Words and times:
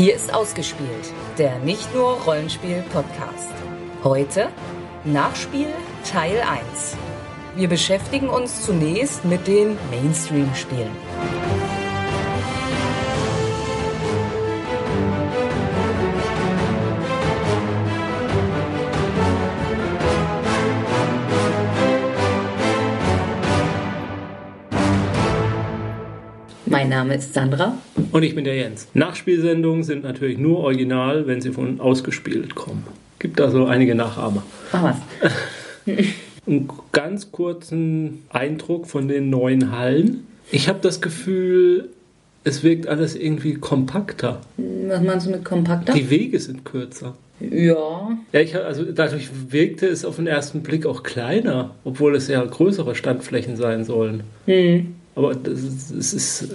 Hier 0.00 0.14
ist 0.14 0.32
ausgespielt, 0.32 1.12
der 1.36 1.58
nicht 1.58 1.94
nur 1.94 2.12
Rollenspiel-Podcast. 2.22 3.52
Heute 4.02 4.48
Nachspiel 5.04 5.66
Teil 6.10 6.40
1. 6.40 6.96
Wir 7.54 7.68
beschäftigen 7.68 8.30
uns 8.30 8.64
zunächst 8.64 9.26
mit 9.26 9.46
den 9.46 9.76
Mainstream-Spielen. 9.90 10.88
Mein 26.64 26.88
Name 26.88 27.16
ist 27.16 27.34
Sandra. 27.34 27.74
Und 28.12 28.22
ich 28.22 28.34
bin 28.34 28.44
der 28.44 28.56
Jens. 28.56 28.88
Nachspielsendungen 28.94 29.82
sind 29.82 30.04
natürlich 30.04 30.38
nur 30.38 30.58
original, 30.58 31.26
wenn 31.26 31.40
sie 31.40 31.52
von 31.52 31.80
ausgespielt 31.80 32.54
kommen. 32.54 32.84
Gibt 33.18 33.40
also 33.40 33.66
einige 33.66 33.94
Nachahmer. 33.94 34.42
Mach 34.72 34.82
was. 34.82 34.96
Einen 36.46 36.68
ganz 36.92 37.30
kurzen 37.32 38.22
Eindruck 38.30 38.86
von 38.86 39.08
den 39.08 39.30
neuen 39.30 39.72
Hallen. 39.76 40.26
Ich 40.50 40.68
habe 40.68 40.78
das 40.80 41.00
Gefühl, 41.00 41.90
es 42.44 42.64
wirkt 42.64 42.86
alles 42.86 43.14
irgendwie 43.14 43.54
kompakter. 43.54 44.40
Was 44.56 45.02
meinst 45.02 45.26
du 45.26 45.30
mit 45.30 45.44
kompakter? 45.44 45.92
Die 45.92 46.08
Wege 46.08 46.40
sind 46.40 46.64
kürzer. 46.64 47.14
ja. 47.40 48.16
Ja, 48.32 48.40
ich, 48.40 48.56
also 48.56 48.84
dadurch 48.84 49.28
wirkte 49.50 49.86
es 49.86 50.04
auf 50.04 50.16
den 50.16 50.26
ersten 50.26 50.62
Blick 50.62 50.86
auch 50.86 51.02
kleiner, 51.02 51.74
obwohl 51.84 52.14
es 52.16 52.28
ja 52.28 52.42
größere 52.42 52.94
Standflächen 52.94 53.56
sein 53.56 53.84
sollen. 53.84 54.22
Hm. 54.46 54.94
Aber 55.16 55.32
es 55.32 55.90
ist, 55.90 56.42
ist, 56.42 56.48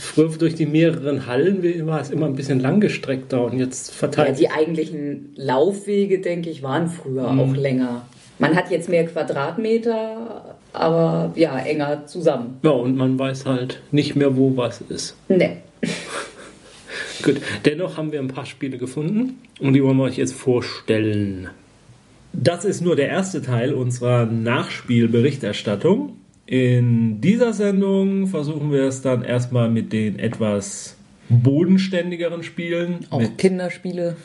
früher 0.00 0.30
durch 0.30 0.54
die 0.54 0.66
mehreren 0.66 1.26
Hallen 1.26 1.62
war 1.86 2.00
es 2.00 2.10
immer 2.10 2.26
ein 2.26 2.34
bisschen 2.34 2.58
langgestreckter 2.58 3.44
und 3.44 3.58
jetzt 3.58 3.88
Ja, 3.88 3.94
verteilt. 3.94 4.38
die 4.38 4.50
eigentlichen 4.50 5.32
Laufwege, 5.36 6.20
denke 6.20 6.50
ich, 6.50 6.62
waren 6.62 6.88
früher 6.88 7.28
auch 7.30 7.54
länger. 7.54 8.06
Man 8.38 8.56
hat 8.56 8.70
jetzt 8.70 8.88
mehr 8.88 9.04
Quadratmeter, 9.06 10.56
aber 10.72 11.32
ja, 11.36 11.58
enger 11.58 12.06
zusammen. 12.06 12.58
Ja, 12.62 12.70
und 12.70 12.96
man 12.96 13.18
weiß 13.18 13.44
halt 13.44 13.82
nicht 13.90 14.16
mehr, 14.16 14.34
wo 14.36 14.56
was 14.56 14.80
ist. 14.80 15.14
Ne. 15.28 15.58
Gut, 17.22 17.36
dennoch 17.66 17.98
haben 17.98 18.12
wir 18.12 18.18
ein 18.20 18.28
paar 18.28 18.46
Spiele 18.46 18.78
gefunden 18.78 19.38
und 19.60 19.74
die 19.74 19.84
wollen 19.84 19.98
wir 19.98 20.04
euch 20.04 20.16
jetzt 20.16 20.32
vorstellen. 20.32 21.50
Das 22.32 22.64
ist 22.64 22.80
nur 22.80 22.96
der 22.96 23.08
erste 23.08 23.42
Teil 23.42 23.74
unserer 23.74 24.24
Nachspielberichterstattung. 24.24 26.16
In 26.50 27.20
dieser 27.20 27.52
Sendung 27.52 28.26
versuchen 28.26 28.72
wir 28.72 28.82
es 28.82 29.02
dann 29.02 29.22
erstmal 29.22 29.70
mit 29.70 29.92
den 29.92 30.18
etwas 30.18 30.96
bodenständigeren 31.28 32.42
Spielen, 32.42 33.06
Auch 33.10 33.22
Kinderspiele. 33.36 34.16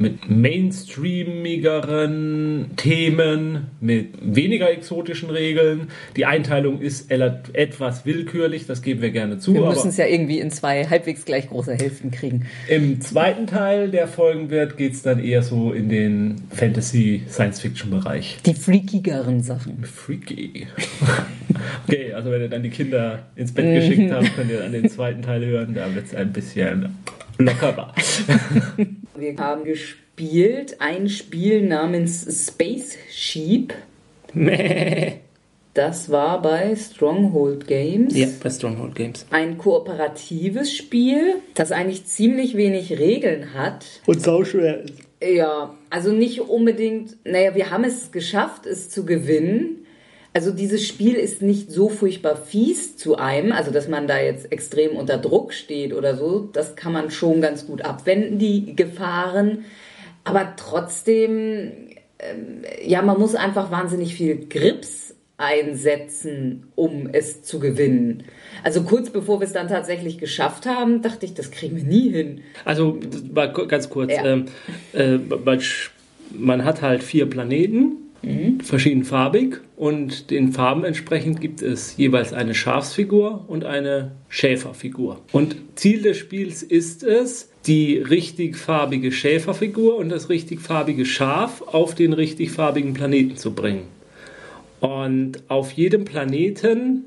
Mit 0.00 0.28
mainstreamigeren 0.30 2.70
Themen, 2.76 3.66
mit 3.80 4.14
weniger 4.22 4.70
exotischen 4.70 5.28
Regeln. 5.28 5.88
Die 6.16 6.24
Einteilung 6.24 6.80
ist 6.80 7.10
etwas 7.10 8.06
willkürlich, 8.06 8.66
das 8.66 8.80
geben 8.80 9.02
wir 9.02 9.10
gerne 9.10 9.38
zu. 9.38 9.52
Wir 9.52 9.66
müssen 9.66 9.90
es 9.90 9.98
ja 9.98 10.06
irgendwie 10.06 10.38
in 10.38 10.50
zwei 10.50 10.86
halbwegs 10.86 11.26
gleich 11.26 11.50
große 11.50 11.74
Hälften 11.74 12.10
kriegen. 12.10 12.46
Im 12.66 13.02
zweiten 13.02 13.46
Teil, 13.46 13.90
der 13.90 14.08
folgen 14.08 14.48
wird, 14.48 14.78
geht 14.78 14.94
es 14.94 15.02
dann 15.02 15.22
eher 15.22 15.42
so 15.42 15.72
in 15.72 15.90
den 15.90 16.36
Fantasy-Science-Fiction-Bereich. 16.50 18.38
Die 18.46 18.54
freakigeren 18.54 19.42
Sachen. 19.42 19.84
Freaky. 19.84 20.66
okay, 21.86 22.14
also 22.14 22.30
wenn 22.30 22.40
ihr 22.40 22.48
dann 22.48 22.62
die 22.62 22.70
Kinder 22.70 23.26
ins 23.36 23.52
Bett 23.52 23.74
geschickt 23.74 24.10
habt, 24.12 24.34
könnt 24.34 24.50
ihr 24.50 24.60
dann 24.60 24.72
den 24.72 24.88
zweiten 24.88 25.20
Teil 25.20 25.44
hören. 25.44 25.74
Da 25.74 25.94
wird 25.94 26.06
es 26.06 26.14
ein 26.14 26.32
bisschen 26.32 26.96
lockerer. 27.36 27.92
Wir 29.20 29.36
haben 29.36 29.64
gespielt 29.64 30.76
ein 30.80 31.10
Spiel 31.10 31.62
namens 31.62 32.46
Space 32.46 32.96
Sheep. 33.10 33.74
Das 35.74 36.10
war 36.10 36.40
bei 36.40 36.74
Stronghold 36.74 37.66
Games. 37.66 38.16
ja, 38.16 38.26
bei 38.42 38.50
Stronghold 38.50 38.94
Games. 38.94 39.26
Ein 39.30 39.58
kooperatives 39.58 40.74
Spiel, 40.74 41.36
das 41.54 41.70
eigentlich 41.70 42.06
ziemlich 42.06 42.56
wenig 42.56 42.98
Regeln 42.98 43.54
hat. 43.54 43.86
Und 44.06 44.22
sauschwer. 44.22 44.84
Ja, 45.22 45.74
also 45.90 46.12
nicht 46.12 46.40
unbedingt, 46.40 47.16
naja, 47.24 47.54
wir 47.54 47.70
haben 47.70 47.84
es 47.84 48.10
geschafft, 48.10 48.64
es 48.66 48.88
zu 48.88 49.04
gewinnen. 49.04 49.79
Also 50.32 50.52
dieses 50.52 50.86
Spiel 50.86 51.14
ist 51.14 51.42
nicht 51.42 51.72
so 51.72 51.88
furchtbar 51.88 52.36
fies 52.36 52.96
zu 52.96 53.16
einem, 53.16 53.50
also 53.50 53.70
dass 53.72 53.88
man 53.88 54.06
da 54.06 54.20
jetzt 54.20 54.52
extrem 54.52 54.96
unter 54.96 55.18
Druck 55.18 55.52
steht 55.52 55.92
oder 55.92 56.14
so. 56.16 56.48
Das 56.52 56.76
kann 56.76 56.92
man 56.92 57.10
schon 57.10 57.40
ganz 57.40 57.66
gut 57.66 57.82
abwenden, 57.82 58.38
die 58.38 58.76
Gefahren. 58.76 59.64
Aber 60.22 60.54
trotzdem, 60.56 61.72
ähm, 62.20 62.62
ja, 62.86 63.02
man 63.02 63.18
muss 63.18 63.34
einfach 63.34 63.70
wahnsinnig 63.72 64.14
viel 64.14 64.46
Grips 64.48 65.14
einsetzen, 65.36 66.66
um 66.76 67.08
es 67.12 67.42
zu 67.42 67.58
gewinnen. 67.58 68.24
Also 68.62 68.82
kurz 68.82 69.10
bevor 69.10 69.40
wir 69.40 69.46
es 69.46 69.52
dann 69.54 69.68
tatsächlich 69.68 70.18
geschafft 70.18 70.66
haben, 70.66 71.00
dachte 71.02 71.24
ich, 71.26 71.32
das 71.34 71.50
kriegen 71.50 71.76
wir 71.76 71.84
nie 71.84 72.10
hin. 72.10 72.42
Also, 72.64 72.98
ko- 73.54 73.66
ganz 73.66 73.88
kurz. 73.88 74.12
Ja. 74.12 74.24
Ähm, 74.26 74.44
äh, 74.92 75.18
man 76.32 76.64
hat 76.64 76.82
halt 76.82 77.02
vier 77.02 77.24
Planeten, 77.28 77.96
verschiedenfarbig, 78.62 79.56
und 79.76 80.30
den 80.30 80.52
Farben 80.52 80.84
entsprechend 80.84 81.40
gibt 81.40 81.62
es 81.62 81.96
jeweils 81.96 82.32
eine 82.34 82.54
Schafsfigur 82.54 83.44
und 83.48 83.64
eine 83.64 84.12
Schäferfigur. 84.28 85.20
Und 85.32 85.56
Ziel 85.74 86.02
des 86.02 86.18
Spiels 86.18 86.62
ist 86.62 87.02
es, 87.02 87.48
die 87.66 87.96
richtigfarbige 87.98 89.10
Schäferfigur 89.12 89.96
und 89.96 90.10
das 90.10 90.28
richtigfarbige 90.28 91.06
Schaf 91.06 91.62
auf 91.62 91.94
den 91.94 92.12
richtigfarbigen 92.12 92.94
Planeten 92.94 93.36
zu 93.36 93.52
bringen. 93.52 93.84
Und 94.80 95.42
auf 95.48 95.72
jedem 95.72 96.04
Planeten 96.04 97.04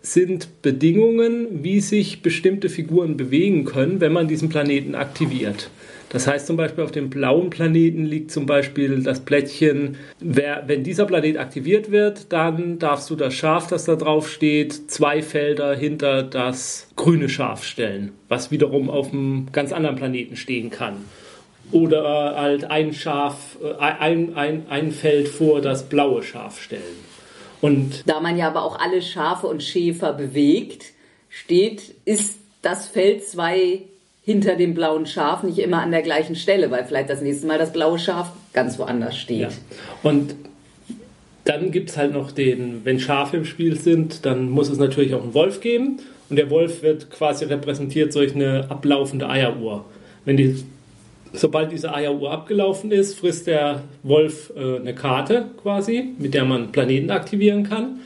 sind 0.00 0.62
Bedingungen, 0.62 1.62
wie 1.62 1.80
sich 1.80 2.22
bestimmte 2.22 2.68
Figuren 2.68 3.16
bewegen 3.16 3.64
können, 3.64 4.00
wenn 4.00 4.12
man 4.12 4.26
diesen 4.26 4.48
Planeten 4.48 4.94
aktiviert. 4.96 5.70
Das 6.12 6.26
heißt 6.26 6.46
zum 6.46 6.58
Beispiel 6.58 6.84
auf 6.84 6.92
dem 6.92 7.08
blauen 7.08 7.48
Planeten 7.48 8.04
liegt 8.04 8.30
zum 8.30 8.44
Beispiel 8.44 9.02
das 9.02 9.20
Plättchen, 9.20 9.96
wer, 10.20 10.64
wenn 10.66 10.84
dieser 10.84 11.06
Planet 11.06 11.38
aktiviert 11.38 11.90
wird, 11.90 12.34
dann 12.34 12.78
darfst 12.78 13.08
du 13.08 13.16
das 13.16 13.32
Schaf, 13.32 13.68
das 13.68 13.86
da 13.86 13.96
drauf 13.96 14.30
steht, 14.30 14.90
zwei 14.90 15.22
Felder 15.22 15.74
hinter 15.74 16.22
das 16.22 16.88
grüne 16.96 17.30
Schaf 17.30 17.64
stellen, 17.64 18.12
was 18.28 18.50
wiederum 18.50 18.90
auf 18.90 19.10
einem 19.10 19.46
ganz 19.52 19.72
anderen 19.72 19.96
Planeten 19.96 20.36
stehen 20.36 20.68
kann. 20.68 20.96
Oder 21.70 22.34
halt 22.36 22.70
ein 22.70 22.92
Schaf, 22.92 23.56
äh, 23.62 23.74
ein, 23.78 24.36
ein, 24.36 24.66
ein 24.68 24.90
Feld 24.90 25.28
vor 25.28 25.62
das 25.62 25.84
blaue 25.84 26.22
Schaf 26.22 26.60
stellen. 26.60 26.82
Und 27.62 28.02
Da 28.06 28.20
man 28.20 28.36
ja 28.36 28.48
aber 28.48 28.64
auch 28.64 28.78
alle 28.78 29.00
Schafe 29.00 29.46
und 29.46 29.62
Schäfer 29.62 30.12
bewegt, 30.12 30.92
steht, 31.30 31.94
ist 32.04 32.38
das 32.60 32.86
Feld 32.86 33.26
2 33.26 33.84
hinter 34.24 34.56
dem 34.56 34.74
blauen 34.74 35.06
Schaf 35.06 35.42
nicht 35.42 35.58
immer 35.58 35.82
an 35.82 35.90
der 35.90 36.02
gleichen 36.02 36.36
Stelle, 36.36 36.70
weil 36.70 36.84
vielleicht 36.84 37.10
das 37.10 37.20
nächste 37.20 37.46
Mal 37.46 37.58
das 37.58 37.72
blaue 37.72 37.98
Schaf 37.98 38.32
ganz 38.52 38.78
woanders 38.78 39.16
steht. 39.16 39.40
Ja. 39.40 39.48
Und 40.02 40.34
dann 41.44 41.72
gibt 41.72 41.90
es 41.90 41.96
halt 41.96 42.12
noch 42.12 42.30
den, 42.30 42.84
wenn 42.84 43.00
Schafe 43.00 43.36
im 43.36 43.44
Spiel 43.44 43.78
sind, 43.78 44.24
dann 44.24 44.48
muss 44.48 44.68
es 44.68 44.78
natürlich 44.78 45.14
auch 45.14 45.22
einen 45.22 45.34
Wolf 45.34 45.60
geben. 45.60 45.98
Und 46.30 46.36
der 46.36 46.50
Wolf 46.50 46.82
wird 46.82 47.10
quasi 47.10 47.44
repräsentiert 47.44 48.14
durch 48.14 48.34
eine 48.34 48.70
ablaufende 48.70 49.28
Eieruhr. 49.28 49.84
Wenn 50.24 50.36
die, 50.36 50.64
sobald 51.32 51.72
diese 51.72 51.92
Eieruhr 51.92 52.30
abgelaufen 52.30 52.92
ist, 52.92 53.18
frisst 53.18 53.48
der 53.48 53.82
Wolf 54.04 54.52
äh, 54.56 54.76
eine 54.76 54.94
Karte 54.94 55.46
quasi, 55.60 56.14
mit 56.16 56.32
der 56.32 56.44
man 56.44 56.70
Planeten 56.70 57.10
aktivieren 57.10 57.68
kann. 57.68 58.00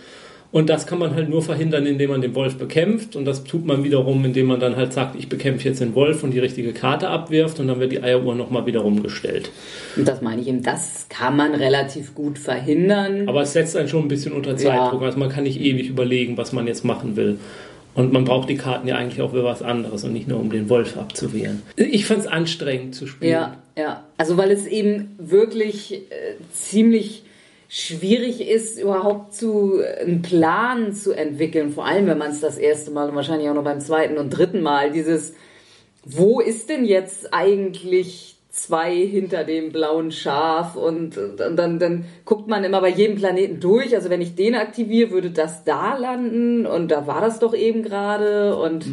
Und 0.56 0.70
das 0.70 0.86
kann 0.86 0.98
man 0.98 1.14
halt 1.14 1.28
nur 1.28 1.42
verhindern, 1.42 1.84
indem 1.84 2.08
man 2.08 2.22
den 2.22 2.34
Wolf 2.34 2.56
bekämpft. 2.56 3.14
Und 3.14 3.26
das 3.26 3.44
tut 3.44 3.66
man 3.66 3.84
wiederum, 3.84 4.24
indem 4.24 4.46
man 4.46 4.58
dann 4.58 4.74
halt 4.74 4.94
sagt, 4.94 5.14
ich 5.14 5.28
bekämpfe 5.28 5.68
jetzt 5.68 5.82
den 5.82 5.94
Wolf 5.94 6.22
und 6.22 6.30
die 6.30 6.38
richtige 6.38 6.72
Karte 6.72 7.08
abwirft. 7.08 7.60
Und 7.60 7.68
dann 7.68 7.78
wird 7.78 7.92
die 7.92 8.02
Eieruhr 8.02 8.34
nochmal 8.34 8.64
wieder 8.64 8.80
rumgestellt. 8.80 9.50
Und 9.96 10.08
das 10.08 10.22
meine 10.22 10.40
ich 10.40 10.48
eben, 10.48 10.62
das 10.62 11.10
kann 11.10 11.36
man 11.36 11.54
relativ 11.54 12.14
gut 12.14 12.38
verhindern. 12.38 13.28
Aber 13.28 13.42
es 13.42 13.52
setzt 13.52 13.76
einen 13.76 13.88
schon 13.88 14.06
ein 14.06 14.08
bisschen 14.08 14.32
unter 14.32 14.56
Zeitdruck. 14.56 15.02
Also 15.02 15.18
man 15.18 15.28
kann 15.28 15.44
nicht 15.44 15.60
ewig 15.60 15.90
überlegen, 15.90 16.38
was 16.38 16.54
man 16.54 16.66
jetzt 16.66 16.86
machen 16.86 17.16
will. 17.16 17.38
Und 17.94 18.14
man 18.14 18.24
braucht 18.24 18.48
die 18.48 18.56
Karten 18.56 18.88
ja 18.88 18.96
eigentlich 18.96 19.20
auch 19.20 19.32
für 19.32 19.44
was 19.44 19.60
anderes 19.60 20.04
und 20.04 20.14
nicht 20.14 20.26
nur 20.26 20.40
um 20.40 20.48
den 20.48 20.70
Wolf 20.70 20.96
abzuwehren. 20.96 21.64
Ich 21.76 22.06
fand 22.06 22.20
es 22.20 22.26
anstrengend 22.26 22.94
zu 22.94 23.06
spielen. 23.06 23.30
Ja, 23.30 23.58
ja. 23.76 24.04
Also 24.16 24.38
weil 24.38 24.50
es 24.52 24.66
eben 24.66 25.16
wirklich 25.18 25.92
äh, 25.92 26.36
ziemlich 26.54 27.24
schwierig 27.68 28.48
ist, 28.48 28.78
überhaupt 28.78 29.34
zu 29.34 29.80
einen 30.00 30.22
Plan 30.22 30.92
zu 30.92 31.12
entwickeln, 31.12 31.72
vor 31.72 31.86
allem 31.86 32.06
wenn 32.06 32.18
man 32.18 32.30
es 32.30 32.40
das 32.40 32.58
erste 32.58 32.90
Mal 32.90 33.08
und 33.08 33.16
wahrscheinlich 33.16 33.48
auch 33.48 33.54
noch 33.54 33.64
beim 33.64 33.80
zweiten 33.80 34.18
und 34.18 34.30
dritten 34.30 34.62
Mal, 34.62 34.92
dieses, 34.92 35.34
wo 36.04 36.40
ist 36.40 36.68
denn 36.68 36.84
jetzt 36.84 37.34
eigentlich 37.34 38.36
zwei 38.50 38.94
hinter 38.94 39.44
dem 39.44 39.72
blauen 39.72 40.12
Schaf? 40.12 40.76
Und, 40.76 41.18
und 41.18 41.56
dann, 41.56 41.78
dann 41.78 42.04
guckt 42.24 42.48
man 42.48 42.64
immer 42.64 42.80
bei 42.80 42.88
jedem 42.88 43.16
Planeten 43.16 43.60
durch. 43.60 43.94
Also 43.94 44.08
wenn 44.08 44.22
ich 44.22 44.34
den 44.34 44.54
aktiviere, 44.54 45.10
würde 45.10 45.30
das 45.30 45.64
da 45.64 45.96
landen? 45.96 46.66
Und 46.66 46.90
da 46.90 47.06
war 47.06 47.20
das 47.20 47.38
doch 47.38 47.54
eben 47.54 47.82
gerade. 47.82 48.56
Und 48.56 48.86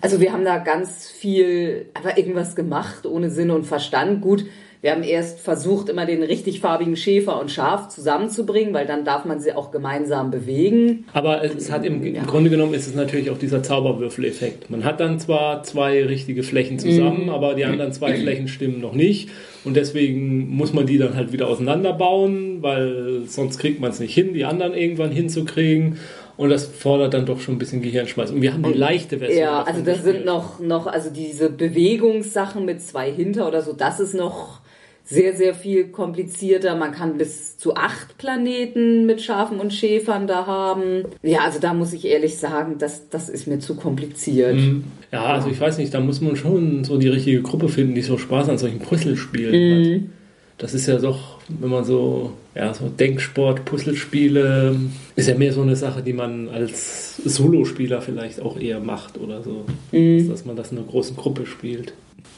Also 0.00 0.20
wir 0.20 0.32
haben 0.32 0.44
da 0.44 0.58
ganz 0.58 1.08
viel, 1.10 1.86
einfach 1.94 2.16
irgendwas 2.16 2.54
gemacht, 2.54 3.06
ohne 3.06 3.30
Sinn 3.30 3.50
und 3.50 3.64
Verstand. 3.64 4.20
Gut, 4.20 4.44
wir 4.80 4.92
haben 4.92 5.02
erst 5.02 5.40
versucht, 5.40 5.88
immer 5.88 6.06
den 6.06 6.22
richtig 6.22 6.60
farbigen 6.60 6.96
Schäfer 6.96 7.40
und 7.40 7.50
Schaf 7.50 7.88
zusammenzubringen, 7.88 8.72
weil 8.72 8.86
dann 8.86 9.04
darf 9.04 9.24
man 9.24 9.40
sie 9.40 9.52
auch 9.52 9.72
gemeinsam 9.72 10.30
bewegen. 10.30 11.04
Aber 11.12 11.42
es 11.42 11.72
hat 11.72 11.84
im, 11.84 12.14
ja. 12.14 12.22
Grunde 12.24 12.48
genommen 12.48 12.74
ist 12.74 12.86
es 12.86 12.94
natürlich 12.94 13.30
auch 13.30 13.38
dieser 13.38 13.62
Zauberwürfeleffekt. 13.62 14.70
Man 14.70 14.84
hat 14.84 15.00
dann 15.00 15.18
zwar 15.18 15.64
zwei 15.64 16.04
richtige 16.04 16.44
Flächen 16.44 16.78
zusammen, 16.78 17.24
mhm. 17.24 17.30
aber 17.30 17.54
die 17.54 17.64
anderen 17.64 17.92
zwei 17.92 18.14
Flächen 18.20 18.46
stimmen 18.46 18.80
noch 18.80 18.92
nicht. 18.92 19.30
Und 19.64 19.76
deswegen 19.76 20.48
muss 20.48 20.72
man 20.72 20.86
die 20.86 20.98
dann 20.98 21.16
halt 21.16 21.32
wieder 21.32 21.48
auseinanderbauen, 21.48 22.62
weil 22.62 23.22
sonst 23.26 23.58
kriegt 23.58 23.80
man 23.80 23.90
es 23.90 23.98
nicht 23.98 24.14
hin, 24.14 24.32
die 24.32 24.44
anderen 24.44 24.74
irgendwann 24.74 25.10
hinzukriegen. 25.10 25.98
Und 26.36 26.50
das 26.50 26.66
fordert 26.66 27.14
dann 27.14 27.26
doch 27.26 27.40
schon 27.40 27.56
ein 27.56 27.58
bisschen 27.58 27.82
Gehirnschmalz. 27.82 28.30
Und 28.30 28.42
wir 28.42 28.54
haben 28.54 28.64
eine 28.64 28.74
leichte 28.74 29.18
Version. 29.18 29.40
Ja, 29.40 29.62
also 29.64 29.82
das 29.82 30.04
sind 30.04 30.24
noch, 30.24 30.60
noch, 30.60 30.86
also 30.86 31.10
diese 31.10 31.50
Bewegungssachen 31.50 32.64
mit 32.64 32.80
zwei 32.80 33.10
hinter 33.10 33.48
oder 33.48 33.60
so, 33.60 33.72
das 33.72 33.98
ist 33.98 34.14
noch 34.14 34.60
sehr, 35.08 35.34
sehr 35.34 35.54
viel 35.54 35.88
komplizierter. 35.88 36.76
Man 36.76 36.92
kann 36.92 37.16
bis 37.16 37.56
zu 37.56 37.74
acht 37.74 38.18
Planeten 38.18 39.06
mit 39.06 39.22
Schafen 39.22 39.58
und 39.58 39.72
Schäfern 39.72 40.26
da 40.26 40.46
haben. 40.46 41.04
Ja, 41.22 41.40
also 41.40 41.58
da 41.58 41.72
muss 41.72 41.94
ich 41.94 42.04
ehrlich 42.04 42.36
sagen, 42.36 42.76
das, 42.78 43.08
das 43.08 43.30
ist 43.30 43.46
mir 43.46 43.58
zu 43.58 43.74
kompliziert. 43.74 44.56
Mhm. 44.56 44.84
Ja, 45.10 45.24
also 45.24 45.48
ich 45.48 45.58
weiß 45.58 45.78
nicht, 45.78 45.94
da 45.94 46.00
muss 46.00 46.20
man 46.20 46.36
schon 46.36 46.84
so 46.84 46.98
die 46.98 47.08
richtige 47.08 47.40
Gruppe 47.40 47.68
finden, 47.70 47.94
die 47.94 48.02
so 48.02 48.18
Spaß 48.18 48.50
an 48.50 48.58
solchen 48.58 48.80
Puzzlespielen 48.80 49.52
mhm. 49.52 49.94
hat. 49.94 50.10
Das 50.58 50.74
ist 50.74 50.86
ja 50.86 50.98
doch, 50.98 51.38
wenn 51.48 51.70
man 51.70 51.84
so, 51.84 52.32
ja, 52.54 52.74
so 52.74 52.88
Denksport, 52.88 53.64
Puzzlespiele, 53.64 54.76
ist 55.16 55.28
ja 55.28 55.36
mehr 55.36 55.52
so 55.52 55.62
eine 55.62 55.76
Sache, 55.76 56.02
die 56.02 56.12
man 56.12 56.48
als 56.48 57.16
Solospieler 57.16 58.02
vielleicht 58.02 58.42
auch 58.42 58.60
eher 58.60 58.80
macht 58.80 59.16
oder 59.16 59.42
so. 59.42 59.64
Mhm. 59.92 60.28
Dass 60.28 60.44
man 60.44 60.56
das 60.56 60.72
in 60.72 60.78
einer 60.78 60.86
großen 60.86 61.16
Gruppe 61.16 61.46
spielt. 61.46 61.94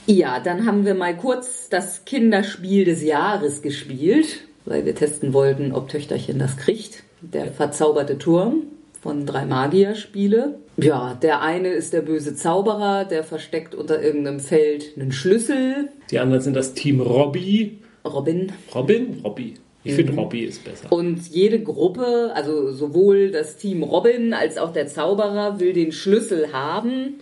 Ja, 0.07 0.41
dann 0.41 0.67
haben 0.67 0.85
wir 0.85 0.95
mal 0.95 1.17
kurz 1.17 1.69
das 1.69 2.05
Kinderspiel 2.05 2.85
des 2.85 3.03
Jahres 3.03 3.63
gespielt, 3.63 4.41
weil 4.65 4.85
wir 4.85 4.95
testen 4.95 5.33
wollten, 5.33 5.73
ob 5.73 5.89
Töchterchen 5.89 6.39
das 6.39 6.57
kriegt. 6.57 7.05
Der 7.21 7.53
verzauberte 7.53 8.19
Turm 8.19 8.65
von 9.01 9.27
drei 9.27 9.45
Magier-Spiele. 9.45 10.59
Ja, 10.77 11.15
der 11.15 11.43
eine 11.43 11.69
ist 11.69 11.93
der 11.93 12.03
böse 12.03 12.35
Zauberer, 12.35 13.05
der 13.05 13.25
versteckt 13.25 13.75
unter 13.75 14.03
irgendeinem 14.03 14.41
Feld 14.41 14.97
einen 14.97 15.13
Schlüssel. 15.13 15.91
Die 16.11 16.19
anderen 16.19 16.43
sind 16.43 16.55
das 16.55 16.75
Team 16.75 17.01
Robby. 17.01 17.79
Robin. 18.05 18.53
Robin? 18.75 19.21
Robby. 19.23 19.55
Ich 19.85 19.93
mhm. 19.93 19.97
finde 19.97 20.13
Robby 20.15 20.45
ist 20.45 20.65
besser. 20.65 20.93
Und 20.93 21.29
jede 21.29 21.63
Gruppe, 21.63 22.33
also 22.35 22.73
sowohl 22.73 23.31
das 23.31 23.57
Team 23.57 23.83
Robin 23.83 24.35
als 24.35 24.59
auch 24.59 24.73
der 24.73 24.87
Zauberer, 24.87 25.61
will 25.61 25.73
den 25.73 25.93
Schlüssel 25.93 26.53
haben 26.53 27.21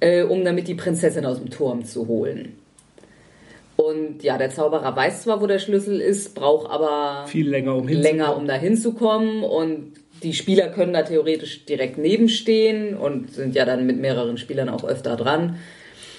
äh, 0.00 0.22
um 0.22 0.44
damit 0.44 0.68
die 0.68 0.74
Prinzessin 0.74 1.26
aus 1.26 1.38
dem 1.38 1.50
Turm 1.50 1.84
zu 1.84 2.08
holen. 2.08 2.56
Und 3.76 4.24
ja, 4.24 4.38
der 4.38 4.50
Zauberer 4.50 4.96
weiß 4.96 5.22
zwar, 5.22 5.40
wo 5.40 5.46
der 5.46 5.60
Schlüssel 5.60 6.00
ist, 6.00 6.34
braucht 6.34 6.68
aber 6.68 7.26
viel 7.28 7.48
länger, 7.48 7.76
um, 7.76 7.86
länger, 7.86 8.36
um 8.36 8.46
da 8.46 8.54
hinzukommen. 8.54 9.44
Und 9.44 9.92
die 10.24 10.34
Spieler 10.34 10.68
können 10.68 10.92
da 10.92 11.02
theoretisch 11.02 11.64
direkt 11.64 11.96
nebenstehen 11.96 12.96
und 12.96 13.32
sind 13.32 13.54
ja 13.54 13.64
dann 13.64 13.86
mit 13.86 14.00
mehreren 14.00 14.36
Spielern 14.36 14.68
auch 14.68 14.82
öfter 14.82 15.16
dran. 15.16 15.58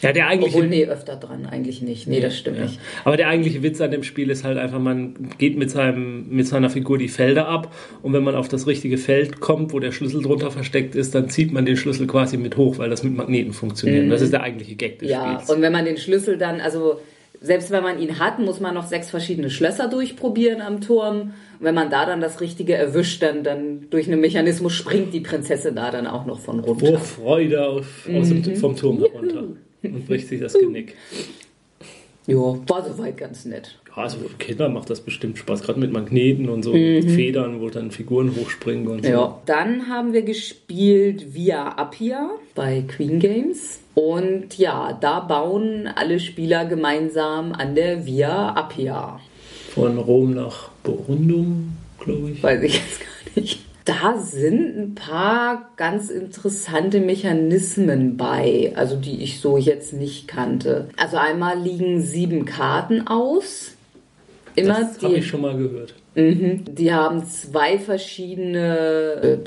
Ja, 0.02 0.14
der 0.14 0.28
eigentliche. 0.28 0.58
Obwohl, 0.58 0.70
nee, 0.70 0.86
öfter 0.86 1.16
dran, 1.16 1.46
eigentlich 1.46 1.82
nicht. 1.82 2.08
Nee, 2.08 2.22
das 2.22 2.38
stimmt 2.38 2.58
ja. 2.58 2.64
nicht. 2.64 2.80
Aber 3.04 3.18
der 3.18 3.28
eigentliche 3.28 3.64
Witz 3.64 3.82
an 3.82 3.92
dem 3.92 4.04
Spiel 4.04 4.30
ist 4.30 4.44
halt 4.44 4.58
einfach, 4.58 4.80
man 4.80 5.32
geht 5.38 5.58
mit, 5.58 5.70
seinem, 5.72 6.30
mit 6.30 6.48
seiner 6.48 6.70
Figur 6.70 6.98
die 6.98 7.08
Felder 7.08 7.48
ab 7.48 7.74
und 8.02 8.14
wenn 8.14 8.24
man 8.24 8.36
auf 8.36 8.48
das 8.48 8.68
richtige 8.68 8.98
Feld 8.98 9.40
kommt, 9.40 9.74
wo 9.74 9.80
der 9.80 9.92
Schlüssel 9.92 10.22
drunter 10.22 10.52
versteckt 10.52 10.96
ist, 10.96 11.16
dann 11.16 11.30
zieht 11.30 11.52
man 11.52 11.66
den 11.66 11.78
Schlüssel 11.78 12.08
quasi 12.08 12.38
mit 12.38 12.58
hoch, 12.58 12.78
weil 12.78 12.90
das 12.90 13.04
mit 13.04 13.16
Magneten 13.16 13.54
funktioniert. 13.54 14.06
Mhm. 14.06 14.10
Das 14.10 14.22
ist 14.22 14.32
der 14.32 14.42
eigentliche 14.42 14.76
Gag 14.76 15.00
des 15.00 15.10
ja, 15.10 15.22
Spiels. 15.22 15.50
Ja, 15.50 15.56
und 15.56 15.62
wenn 15.62 15.72
man 15.72 15.86
den 15.86 15.98
Schlüssel 15.98 16.38
dann, 16.38 16.62
also 16.62 17.00
selbst 17.42 17.72
wenn 17.72 17.84
man 17.84 18.00
ihn 18.00 18.20
hat, 18.20 18.40
muss 18.40 18.60
man 18.60 18.74
noch 18.74 18.86
sechs 18.86 19.10
verschiedene 19.10 19.50
Schlösser 19.50 19.88
durchprobieren 19.88 20.62
am 20.62 20.82
Turm. 20.82 21.22
Und 21.22 21.34
wenn 21.66 21.76
man 21.76 21.90
da 21.90 22.06
dann 22.06 22.20
das 22.20 22.42
Richtige 22.42 22.76
erwischt, 22.76 23.24
dann, 23.24 23.44
dann 23.44 23.90
durch 23.90 24.08
einen 24.08 24.20
Mechanismus 24.20 24.74
springt 24.74 25.14
die 25.14 25.22
Prinzessin 25.22 25.76
da 25.76 25.90
dann 25.90 26.06
auch 26.06 26.26
noch 26.26 26.40
von 26.40 26.60
runter. 26.60 26.86
Vor 26.86 27.00
Freude 27.00 27.66
auf, 27.66 28.10
aus 28.14 28.30
mhm. 28.30 28.44
dem, 28.44 28.56
vom 28.58 28.76
Turm 28.76 29.00
herunter 29.00 29.44
und 29.84 30.08
bricht 30.08 30.28
sich 30.28 30.40
das 30.42 30.54
Genick. 30.54 30.96
Ja, 32.28 32.36
war 32.36 32.86
soweit 32.88 33.18
ganz 33.18 33.46
nett. 33.46 33.80
Ja, 33.88 34.04
also 34.04 34.20
für 34.20 34.38
Kinder 34.38 34.70
macht 34.70 34.90
das 34.92 35.02
bestimmt 35.02 35.40
Spaß, 35.40 35.64
gerade 35.64 35.80
mit 35.80 35.92
Magneten 35.92 36.48
und 36.48 36.62
so 36.64 36.74
mhm. 36.74 37.10
Federn, 37.10 37.60
wo 37.60 37.70
dann 37.70 37.90
Figuren 37.90 38.36
hochspringen 38.36 38.88
und 38.88 39.04
so. 39.04 39.12
Ja, 39.12 39.42
dann 39.48 39.88
haben 39.90 40.14
wir 40.14 40.22
gespielt 40.22 41.34
Via 41.34 41.76
Appia 41.78 42.30
bei 42.54 42.84
Queen 42.88 43.20
Games. 43.20 43.80
Und 43.96 44.58
ja, 44.58 44.94
da 44.94 45.22
bauen 45.22 45.90
alle 45.94 46.20
Spieler 46.20 46.66
gemeinsam 46.66 47.52
an 47.52 47.74
der 47.74 48.06
Via 48.06 48.54
Appia. 48.56 49.20
Von 49.74 49.98
Rom 49.98 50.36
nach 50.36 50.70
Burundum, 50.84 51.74
glaube 52.00 52.32
ich. 52.32 52.44
Weiß 52.44 52.62
ich 52.62 52.76
jetzt 52.76 53.00
gar 53.00 53.08
nicht 53.08 53.19
da 53.90 54.18
sind 54.18 54.78
ein 54.78 54.96
paar 54.96 55.72
ganz 55.76 56.10
interessante 56.12 57.00
Mechanismen 57.00 58.18
bei, 58.18 58.72
also 58.76 58.96
die 58.96 59.24
ich 59.24 59.40
so 59.40 59.58
jetzt 59.58 59.94
nicht 59.94 60.28
kannte. 60.28 60.90
Also 60.96 61.18
einmal 61.18 61.60
liegen 61.60 62.00
sieben 62.02 62.46
Karten 62.46 63.08
aus. 63.08 63.72
Immer 64.56 64.82
das 64.82 65.02
habe 65.02 65.16
ich 65.16 65.28
schon 65.28 65.42
mal 65.42 65.58
gehört. 65.58 65.96
Mhm. 66.14 66.66
Die 66.68 66.94
haben 66.94 67.26
zwei 67.26 67.80
verschiedene. 67.80 69.40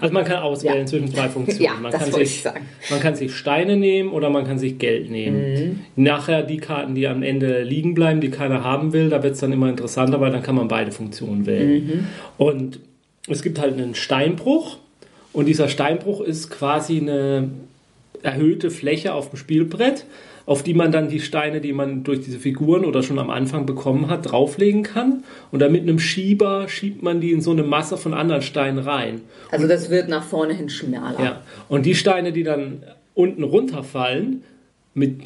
also 0.00 0.12
man 0.12 0.24
kann 0.24 0.42
auswählen 0.42 0.78
ja. 0.78 0.86
zwischen 0.86 1.12
zwei 1.12 1.28
Funktionen. 1.28 1.64
ja, 1.64 1.74
man, 1.74 1.92
das 1.92 2.02
kann 2.02 2.12
sich, 2.12 2.44
man 2.90 3.00
kann 3.00 3.14
sich 3.14 3.34
Steine 3.34 3.76
nehmen 3.76 4.10
oder 4.10 4.30
man 4.30 4.44
kann 4.44 4.58
sich 4.58 4.78
Geld 4.78 5.10
nehmen. 5.10 5.54
Mhm. 5.54 5.80
Nachher 6.02 6.42
die 6.42 6.58
Karten, 6.58 6.94
die 6.94 7.06
am 7.06 7.22
Ende 7.22 7.62
liegen 7.62 7.94
bleiben, 7.94 8.20
die 8.20 8.30
keiner 8.30 8.64
haben 8.64 8.92
will, 8.92 9.08
da 9.10 9.22
wird 9.22 9.34
es 9.34 9.40
dann 9.40 9.52
immer 9.52 9.68
interessanter, 9.68 10.20
weil 10.20 10.32
dann 10.32 10.42
kann 10.42 10.54
man 10.56 10.66
beide 10.66 10.90
Funktionen 10.90 11.46
wählen. 11.46 11.86
Mhm. 11.86 12.06
Und 12.38 12.80
es 13.28 13.42
gibt 13.42 13.58
halt 13.58 13.74
einen 13.74 13.94
Steinbruch 13.94 14.78
und 15.32 15.46
dieser 15.46 15.68
Steinbruch 15.68 16.20
ist 16.20 16.50
quasi 16.50 17.00
eine 17.00 17.50
erhöhte 18.22 18.70
Fläche 18.70 19.14
auf 19.14 19.30
dem 19.30 19.36
Spielbrett, 19.36 20.04
auf 20.44 20.62
die 20.62 20.74
man 20.74 20.90
dann 20.90 21.08
die 21.08 21.20
Steine, 21.20 21.60
die 21.60 21.72
man 21.72 22.02
durch 22.04 22.20
diese 22.20 22.38
Figuren 22.38 22.84
oder 22.84 23.02
schon 23.02 23.18
am 23.18 23.30
Anfang 23.30 23.64
bekommen 23.64 24.08
hat, 24.08 24.30
drauflegen 24.30 24.82
kann. 24.82 25.22
Und 25.52 25.60
dann 25.60 25.72
mit 25.72 25.82
einem 25.82 25.98
Schieber 25.98 26.68
schiebt 26.68 27.02
man 27.02 27.20
die 27.20 27.32
in 27.32 27.40
so 27.40 27.52
eine 27.52 27.62
Masse 27.62 27.96
von 27.96 28.12
anderen 28.12 28.42
Steinen 28.42 28.78
rein. 28.78 29.20
Also 29.50 29.68
das 29.68 29.88
wird 29.90 30.08
nach 30.08 30.24
vorne 30.24 30.54
hin 30.54 30.68
schmaler. 30.68 31.22
Ja. 31.22 31.42
Und 31.68 31.86
die 31.86 31.94
Steine, 31.94 32.32
die 32.32 32.42
dann 32.42 32.82
unten 33.14 33.44
runterfallen, 33.44 34.42
mit 34.94 35.20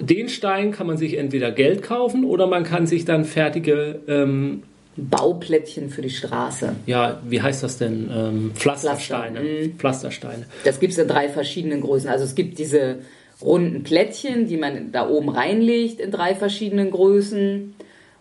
den 0.00 0.28
Steinen 0.28 0.72
kann 0.72 0.86
man 0.86 0.96
sich 0.96 1.16
entweder 1.18 1.52
Geld 1.52 1.82
kaufen 1.82 2.24
oder 2.24 2.46
man 2.46 2.64
kann 2.64 2.86
sich 2.86 3.04
dann 3.04 3.24
fertige 3.24 4.00
ähm, 4.08 4.62
Bauplättchen 4.96 5.90
für 5.90 6.02
die 6.02 6.10
Straße. 6.10 6.74
Ja, 6.86 7.20
wie 7.28 7.42
heißt 7.42 7.62
das 7.62 7.78
denn? 7.78 8.10
Ähm, 8.10 8.52
Pflastersteine. 8.54 9.40
Pflaster. 9.40 9.66
Mhm. 9.66 9.78
Pflastersteine. 9.78 10.46
Das 10.64 10.80
gibt 10.80 10.92
es 10.92 10.98
in 10.98 11.08
drei 11.08 11.28
verschiedenen 11.28 11.80
Größen. 11.80 12.08
Also 12.08 12.24
es 12.24 12.34
gibt 12.34 12.58
diese 12.58 12.98
runden 13.42 13.82
Plättchen, 13.82 14.46
die 14.46 14.56
man 14.56 14.92
da 14.92 15.08
oben 15.08 15.28
reinlegt 15.28 16.00
in 16.00 16.10
drei 16.10 16.34
verschiedenen 16.34 16.90
Größen. 16.90 17.74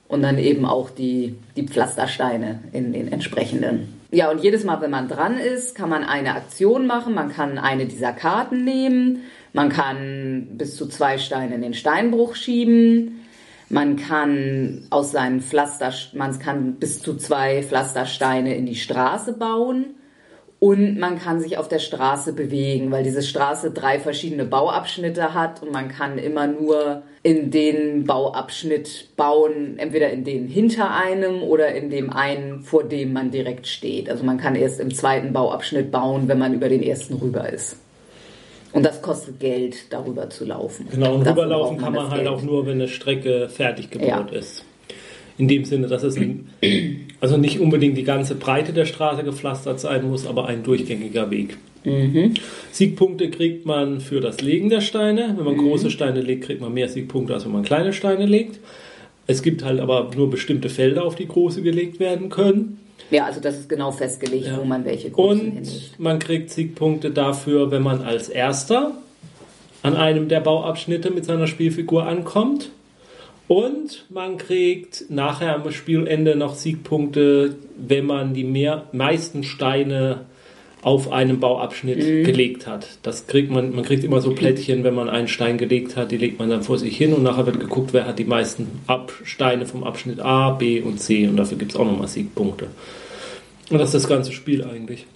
Und 0.08 0.22
dann 0.22 0.38
eben 0.38 0.66
auch 0.66 0.92
die, 0.92 1.36
die 1.56 1.64
Pflastersteine 1.64 2.60
in 2.74 2.94
den 2.94 3.12
entsprechenden. 3.12 3.96
Ja, 4.12 4.30
und 4.30 4.44
jedes 4.44 4.64
Mal, 4.64 4.80
wenn 4.82 4.92
man 4.92 5.08
dran 5.08 5.40
ist, 5.40 5.76
kann 5.76 5.90
man 5.90 6.04
eine 6.04 6.36
Aktion 6.36 6.86
machen. 6.86 7.16
Man 7.16 7.30
kann 7.30 7.58
eine 7.58 7.88
dieser 7.88 8.14
Karten 8.14 8.64
nehmen. 8.64 9.24
Man 9.52 9.70
kann 9.70 10.50
bis 10.52 10.76
zu 10.76 10.88
zwei 10.88 11.18
Steine 11.18 11.56
in 11.56 11.62
den 11.62 11.74
Steinbruch 11.74 12.36
schieben. 12.36 13.25
Man 13.70 13.96
kann 13.96 14.86
aus 14.92 15.12
seinen 15.12 15.42
Pflaster, 15.42 15.92
man 16.14 16.38
kann 16.38 16.76
bis 16.76 17.02
zu 17.02 17.16
zwei 17.16 17.64
Pflastersteine 17.64 18.56
in 18.56 18.66
die 18.66 18.76
Straße 18.76 19.34
bauen 19.34 19.96
und 20.60 21.00
man 21.00 21.20
kann 21.20 21.40
sich 21.40 21.58
auf 21.58 21.68
der 21.68 21.80
Straße 21.80 22.34
bewegen, 22.34 22.92
weil 22.92 23.04
diese 23.04 23.24
Straße 23.24 23.72
drei 23.72 24.00
verschiedene 24.00 24.46
Bauabschnitte 24.46 25.34
hat 25.34 25.62
und 25.62 25.72
man 25.72 25.90
kann 25.90 26.18
immer 26.18 26.48
nur 26.48 27.04
in 27.24 27.52
den 27.52 28.06
Bauabschnitt 28.06 29.16
bauen, 29.18 29.78
entweder 29.78 30.12
in 30.12 30.24
den 30.24 30.48
hinter 30.48 30.92
einem 30.96 31.42
oder 31.42 31.74
in 31.74 31.90
dem 31.90 32.12
einen, 32.12 32.62
vor 32.62 32.84
dem 32.84 33.14
man 33.14 33.32
direkt 33.32 33.68
steht. 33.68 34.10
Also 34.10 34.24
man 34.24 34.38
kann 34.38 34.56
erst 34.56 34.80
im 34.80 34.94
zweiten 34.94 35.34
Bauabschnitt 35.34 35.92
bauen, 35.92 36.28
wenn 36.28 36.40
man 36.40 36.54
über 36.54 36.70
den 36.70 36.84
ersten 36.84 37.16
rüber 37.16 37.50
ist. 37.52 37.78
Und 38.76 38.84
das 38.84 39.02
kostet 39.02 39.40
Geld, 39.40 39.86
darüber 39.90 40.30
zu 40.30 40.44
laufen. 40.44 40.88
Genau, 40.92 41.16
und 41.16 41.26
rüberlaufen 41.26 41.78
kann 41.78 41.94
man 41.94 42.10
halt 42.10 42.24
Geld. 42.24 42.28
auch 42.28 42.42
nur, 42.42 42.66
wenn 42.66 42.74
eine 42.74 42.90
Strecke 42.90 43.48
fertig 43.48 43.90
gebaut 43.90 44.32
ja. 44.32 44.38
ist. 44.38 44.66
In 45.38 45.48
dem 45.48 45.64
Sinne, 45.64 45.88
dass 45.88 46.04
es 46.04 46.18
ein, 46.18 46.50
also 47.22 47.38
nicht 47.38 47.62
unbedingt 47.62 47.98
die 47.98 48.04
ganze 48.04 48.36
Breite 48.36 48.74
der 48.74 48.84
Straße 48.84 49.24
gepflastert 49.24 49.80
sein 49.80 50.06
muss, 50.10 50.28
aber 50.28 50.48
ein 50.48 50.64
durchgängiger 50.64 51.32
Weg. 51.32 51.56
Mhm. 51.86 52.34
Siegpunkte 52.72 53.30
kriegt 53.30 53.66
man 53.66 54.02
für 54.02 54.20
das 54.20 54.42
Legen 54.42 54.70
der 54.70 54.82
Steine. 54.82 55.34
Wenn 55.38 55.46
man 55.46 55.54
mhm. 55.54 55.70
große 55.70 55.90
Steine 55.90 56.20
legt, 56.20 56.44
kriegt 56.44 56.60
man 56.60 56.74
mehr 56.74 56.90
Siegpunkte, 56.90 57.34
als 57.34 57.46
wenn 57.46 57.54
man 57.54 57.64
kleine 57.64 57.94
Steine 57.94 58.26
legt. 58.26 58.60
Es 59.28 59.42
gibt 59.42 59.64
halt 59.64 59.80
aber 59.80 60.12
nur 60.16 60.30
bestimmte 60.30 60.70
Felder, 60.70 61.04
auf 61.04 61.16
die 61.16 61.28
große 61.28 61.62
gelegt 61.62 62.00
werden 62.00 62.30
können. 62.30 62.80
Ja, 63.12 63.26
also 63.26 63.40
das 63.40 63.60
ist 63.60 63.70
genau 63.70 63.92
festgelegt, 63.92 64.48
Ja. 64.48 64.58
wo 64.60 64.64
man 64.66 64.86
welche 64.86 65.10
großen 65.10 65.40
Und 65.42 65.54
hinlegt. 65.54 66.00
man 66.00 66.20
kriegt 66.20 66.50
Siegpunkte 66.52 67.12
dafür, 67.12 67.72
wenn 67.72 67.84
man 67.84 68.02
als 68.02 68.30
Erster 68.30 68.92
an 69.84 69.96
einem 69.96 70.28
der 70.30 70.40
Bauabschnitte 70.40 71.12
mit 71.12 71.26
seiner 71.26 71.48
Spielfigur 71.48 72.06
ankommt. 72.06 72.70
Und 73.48 74.06
man 74.10 74.38
kriegt 74.38 75.06
nachher 75.10 75.56
am 75.56 75.70
Spielende 75.72 76.36
noch 76.36 76.56
Siegpunkte, 76.56 77.56
wenn 77.78 78.06
man 78.08 78.34
die 78.34 78.44
mehr, 78.44 78.86
meisten 78.92 79.44
Steine 79.44 80.22
auf 80.86 81.12
einem 81.12 81.40
Bauabschnitt 81.40 81.98
gelegt 81.98 82.68
hat. 82.68 83.00
Das 83.02 83.26
kriegt 83.26 83.50
man, 83.50 83.74
man 83.74 83.84
kriegt 83.84 84.04
immer 84.04 84.22
so 84.22 84.36
Plättchen, 84.36 84.84
wenn 84.84 84.94
man 84.94 85.10
einen 85.10 85.28
Stein 85.28 85.58
gelegt 85.58 85.96
hat, 85.96 86.12
die 86.12 86.18
legt 86.18 86.38
man 86.38 86.48
dann 86.48 86.62
vor 86.62 86.78
sich 86.78 86.96
hin 86.96 87.12
und 87.12 87.24
nachher 87.24 87.48
wird 87.48 87.60
geguckt, 87.60 87.92
wer 87.92 88.06
hat 88.06 88.20
die 88.20 88.24
meisten 88.24 88.68
Ab 88.86 89.12
Steine 89.24 89.66
vom 89.66 89.84
Abschnitt 89.84 90.20
A, 90.20 90.52
B 90.52 90.82
und 90.82 91.00
C 91.00 91.28
und 91.28 91.38
dafür 91.38 91.58
gibt 91.58 91.72
es 91.72 91.78
auch 91.78 91.86
nochmal 91.86 92.08
Siegpunkte. 92.08 92.68
Und 93.72 93.80
das 93.80 93.96
ist 93.96 94.04
das 94.04 94.08
ganze 94.08 94.32
Spiel 94.32 94.64
eigentlich. 94.64 95.08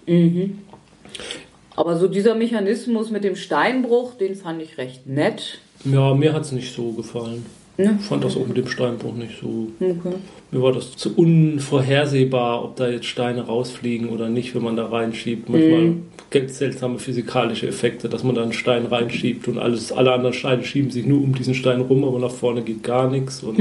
Aber 1.75 1.97
so 1.97 2.07
dieser 2.07 2.33
Mechanismus 2.33 3.11
mit 3.11 3.23
dem 3.23 3.35
Steinbruch, 3.35 4.15
den 4.15 4.33
fand 4.33 4.63
ich 4.63 4.79
recht 4.79 5.05
nett. 5.05 5.59
Ja, 5.85 6.15
mir 6.15 6.33
hat 6.33 6.45
es 6.45 6.51
nicht 6.51 6.73
so 6.73 6.93
gefallen. 6.93 7.45
Ne? 7.79 7.98
Ich 7.98 8.07
fand 8.07 8.25
das 8.25 8.36
auch 8.36 8.45
mit 8.45 8.57
dem 8.57 8.67
Steinbruch 8.67 9.15
nicht 9.15 9.39
so. 9.39 9.69
Okay. 9.79 10.15
Mir 10.51 10.62
war 10.62 10.74
das 10.74 10.98
zu 10.98 11.15
unvorhersehbar, 11.15 12.62
ob 12.65 12.75
da 12.75 12.89
jetzt 12.89 13.05
Steine 13.05 13.43
rausfliegen 13.43 14.09
oder 14.09 14.27
nicht, 14.27 14.53
wenn 14.53 14.63
man 14.63 14.75
da 14.75 14.88
reinschiebt. 14.88 15.48
Manchmal 15.48 15.93
gibt 16.29 16.50
es 16.50 16.57
seltsame 16.57 17.00
physikalische 17.00 17.67
Effekte, 17.67 18.09
dass 18.09 18.25
man 18.25 18.36
da 18.36 18.43
einen 18.43 18.51
Stein 18.51 18.86
reinschiebt 18.86 19.48
und 19.48 19.59
alles, 19.59 19.93
alle 19.93 20.12
anderen 20.12 20.33
Steine 20.33 20.65
schieben 20.65 20.91
sich 20.91 21.05
nur 21.05 21.24
um 21.24 21.33
diesen 21.33 21.53
Stein 21.53 21.79
rum, 21.79 22.03
aber 22.03 22.19
nach 22.19 22.31
vorne 22.31 22.63
geht 22.63 22.83
gar 22.83 23.09
nichts. 23.09 23.43
Und 23.43 23.57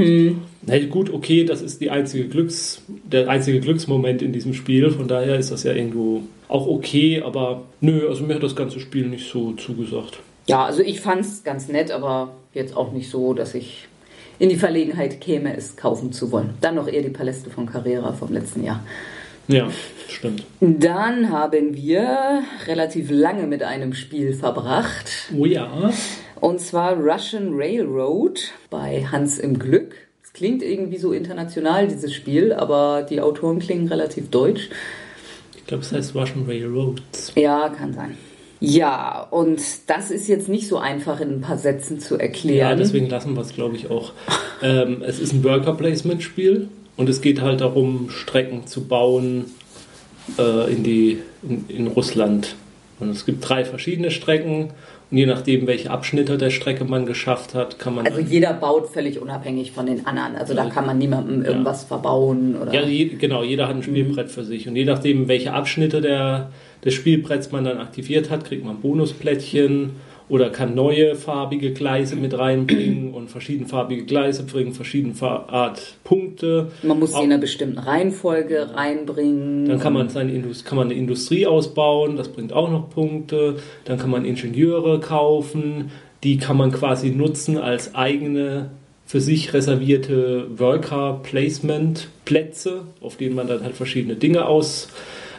na 0.67 0.85
gut, 0.87 1.13
okay, 1.13 1.45
das 1.45 1.61
ist 1.61 1.79
die 1.79 1.89
einzige 1.89 2.27
Glücks, 2.27 2.81
der 3.09 3.29
einzige 3.29 3.61
Glücksmoment 3.61 4.21
in 4.21 4.33
diesem 4.33 4.53
Spiel. 4.53 4.91
Von 4.91 5.07
daher 5.07 5.39
ist 5.39 5.51
das 5.51 5.63
ja 5.63 5.71
irgendwo 5.71 6.23
auch 6.49 6.67
okay, 6.67 7.21
aber 7.21 7.61
nö, 7.79 8.09
also 8.09 8.25
mir 8.25 8.35
hat 8.35 8.43
das 8.43 8.57
ganze 8.57 8.81
Spiel 8.81 9.07
nicht 9.07 9.29
so 9.31 9.53
zugesagt. 9.53 10.19
Ja, 10.47 10.65
also 10.65 10.81
ich 10.81 10.99
fand 10.99 11.21
es 11.21 11.45
ganz 11.45 11.69
nett, 11.69 11.91
aber 11.91 12.33
jetzt 12.53 12.75
auch 12.75 12.91
nicht 12.91 13.09
so, 13.09 13.33
dass 13.33 13.55
ich 13.55 13.87
in 14.39 14.49
die 14.49 14.55
Verlegenheit 14.55 15.21
käme, 15.21 15.55
es 15.55 15.75
kaufen 15.75 16.11
zu 16.11 16.31
wollen. 16.31 16.55
Dann 16.61 16.75
noch 16.75 16.87
eher 16.87 17.01
die 17.01 17.09
Paläste 17.09 17.49
von 17.49 17.65
Carrera 17.65 18.13
vom 18.13 18.33
letzten 18.33 18.63
Jahr. 18.63 18.83
Ja, 19.47 19.67
stimmt. 20.07 20.45
Dann 20.59 21.31
haben 21.31 21.75
wir 21.75 22.43
relativ 22.67 23.09
lange 23.09 23.47
mit 23.47 23.63
einem 23.63 23.93
Spiel 23.93 24.33
verbracht. 24.33 25.11
Oh 25.37 25.45
ja. 25.45 25.91
Und 26.39 26.61
zwar 26.61 26.93
Russian 26.93 27.49
Railroad 27.53 28.39
bei 28.69 29.05
Hans 29.11 29.39
im 29.39 29.59
Glück. 29.59 29.95
Es 30.23 30.33
klingt 30.33 30.61
irgendwie 30.61 30.99
so 30.99 31.11
international, 31.11 31.87
dieses 31.87 32.13
Spiel, 32.13 32.53
aber 32.53 33.01
die 33.09 33.19
Autoren 33.19 33.59
klingen 33.59 33.87
relativ 33.87 34.29
deutsch. 34.29 34.69
Ich 35.57 35.65
glaube, 35.65 35.83
es 35.83 35.91
heißt 35.91 36.15
Russian 36.15 36.45
Railroads. 36.45 37.33
Ja, 37.35 37.69
kann 37.69 37.93
sein. 37.93 38.15
Ja, 38.61 39.25
und 39.31 39.61
das 39.87 40.11
ist 40.11 40.27
jetzt 40.27 40.49
nicht 40.49 40.67
so 40.67 40.77
einfach 40.77 41.21
in 41.21 41.35
ein 41.35 41.41
paar 41.41 41.57
Sätzen 41.57 41.99
zu 41.99 42.15
Ja, 42.15 42.21
erklären. 42.21 42.77
deswegen 42.77 43.09
lassen 43.09 43.33
wir 43.35 43.41
es, 43.41 43.53
glaube 43.53 43.75
ich, 43.75 43.89
auch. 43.89 44.11
ähm, 44.61 45.01
es 45.05 45.19
ist 45.19 45.33
ein 45.33 45.43
Worker-Placement-Spiel 45.43 46.67
und 46.97 47.09
es 47.09 47.21
geht 47.21 47.41
halt 47.41 47.61
darum, 47.61 48.09
Strecken 48.09 48.67
zu 48.67 48.85
bauen 48.85 49.45
äh, 50.37 50.71
in, 50.71 50.83
die, 50.83 51.19
in, 51.43 51.65
in 51.69 51.87
Russland. 51.87 52.55
Und 52.99 53.11
es 53.11 53.25
gibt 53.25 53.47
drei 53.47 53.63
verschiedene 53.63 54.11
Strecken 54.11 54.71
und 55.11 55.17
je 55.17 55.25
nachdem, 55.25 55.65
welche 55.65 55.89
Abschnitte 55.89 56.37
der 56.37 56.51
Strecke 56.51 56.85
man 56.85 57.05
geschafft 57.05 57.55
hat, 57.55 57.79
kann 57.79 57.95
man. 57.95 58.05
Also 58.05 58.19
jeder 58.19 58.53
baut 58.53 58.89
völlig 58.89 59.19
unabhängig 59.19 59.71
von 59.71 59.87
den 59.87 60.05
anderen. 60.05 60.35
Also 60.35 60.53
da 60.53 60.65
kann 60.65 60.85
man 60.85 60.97
niemandem 60.99 61.43
irgendwas 61.43 61.83
verbauen 61.85 62.55
oder. 62.61 62.73
ja, 62.73 62.81
je, 62.81 63.05
genau, 63.05 63.41
jeder 63.43 63.67
hat 63.67 63.75
ein 63.75 63.83
Spielbrett 63.83 64.29
für 64.29 64.43
sich. 64.43 64.67
Und 64.67 64.75
je 64.75 64.85
nachdem, 64.85 65.27
welche 65.27 65.53
Abschnitte 65.53 66.01
der, 66.01 66.51
des 66.83 66.93
Spielbretts 66.93 67.51
man 67.51 67.63
dann 67.63 67.77
aktiviert 67.77 68.29
hat, 68.29 68.45
kriegt 68.45 68.65
man 68.65 68.81
Bonusplättchen 68.81 69.91
oder 70.29 70.49
kann 70.51 70.75
neue 70.75 71.15
farbige 71.15 71.73
Gleise 71.73 72.15
mit 72.15 72.37
reinbringen 72.37 73.11
und 73.13 73.31
verschiedenfarbige 73.31 74.05
Gleise 74.05 74.43
bringen 74.43 74.73
verschiedene 74.73 75.15
Art 75.21 75.95
Punkte. 76.03 76.67
man 76.83 76.99
muss 76.99 77.13
sie 77.13 77.23
in 77.23 77.31
einer 77.31 77.39
bestimmten 77.39 77.79
Reihenfolge 77.79 78.75
reinbringen. 78.75 79.65
Dann 79.65 79.79
kann 79.79 79.93
man, 79.93 80.09
seine 80.09 80.31
Indus 80.31 80.63
kann 80.63 80.77
man 80.77 80.89
eine 80.89 80.99
Industrie 80.99 81.47
ausbauen, 81.47 82.15
das 82.15 82.29
bringt 82.29 82.53
auch 82.53 82.69
noch 82.69 82.91
Punkte. 82.91 83.55
Dann 83.85 83.97
kann 83.97 84.11
man 84.11 84.23
Ingenieure 84.23 84.99
kaufen, 84.99 85.89
die 86.23 86.37
kann 86.37 86.57
man 86.57 86.71
quasi 86.71 87.09
nutzen 87.09 87.57
als 87.57 87.95
eigene 87.95 88.69
für 89.07 89.21
sich 89.21 89.53
reservierte 89.53 90.59
Worker-Placement-Plätze, 90.59 92.83
auf 93.01 93.17
denen 93.17 93.33
man 93.33 93.47
dann 93.47 93.63
halt 93.63 93.73
verschiedene 93.73 94.15
Dinge 94.15 94.45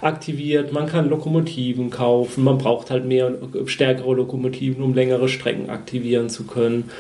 ausaktiviert. 0.01 0.73
Man 0.73 0.87
kann 0.87 1.09
Lokomotiven 1.09 1.91
kaufen, 1.91 2.45
man 2.45 2.59
braucht 2.59 2.91
halt 2.91 3.05
mehr, 3.05 3.33
stärkere 3.67 4.15
Lokomotiven, 4.15 4.83
um 4.83 4.95
längere 4.95 5.29
Strecken 5.29 5.71
aktivieren 5.71 6.29
zu 6.29 6.45
können. 6.45 6.91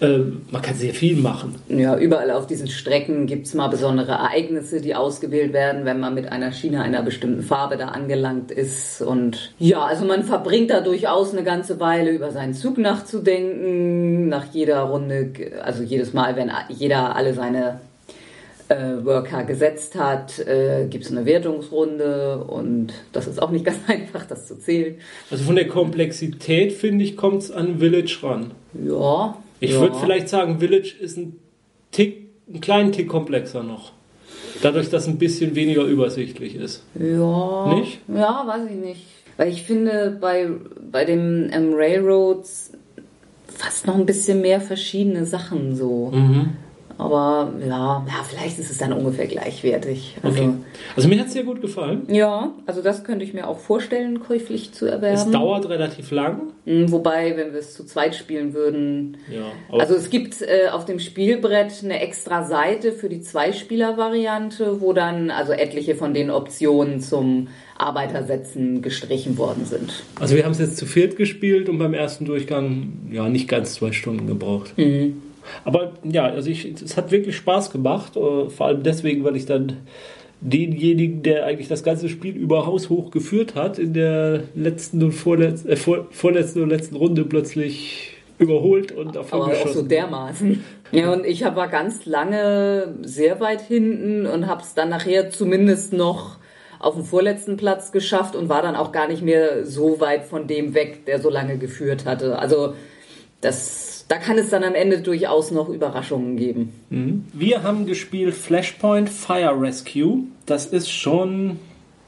Äh, 0.00 0.18
man 0.52 0.62
kann 0.62 0.76
sehr 0.76 0.94
viel 0.94 1.16
machen. 1.16 1.56
Ja, 1.68 1.98
überall 1.98 2.30
auf 2.30 2.46
diesen 2.46 2.68
Strecken 2.68 3.26
gibt 3.26 3.48
es 3.48 3.54
mal 3.54 3.66
besondere 3.66 4.12
Ereignisse, 4.12 4.80
die 4.80 4.94
ausgewählt 4.94 5.52
werden, 5.52 5.84
wenn 5.84 5.98
man 5.98 6.14
mit 6.14 6.30
einer 6.30 6.52
Schiene 6.52 6.82
einer 6.82 7.02
bestimmten 7.02 7.42
Farbe 7.42 7.76
da 7.76 7.88
angelangt 7.88 8.52
ist. 8.52 9.02
Und 9.02 9.52
ja, 9.58 9.84
also 9.84 10.04
man 10.04 10.22
verbringt 10.22 10.70
da 10.70 10.82
durchaus 10.82 11.32
eine 11.32 11.42
ganze 11.42 11.80
Weile 11.80 12.12
über 12.12 12.30
seinen 12.30 12.54
Zug 12.54 12.78
nachzudenken. 12.78 14.28
Nach 14.28 14.44
jeder 14.52 14.82
Runde, 14.82 15.32
also 15.64 15.82
jedes 15.82 16.12
Mal, 16.12 16.36
wenn 16.36 16.52
jeder 16.68 17.16
alle 17.16 17.34
seine 17.34 17.80
äh, 18.68 19.04
Worker 19.04 19.44
gesetzt 19.44 19.94
hat, 19.94 20.38
äh, 20.40 20.86
gibt 20.88 21.04
es 21.04 21.10
eine 21.10 21.24
Wertungsrunde 21.24 22.44
und 22.44 22.92
das 23.12 23.26
ist 23.26 23.40
auch 23.40 23.50
nicht 23.50 23.64
ganz 23.64 23.78
einfach, 23.86 24.26
das 24.26 24.46
zu 24.46 24.58
zählen. 24.58 24.96
Also 25.30 25.44
von 25.44 25.56
der 25.56 25.68
Komplexität, 25.68 26.72
finde 26.72 27.04
ich, 27.04 27.16
kommt 27.16 27.42
es 27.42 27.50
an 27.50 27.78
Village 27.78 28.18
ran. 28.22 28.52
Ja. 28.74 29.36
Ich 29.60 29.72
ja. 29.72 29.80
würde 29.80 29.96
vielleicht 29.98 30.28
sagen, 30.28 30.60
Village 30.60 30.94
ist 31.00 31.16
ein 31.16 31.38
Tick, 31.90 32.28
einen 32.48 32.60
kleinen 32.60 32.92
Tick 32.92 33.08
komplexer 33.08 33.62
noch. 33.62 33.92
Dadurch, 34.62 34.90
dass 34.90 35.02
es 35.02 35.08
ein 35.08 35.18
bisschen 35.18 35.54
weniger 35.54 35.84
übersichtlich 35.84 36.56
ist. 36.56 36.82
Ja. 36.94 37.74
Nicht? 37.74 38.00
Ja, 38.08 38.44
weiß 38.46 38.70
ich 38.70 38.76
nicht. 38.76 39.06
Weil 39.36 39.52
ich 39.52 39.62
finde, 39.62 40.16
bei, 40.20 40.48
bei 40.90 41.04
dem 41.04 41.48
ähm, 41.52 41.72
Railroads 41.74 42.72
fast 43.46 43.86
noch 43.86 43.94
ein 43.94 44.06
bisschen 44.06 44.40
mehr 44.40 44.60
verschiedene 44.60 45.26
Sachen 45.26 45.76
so. 45.76 46.10
Mhm. 46.12 46.56
Aber 46.98 47.52
ja, 47.60 48.04
ja, 48.06 48.24
vielleicht 48.28 48.58
ist 48.58 48.70
es 48.72 48.78
dann 48.78 48.92
ungefähr 48.92 49.26
gleichwertig. 49.26 50.16
Also, 50.22 50.38
Okay. 50.42 50.50
Also 50.96 51.08
mir 51.08 51.20
hat 51.20 51.28
es 51.28 51.32
sehr 51.32 51.44
gut 51.44 51.60
gefallen. 51.62 52.02
Ja, 52.08 52.52
also 52.66 52.82
das 52.82 53.04
könnte 53.04 53.24
ich 53.24 53.32
mir 53.34 53.46
auch 53.46 53.58
vorstellen, 53.60 54.18
käuflich 54.20 54.72
zu 54.72 54.86
Es 54.86 54.92
erwerben. 54.92 55.30
dauert 55.32 55.68
relativ 55.68 56.10
lang. 56.10 56.52
Mm, 56.64 56.90
Wobei, 56.90 57.36
wenn 57.36 57.52
wir 57.52 57.60
es 57.60 57.74
zu 57.74 57.84
zweit 57.84 58.16
spielen 58.16 58.52
würden. 58.52 59.16
Ja, 59.30 59.78
Also 59.78 59.94
es 59.94 60.10
gibt 60.10 60.42
äh, 60.42 60.68
auf 60.72 60.84
dem 60.86 60.98
Spielbrett 60.98 61.72
eine 61.84 62.00
extra 62.00 62.42
Seite 62.44 62.90
für 62.92 63.08
die 63.08 63.20
Zweispieler-Variante, 63.20 64.80
wo 64.80 64.92
dann 64.92 65.30
also 65.30 65.52
etliche 65.52 65.94
von 65.94 66.14
den 66.14 66.30
Optionen 66.30 67.00
zum 67.00 67.48
Arbeitersetzen 67.76 68.82
gestrichen 68.82 69.38
worden 69.38 69.64
sind. 69.64 70.02
also 70.18 70.34
wir 70.34 70.44
haben 70.44 70.50
es 70.50 70.58
jetzt 70.58 70.76
zu 70.76 70.84
viert 70.84 71.16
gespielt 71.16 71.68
und 71.68 71.78
beim 71.78 71.94
ersten 71.94 72.24
Durchgang 72.24 72.92
ja 73.12 73.28
nicht 73.28 73.46
ganz 73.48 73.74
zwei 73.74 73.92
Stunden 73.92 74.26
gebraucht. 74.26 74.72
Mhm. 74.76 75.22
Aber 75.64 75.92
ja, 76.04 76.26
also 76.26 76.50
ich, 76.50 76.64
es 76.64 76.96
hat 76.96 77.10
wirklich 77.10 77.36
Spaß 77.36 77.70
gemacht. 77.70 78.16
äh, 78.16 78.48
Vor 78.50 78.66
allem 78.66 78.82
deswegen, 78.82 79.24
weil 79.24 79.36
ich 79.36 79.46
dann 79.46 79.78
denjenigen, 80.40 81.22
der 81.22 81.46
eigentlich 81.46 81.68
das 81.68 81.82
ganze 81.82 82.08
Spiel 82.08 82.36
über 82.36 82.66
haushoch 82.66 83.10
geführt 83.10 83.54
hat, 83.54 83.78
in 83.78 83.92
der 83.92 84.44
letzten 84.54 85.02
und 85.02 85.12
vorletzten, 85.12 85.68
äh, 85.68 85.76
vor, 85.76 86.06
vorletzten 86.10 86.62
und 86.62 86.68
letzten 86.70 86.96
Runde 86.96 87.24
plötzlich 87.24 88.14
überholt 88.38 88.92
und 88.92 89.16
davon 89.16 89.42
Aber 89.42 89.50
auch 89.50 89.56
so 89.56 89.64
geschossen. 89.64 89.88
dermaßen. 89.88 90.64
Ja, 90.92 91.12
und 91.12 91.26
ich 91.26 91.42
war 91.44 91.68
ganz 91.68 92.06
lange 92.06 92.94
sehr 93.02 93.40
weit 93.40 93.60
hinten 93.62 94.26
und 94.26 94.46
habe 94.46 94.62
es 94.62 94.74
dann 94.74 94.88
nachher 94.88 95.30
zumindest 95.30 95.92
noch 95.92 96.38
auf 96.78 96.94
dem 96.94 97.04
vorletzten 97.04 97.56
Platz 97.56 97.90
geschafft 97.90 98.36
und 98.36 98.48
war 98.48 98.62
dann 98.62 98.76
auch 98.76 98.92
gar 98.92 99.08
nicht 99.08 99.22
mehr 99.22 99.66
so 99.66 100.00
weit 100.00 100.24
von 100.24 100.46
dem 100.46 100.74
weg, 100.74 101.04
der 101.06 101.20
so 101.20 101.28
lange 101.28 101.58
geführt 101.58 102.04
hatte. 102.04 102.38
Also 102.38 102.74
das, 103.40 104.04
da 104.08 104.16
kann 104.16 104.38
es 104.38 104.50
dann 104.50 104.64
am 104.64 104.74
Ende 104.74 105.00
durchaus 105.00 105.50
noch 105.50 105.68
Überraschungen 105.68 106.36
geben. 106.36 106.72
Wir 107.32 107.62
haben 107.62 107.86
gespielt 107.86 108.34
Flashpoint 108.34 109.08
Fire 109.08 109.60
Rescue. 109.60 110.24
Das 110.46 110.66
ist 110.66 110.90
schon 110.90 111.58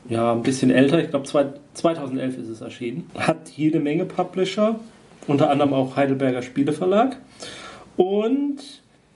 ja, 0.09 0.33
ein 0.33 0.43
bisschen 0.43 0.71
älter. 0.71 1.03
Ich 1.03 1.11
glaube, 1.11 1.27
2011 1.75 2.39
ist 2.39 2.49
es 2.49 2.61
erschienen. 2.61 3.09
Hat 3.17 3.49
jede 3.51 3.81
Menge 3.81 4.05
Publisher, 4.07 4.81
unter 5.27 5.51
anderem 5.51 5.73
auch 5.73 5.97
Heidelberger 5.97 6.43
Spieleverlag. 6.43 7.17
Und 7.97 8.59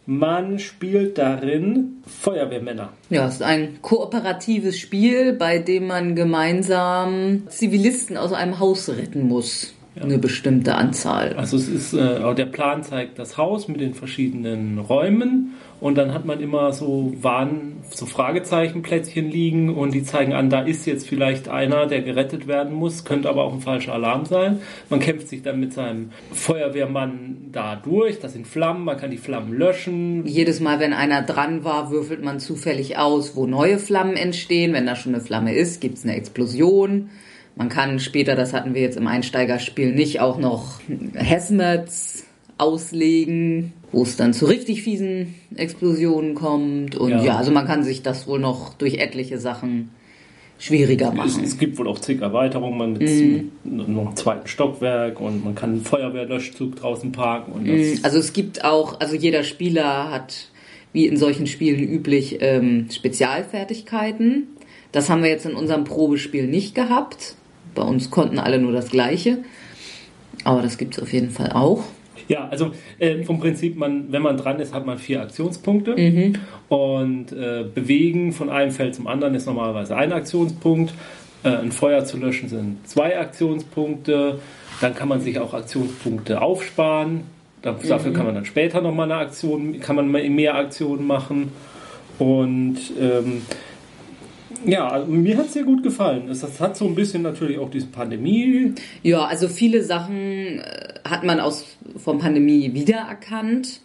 man 0.06 0.59
spielt 0.59 1.18
darin 1.18 2.02
Feuerwehrmänner. 2.06 2.90
Ja, 3.09 3.26
es 3.26 3.37
ist 3.37 3.42
ein 3.42 3.78
kooperatives 3.80 4.78
Spiel, 4.78 5.33
bei 5.33 5.59
dem 5.59 5.87
man 5.87 6.14
gemeinsam 6.14 7.44
Zivilisten 7.49 8.16
aus 8.16 8.33
einem 8.33 8.61
Haus 8.61 8.88
retten 8.90 9.26
muss. 9.26 9.74
Eine 10.00 10.18
bestimmte 10.18 10.74
Anzahl. 10.74 11.34
Also 11.34 11.56
es 11.56 11.68
ist, 11.68 11.94
äh, 11.94 12.18
auch 12.18 12.34
der 12.34 12.46
Plan 12.46 12.82
zeigt 12.82 13.18
das 13.18 13.36
Haus 13.36 13.68
mit 13.68 13.80
den 13.80 13.94
verschiedenen 13.94 14.78
Räumen 14.78 15.54
und 15.80 15.96
dann 15.96 16.12
hat 16.12 16.24
man 16.24 16.40
immer 16.40 16.72
so 16.72 17.12
Warn, 17.20 17.76
so 17.90 18.06
Fragezeichenplättchen 18.06 19.30
liegen 19.30 19.72
und 19.72 19.94
die 19.94 20.02
zeigen 20.02 20.32
an, 20.32 20.50
da 20.50 20.62
ist 20.62 20.86
jetzt 20.86 21.06
vielleicht 21.06 21.48
einer, 21.48 21.86
der 21.86 22.02
gerettet 22.02 22.48
werden 22.48 22.74
muss, 22.74 23.04
könnte 23.04 23.28
aber 23.28 23.44
auch 23.44 23.52
ein 23.52 23.60
falscher 23.60 23.92
Alarm 23.92 24.24
sein. 24.24 24.60
Man 24.90 24.98
kämpft 24.98 25.28
sich 25.28 25.42
dann 25.42 25.60
mit 25.60 25.72
seinem 25.74 26.10
Feuerwehrmann 26.32 27.50
da 27.52 27.76
durch, 27.76 28.18
das 28.18 28.32
sind 28.32 28.48
Flammen, 28.48 28.84
man 28.84 28.96
kann 28.96 29.12
die 29.12 29.18
Flammen 29.18 29.52
löschen. 29.52 30.26
Jedes 30.26 30.58
Mal, 30.58 30.80
wenn 30.80 30.92
einer 30.92 31.22
dran 31.22 31.62
war, 31.62 31.92
würfelt 31.92 32.24
man 32.24 32.40
zufällig 32.40 32.98
aus, 32.98 33.36
wo 33.36 33.46
neue 33.46 33.78
Flammen 33.78 34.16
entstehen. 34.16 34.72
Wenn 34.72 34.86
da 34.86 34.96
schon 34.96 35.14
eine 35.14 35.22
Flamme 35.22 35.54
ist, 35.54 35.80
gibt 35.80 35.98
es 35.98 36.04
eine 36.04 36.16
Explosion. 36.16 37.10
Man 37.56 37.68
kann 37.68 38.00
später, 38.00 38.34
das 38.34 38.52
hatten 38.52 38.75
wir 38.75 38.82
jetzt 38.82 38.96
im 38.96 39.06
Einsteigerspiel 39.06 39.94
nicht, 39.94 40.20
auch 40.20 40.38
noch 40.38 40.80
Hesmets 41.14 42.25
auslegen, 42.58 43.73
wo 43.92 44.02
es 44.02 44.16
dann 44.16 44.32
zu 44.32 44.46
richtig 44.46 44.82
fiesen 44.82 45.34
Explosionen 45.54 46.34
kommt. 46.34 46.96
Und 46.96 47.11
ja. 47.11 47.23
ja, 47.23 47.37
also 47.37 47.52
man 47.52 47.66
kann 47.66 47.84
sich 47.84 48.02
das 48.02 48.26
wohl 48.26 48.40
noch 48.40 48.75
durch 48.75 48.94
etliche 48.94 49.38
Sachen 49.38 49.90
schwieriger 50.58 51.12
machen. 51.12 51.42
Es, 51.42 51.52
es 51.52 51.58
gibt 51.58 51.78
wohl 51.78 51.88
auch 51.88 51.99
zig 51.99 52.20
Erweiterungen, 52.20 52.94
mit 52.94 53.02
mm. 53.02 53.76
noch 53.76 54.06
einem 54.06 54.16
zweiten 54.16 54.46
Stockwerk 54.46 55.20
und 55.20 55.44
man 55.44 55.54
kann 55.54 55.70
einen 55.70 55.82
Feuerwehrlöschzug 55.82 56.76
draußen 56.76 57.12
parken. 57.12 57.64
Mm. 57.64 57.99
also 58.02 58.18
es 58.18 58.32
gibt 58.32 58.64
auch, 58.64 59.00
also 59.00 59.14
jeder 59.14 59.42
Spieler 59.42 60.11
hat 60.11 60.49
wie 60.92 61.06
in 61.06 61.16
solchen 61.16 61.46
Spielen 61.46 61.82
üblich 61.82 62.38
ähm, 62.40 62.87
Spezialfertigkeiten. 62.90 64.46
Das 64.92 65.11
haben 65.11 65.25
wir 65.25 65.30
jetzt 65.30 65.44
in 65.44 65.54
unserem 65.54 65.82
Probespiel 65.82 66.46
nicht 66.46 66.76
gehabt. 66.76 67.34
Bei 67.75 67.83
uns 67.83 68.11
konnten 68.11 68.38
alle 68.38 68.59
nur 68.59 68.73
das 68.73 68.90
Gleiche. 68.90 69.38
Aber 70.45 70.62
das 70.62 70.78
gibt 70.78 70.97
es 70.97 71.02
auf 71.02 71.12
jeden 71.12 71.31
Fall 71.31 71.52
auch. 71.52 71.85
Ja, 72.28 72.49
also 72.49 72.71
äh, 72.99 73.23
vom 73.23 73.38
Prinzip, 73.40 73.76
man, 73.76 74.11
wenn 74.11 74.23
man 74.23 74.37
dran 74.37 74.59
ist, 74.59 74.73
hat 74.73 74.87
man 74.87 74.99
vier 74.99 75.23
Aktionspunkte. 75.23 75.97
Mhm. 75.97 76.35
Und 76.69 77.33
äh, 77.33 77.64
bewegen 77.75 78.33
von 78.33 78.50
einem 78.50 78.71
Feld 78.71 78.95
zum 78.95 79.07
anderen 79.07 79.35
ist 79.35 79.47
normalerweise 79.47 79.97
ein 79.97 80.12
Aktionspunkt. 80.12 80.95
Äh, 81.43 81.49
ein 81.49 81.73
Feuer 81.73 82.04
zu 82.04 82.16
löschen 82.16 82.49
sind 82.49 82.88
zwei 82.88 83.19
Aktionspunkte. 83.19 84.38
Dann 84.81 84.95
kann 84.95 85.09
man 85.09 85.21
sich 85.21 85.38
auch 85.38 85.54
Aktionspunkte 85.54 86.40
aufsparen. 86.40 87.23
Dafür 87.62 87.99
mhm. 87.99 88.12
kann 88.12 88.26
man 88.26 88.35
dann 88.35 88.45
später 88.45 88.83
nochmal 88.83 89.11
eine 89.11 89.21
Aktion, 89.21 89.81
kann 89.81 89.97
man 89.97 90.11
mehr 90.11 90.54
Aktionen 90.54 91.07
machen. 91.07 91.52
Und 92.19 92.78
ähm, 93.00 93.43
ja, 94.64 94.88
also 94.88 95.11
mir 95.11 95.37
hat 95.37 95.47
es 95.47 95.52
sehr 95.52 95.64
gut 95.64 95.83
gefallen. 95.83 96.28
Es 96.28 96.42
hat 96.61 96.76
so 96.76 96.87
ein 96.87 96.94
bisschen 96.94 97.23
natürlich 97.23 97.59
auch 97.59 97.71
diese 97.71 97.87
Pandemie. 97.87 98.75
Ja, 99.02 99.25
also 99.25 99.49
viele 99.49 99.83
Sachen 99.83 100.61
äh, 100.61 100.94
hat 101.04 101.25
man 101.25 101.40
aus 101.40 101.66
von 101.97 102.18
Pandemie 102.18 102.75
wiedererkannt. 102.75 103.80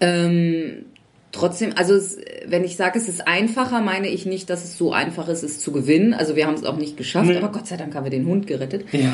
Ähm, 0.00 0.84
trotzdem, 1.32 1.72
also 1.76 1.94
es, 1.94 2.18
wenn 2.46 2.64
ich 2.64 2.76
sage, 2.76 2.98
es 2.98 3.08
ist 3.08 3.26
einfacher, 3.26 3.80
meine 3.80 4.08
ich 4.08 4.26
nicht, 4.26 4.50
dass 4.50 4.64
es 4.64 4.76
so 4.76 4.92
einfach 4.92 5.28
ist, 5.28 5.42
es 5.42 5.58
zu 5.60 5.72
gewinnen. 5.72 6.14
Also 6.14 6.36
wir 6.36 6.46
haben 6.46 6.54
es 6.54 6.64
auch 6.64 6.76
nicht 6.76 6.96
geschafft, 6.96 7.28
nee. 7.28 7.36
aber 7.36 7.48
Gott 7.48 7.66
sei 7.66 7.76
Dank 7.76 7.94
haben 7.94 8.04
wir 8.04 8.10
den 8.10 8.26
Hund 8.26 8.46
gerettet. 8.46 8.86
Ja. 8.92 9.12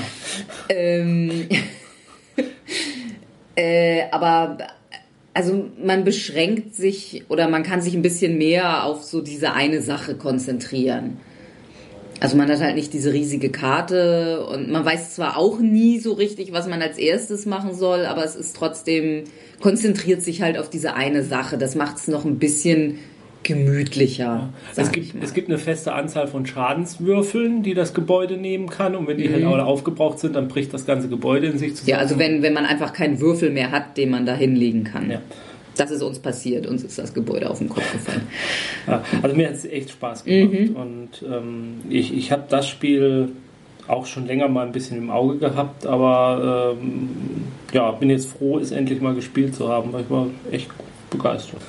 Ähm, 0.68 1.48
äh, 3.56 4.02
aber 4.10 4.58
also 5.34 5.70
man 5.82 6.04
beschränkt 6.04 6.74
sich 6.74 7.24
oder 7.28 7.48
man 7.48 7.62
kann 7.62 7.80
sich 7.80 7.94
ein 7.94 8.02
bisschen 8.02 8.38
mehr 8.38 8.84
auf 8.84 9.02
so 9.02 9.22
diese 9.22 9.52
eine 9.52 9.80
Sache 9.80 10.14
konzentrieren. 10.14 11.18
Also 12.20 12.36
man 12.36 12.48
hat 12.48 12.60
halt 12.60 12.76
nicht 12.76 12.92
diese 12.92 13.12
riesige 13.12 13.50
Karte 13.50 14.46
und 14.46 14.70
man 14.70 14.84
weiß 14.84 15.14
zwar 15.14 15.36
auch 15.36 15.58
nie 15.58 15.98
so 15.98 16.12
richtig, 16.12 16.52
was 16.52 16.68
man 16.68 16.80
als 16.80 16.96
erstes 16.96 17.46
machen 17.46 17.74
soll, 17.74 18.06
aber 18.06 18.24
es 18.24 18.36
ist 18.36 18.54
trotzdem, 18.54 19.24
konzentriert 19.60 20.22
sich 20.22 20.40
halt 20.40 20.56
auf 20.56 20.70
diese 20.70 20.94
eine 20.94 21.24
Sache. 21.24 21.58
Das 21.58 21.74
macht 21.74 21.96
es 21.96 22.06
noch 22.06 22.24
ein 22.24 22.38
bisschen 22.38 22.98
gemütlicher. 23.44 24.50
Es 24.76 24.92
gibt, 24.92 25.22
es 25.22 25.34
gibt 25.34 25.48
eine 25.48 25.58
feste 25.58 25.92
Anzahl 25.92 26.26
von 26.26 26.46
Schadenswürfeln, 26.46 27.62
die 27.62 27.74
das 27.74 27.94
Gebäude 27.94 28.36
nehmen 28.36 28.68
kann 28.68 28.94
und 28.94 29.06
wenn 29.06 29.18
die 29.18 29.28
halt 29.28 29.40
mhm. 29.40 29.46
halt 29.46 29.54
alle 29.54 29.64
aufgebraucht 29.64 30.18
sind, 30.18 30.36
dann 30.36 30.48
bricht 30.48 30.72
das 30.72 30.86
ganze 30.86 31.08
Gebäude 31.08 31.48
in 31.48 31.58
sich 31.58 31.74
zusammen. 31.74 31.90
Ja, 31.90 31.98
also 31.98 32.18
wenn, 32.18 32.42
wenn 32.42 32.52
man 32.52 32.64
einfach 32.64 32.92
keinen 32.92 33.20
Würfel 33.20 33.50
mehr 33.50 33.70
hat, 33.70 33.96
den 33.96 34.10
man 34.10 34.26
da 34.26 34.34
hinlegen 34.34 34.84
kann. 34.84 35.10
Ja. 35.10 35.20
Das 35.76 35.90
ist 35.90 36.02
uns 36.02 36.18
passiert, 36.18 36.66
uns 36.66 36.84
ist 36.84 36.98
das 36.98 37.14
Gebäude 37.14 37.48
auf 37.48 37.58
den 37.58 37.68
Kopf 37.68 37.90
gefallen. 37.92 38.22
Ja, 38.86 39.04
also 39.22 39.36
mir 39.36 39.46
hat 39.46 39.54
es 39.54 39.64
echt 39.64 39.90
Spaß 39.90 40.24
gemacht 40.24 40.70
mhm. 40.70 40.76
und 40.76 41.08
ähm, 41.24 41.74
ich, 41.88 42.12
ich 42.16 42.32
habe 42.32 42.42
das 42.48 42.68
Spiel 42.68 43.28
auch 43.86 44.06
schon 44.06 44.26
länger 44.26 44.48
mal 44.48 44.66
ein 44.66 44.72
bisschen 44.72 44.98
im 44.98 45.10
Auge 45.10 45.38
gehabt, 45.38 45.86
aber 45.86 46.74
ähm, 46.80 47.08
ja, 47.72 47.90
bin 47.92 48.10
jetzt 48.10 48.28
froh, 48.28 48.58
es 48.58 48.72
endlich 48.72 49.00
mal 49.00 49.14
gespielt 49.14 49.54
zu 49.54 49.68
haben, 49.68 49.92
weil 49.92 50.02
ich 50.02 50.10
war 50.10 50.26
echt 50.50 50.68
begeistert. 51.10 51.60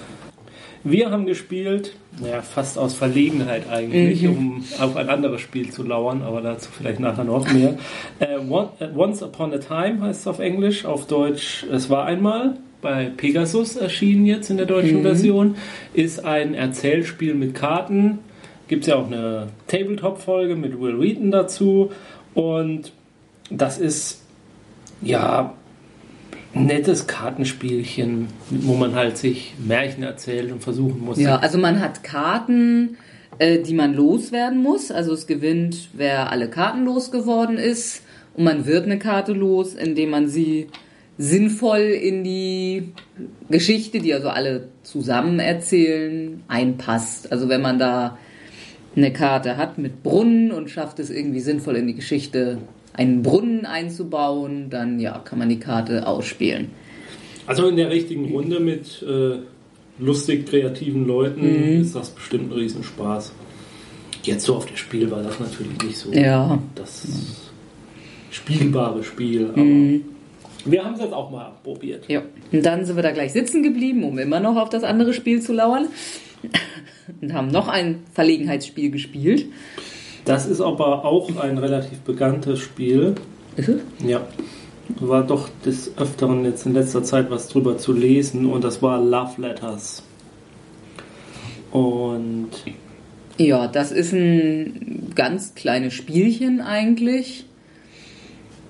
Wir 0.83 1.11
haben 1.11 1.25
gespielt, 1.25 1.95
ja, 2.21 2.41
fast 2.41 2.77
aus 2.77 2.93
Verlegenheit 2.93 3.69
eigentlich, 3.69 4.23
mhm. 4.23 4.29
um 4.29 4.63
auf 4.79 4.97
ein 4.97 5.07
anderes 5.07 5.39
Spiel 5.39 5.71
zu 5.71 5.83
lauern, 5.83 6.21
aber 6.21 6.41
dazu 6.41 6.69
vielleicht 6.71 6.99
nachher 6.99 7.23
noch 7.23 7.49
mehr. 7.51 7.77
Äh, 8.19 8.35
äh, 8.35 8.89
Once 8.95 9.23
Upon 9.23 9.53
a 9.53 9.57
Time 9.59 10.01
heißt 10.01 10.21
es 10.21 10.27
auf 10.27 10.39
Englisch, 10.39 10.85
auf 10.85 11.07
Deutsch 11.07 11.65
Es 11.71 11.89
war 11.89 12.05
einmal 12.05 12.57
bei 12.81 13.09
Pegasus 13.15 13.77
erschienen 13.77 14.25
jetzt 14.25 14.49
in 14.49 14.57
der 14.57 14.65
deutschen 14.65 14.99
mhm. 14.99 15.03
Version, 15.03 15.55
ist 15.93 16.25
ein 16.25 16.53
Erzählspiel 16.53 17.33
mit 17.33 17.55
Karten. 17.55 18.19
Gibt 18.67 18.83
es 18.83 18.87
ja 18.89 18.95
auch 18.95 19.07
eine 19.07 19.47
Tabletop-Folge 19.67 20.55
mit 20.55 20.79
Will 20.79 20.99
Wheaton 20.99 21.31
dazu. 21.31 21.91
Und 22.33 22.91
das 23.49 23.77
ist 23.77 24.23
ja 25.01 25.53
nettes 26.53 27.07
Kartenspielchen, 27.07 28.27
wo 28.49 28.75
man 28.75 28.95
halt 28.95 29.17
sich 29.17 29.53
Märchen 29.65 30.03
erzählt 30.03 30.51
und 30.51 30.63
versuchen 30.63 31.03
muss. 31.03 31.19
Ja, 31.19 31.37
also 31.37 31.57
man 31.57 31.79
hat 31.79 32.03
Karten, 32.03 32.97
äh, 33.39 33.59
die 33.59 33.73
man 33.73 33.93
loswerden 33.93 34.61
muss. 34.61 34.91
Also 34.91 35.13
es 35.13 35.27
gewinnt, 35.27 35.89
wer 35.93 36.31
alle 36.31 36.49
Karten 36.49 36.85
losgeworden 36.85 37.57
ist. 37.57 38.03
Und 38.35 38.43
man 38.45 38.65
wird 38.65 38.85
eine 38.85 38.99
Karte 38.99 39.33
los, 39.33 39.73
indem 39.73 40.11
man 40.11 40.27
sie 40.27 40.67
sinnvoll 41.17 41.79
in 41.79 42.23
die 42.23 42.93
Geschichte, 43.49 43.99
die 43.99 44.13
also 44.13 44.29
alle 44.29 44.69
zusammen 44.81 45.39
erzählen, 45.39 46.43
einpasst. 46.47 47.31
Also 47.31 47.49
wenn 47.49 47.61
man 47.61 47.77
da 47.77 48.17
eine 48.95 49.13
Karte 49.13 49.57
hat 49.57 49.77
mit 49.77 50.03
Brunnen 50.03 50.51
und 50.51 50.69
schafft 50.69 50.99
es 50.99 51.09
irgendwie 51.09 51.39
sinnvoll 51.39 51.75
in 51.77 51.87
die 51.87 51.95
Geschichte 51.95 52.59
einen 52.93 53.23
Brunnen 53.23 53.65
einzubauen, 53.65 54.69
dann 54.69 54.99
ja, 54.99 55.17
kann 55.19 55.39
man 55.39 55.49
die 55.49 55.59
Karte 55.59 56.07
ausspielen. 56.07 56.69
Also 57.45 57.67
in 57.67 57.75
der 57.75 57.89
richtigen 57.89 58.31
Runde 58.31 58.59
mit 58.59 59.03
äh, 59.03 59.39
lustig 59.99 60.47
kreativen 60.47 61.05
Leuten 61.05 61.41
mhm. 61.41 61.81
ist 61.81 61.95
das 61.95 62.09
bestimmt 62.09 62.51
ein 62.51 62.53
Riesenspaß. 62.53 63.33
Jetzt 64.23 64.45
so 64.45 64.55
auf 64.55 64.65
der 64.65 64.77
Spiel 64.77 65.11
war 65.11 65.21
das 65.21 65.39
natürlich 65.39 65.81
nicht 65.83 65.97
so 65.97 66.13
ja. 66.13 66.57
das 66.75 67.05
spielbare 68.31 69.03
Spiel, 69.03 69.49
aber 69.49 69.61
mhm. 69.61 70.05
wir 70.63 70.85
haben 70.85 70.93
es 70.93 71.01
jetzt 71.01 71.13
auch 71.13 71.29
mal 71.29 71.51
probiert. 71.63 72.05
Ja. 72.07 72.21
Und 72.51 72.65
dann 72.65 72.85
sind 72.85 72.95
wir 72.95 73.03
da 73.03 73.11
gleich 73.11 73.33
sitzen 73.33 73.63
geblieben, 73.63 74.03
um 74.03 74.17
immer 74.17 74.39
noch 74.39 74.55
auf 74.55 74.69
das 74.69 74.83
andere 74.83 75.13
Spiel 75.13 75.41
zu 75.41 75.53
lauern. 75.53 75.87
Und 77.21 77.33
haben 77.33 77.49
noch 77.49 77.67
ein 77.67 78.03
Verlegenheitsspiel 78.13 78.89
gespielt. 78.89 79.45
Das 80.25 80.45
ist 80.45 80.61
aber 80.61 81.05
auch 81.05 81.29
ein 81.37 81.57
relativ 81.57 81.99
bekanntes 81.99 82.59
Spiel. 82.59 83.15
Ist 83.55 83.69
es? 83.69 83.81
Ja. 84.05 84.25
War 84.99 85.23
doch 85.23 85.49
des 85.65 85.97
Öfteren 85.97 86.45
jetzt 86.45 86.65
in 86.65 86.73
letzter 86.73 87.03
Zeit 87.03 87.31
was 87.31 87.47
drüber 87.47 87.77
zu 87.77 87.93
lesen 87.93 88.45
und 88.45 88.63
das 88.63 88.81
war 88.81 89.01
Love 89.01 89.41
Letters. 89.41 90.03
Und. 91.71 92.49
Ja, 93.37 93.67
das 93.67 93.91
ist 93.91 94.13
ein 94.13 95.11
ganz 95.15 95.55
kleines 95.55 95.93
Spielchen 95.93 96.61
eigentlich. 96.61 97.45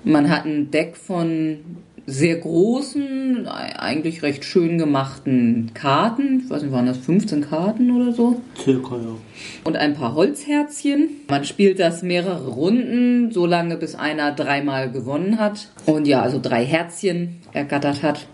Man 0.04 0.30
hat 0.30 0.44
ein 0.44 0.70
Deck 0.70 0.96
von 0.96 1.58
sehr 2.06 2.36
großen, 2.36 3.48
eigentlich 3.48 4.22
recht 4.22 4.44
schön 4.44 4.76
gemachten 4.76 5.70
Karten. 5.72 6.42
Ich 6.44 6.50
weiß 6.50 6.62
nicht, 6.62 6.72
waren 6.72 6.86
das 6.86 6.98
15 6.98 7.48
Karten 7.48 7.90
oder 7.90 8.12
so? 8.12 8.40
Circa, 8.62 8.96
ja. 8.96 9.16
Und 9.64 9.76
ein 9.76 9.94
paar 9.94 10.14
Holzherzchen. 10.14 11.08
Man 11.28 11.44
spielt 11.44 11.80
das 11.80 12.02
mehrere 12.02 12.48
Runden, 12.48 13.32
so 13.32 13.46
lange 13.46 13.76
bis 13.76 13.94
einer 13.94 14.32
dreimal 14.32 14.90
gewonnen 14.90 15.38
hat. 15.38 15.68
Und 15.86 16.06
ja, 16.06 16.20
also 16.20 16.38
drei 16.42 16.64
Herzchen 16.64 17.36
ergattert 17.52 18.02
hat. 18.02 18.26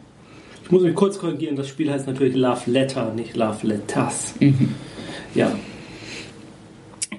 Ich 0.64 0.70
muss 0.70 0.82
mich 0.82 0.94
kurz 0.94 1.18
korrigieren, 1.18 1.56
das 1.56 1.68
Spiel 1.68 1.90
heißt 1.92 2.06
natürlich 2.06 2.34
Love 2.34 2.70
Letter, 2.70 3.12
nicht 3.14 3.36
Love 3.36 3.66
Letters. 3.66 4.34
Mhm. 4.40 4.74
Ja. 5.34 5.52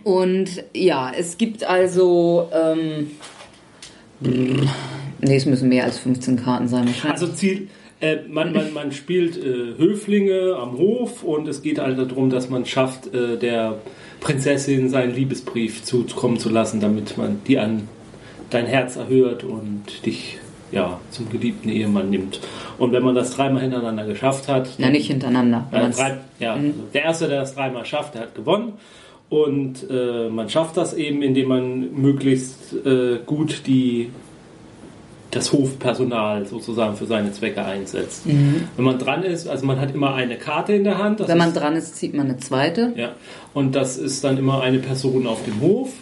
Und 0.03 0.63
ja, 0.73 1.11
es 1.17 1.37
gibt 1.37 1.63
also. 1.63 2.49
Ähm, 2.53 3.11
Nee, 5.21 5.35
es 5.35 5.45
müssen 5.45 5.69
mehr 5.69 5.83
als 5.83 5.99
15 5.99 6.37
Karten 6.37 6.67
sein 6.67 6.87
wahrscheinlich. 6.87 7.21
Also 7.21 7.27
Ziel, 7.33 7.67
äh, 7.99 8.17
man, 8.27 8.53
man, 8.53 8.73
man 8.73 8.91
spielt 8.91 9.37
äh, 9.37 9.77
Höflinge 9.77 10.55
am 10.59 10.77
Hof 10.77 11.23
und 11.23 11.47
es 11.47 11.61
geht 11.61 11.79
halt 11.79 11.97
darum, 11.97 12.29
dass 12.29 12.49
man 12.49 12.65
schafft, 12.65 13.13
äh, 13.13 13.37
der 13.37 13.77
Prinzessin 14.19 14.89
seinen 14.89 15.13
Liebesbrief 15.13 15.83
zukommen 15.83 16.39
zu 16.39 16.49
lassen, 16.49 16.79
damit 16.79 17.17
man 17.17 17.41
die 17.47 17.59
an 17.59 17.87
dein 18.49 18.65
Herz 18.65 18.95
erhört 18.95 19.43
und 19.43 20.05
dich 20.05 20.37
ja, 20.71 20.99
zum 21.09 21.29
geliebten 21.29 21.69
Ehemann 21.69 22.09
nimmt. 22.09 22.39
Und 22.77 22.91
wenn 22.93 23.03
man 23.03 23.13
das 23.13 23.35
dreimal 23.35 23.61
hintereinander 23.61 24.05
geschafft 24.05 24.47
hat. 24.47 24.69
Na, 24.77 24.89
nicht 24.89 25.07
hintereinander. 25.07 25.67
Äh, 25.71 25.89
drei, 25.89 26.17
ja, 26.39 26.55
mhm. 26.55 26.65
also 26.67 26.79
der 26.93 27.03
Erste, 27.03 27.27
der 27.27 27.39
das 27.41 27.55
dreimal 27.55 27.85
schafft, 27.85 28.15
der 28.15 28.23
hat 28.23 28.35
gewonnen. 28.35 28.73
Und 29.29 29.89
äh, 29.89 30.29
man 30.29 30.49
schafft 30.49 30.75
das 30.75 30.93
eben, 30.93 31.21
indem 31.21 31.47
man 31.47 31.93
möglichst 31.93 32.73
äh, 32.85 33.19
gut 33.25 33.61
die, 33.65 34.09
das 35.31 35.51
Hofpersonal 35.53 36.45
sozusagen 36.45 36.95
für 36.95 37.05
seine 37.05 37.31
Zwecke 37.31 37.63
einsetzt. 37.63 38.25
Mhm. 38.25 38.67
Wenn 38.75 38.85
man 38.85 38.99
dran 38.99 39.23
ist, 39.23 39.47
also 39.47 39.65
man 39.65 39.79
hat 39.79 39.95
immer 39.95 40.13
eine 40.13 40.37
Karte 40.37 40.73
in 40.73 40.83
der 40.83 40.97
Hand. 40.97 41.25
Wenn 41.25 41.37
man 41.37 41.49
ist, 41.49 41.57
dran 41.57 41.75
ist, 41.75 41.95
zieht 41.95 42.13
man 42.13 42.27
eine 42.27 42.37
zweite. 42.37 42.93
Ja, 42.95 43.13
und 43.53 43.75
das 43.75 43.97
ist 43.97 44.23
dann 44.23 44.37
immer 44.37 44.61
eine 44.61 44.79
Person 44.79 45.25
auf 45.27 45.43
dem 45.45 45.61
Hof. 45.61 45.93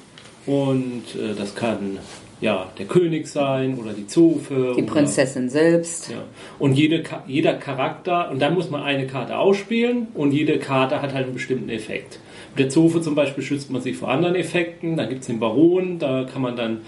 Und 0.46 1.04
äh, 1.16 1.36
das 1.38 1.54
kann 1.54 2.00
ja, 2.42 2.72
der 2.78 2.86
König 2.86 3.28
sein 3.28 3.78
oder 3.78 3.92
die 3.92 4.08
Zofe. 4.08 4.74
Die 4.78 4.84
Prinzessin 4.84 5.44
oder, 5.44 5.52
selbst. 5.52 6.10
Ja. 6.10 6.24
Und 6.58 6.74
jede, 6.74 7.04
jeder 7.28 7.54
Charakter, 7.54 8.32
und 8.32 8.42
dann 8.42 8.54
muss 8.54 8.70
man 8.70 8.84
eine 8.84 9.08
Karte 9.08 9.38
ausspielen 9.38 10.08
und 10.14 10.32
jede 10.32 10.58
Karte 10.58 11.02
hat 11.02 11.14
halt 11.14 11.26
einen 11.26 11.34
bestimmten 11.34 11.70
Effekt. 11.70 12.20
Mit 12.52 12.60
der 12.60 12.70
Zofe 12.70 13.02
zum 13.02 13.14
Beispiel 13.14 13.44
schützt 13.44 13.70
man 13.70 13.82
sich 13.82 13.98
vor 13.98 14.10
anderen 14.10 14.36
Effekten, 14.36 14.96
dann 14.96 15.10
gibt 15.10 15.22
es 15.22 15.28
den 15.28 15.40
Baron, 15.40 16.00
da 16.00 16.26
kann 16.32 16.42
man 16.42 16.56
dann 16.56 16.80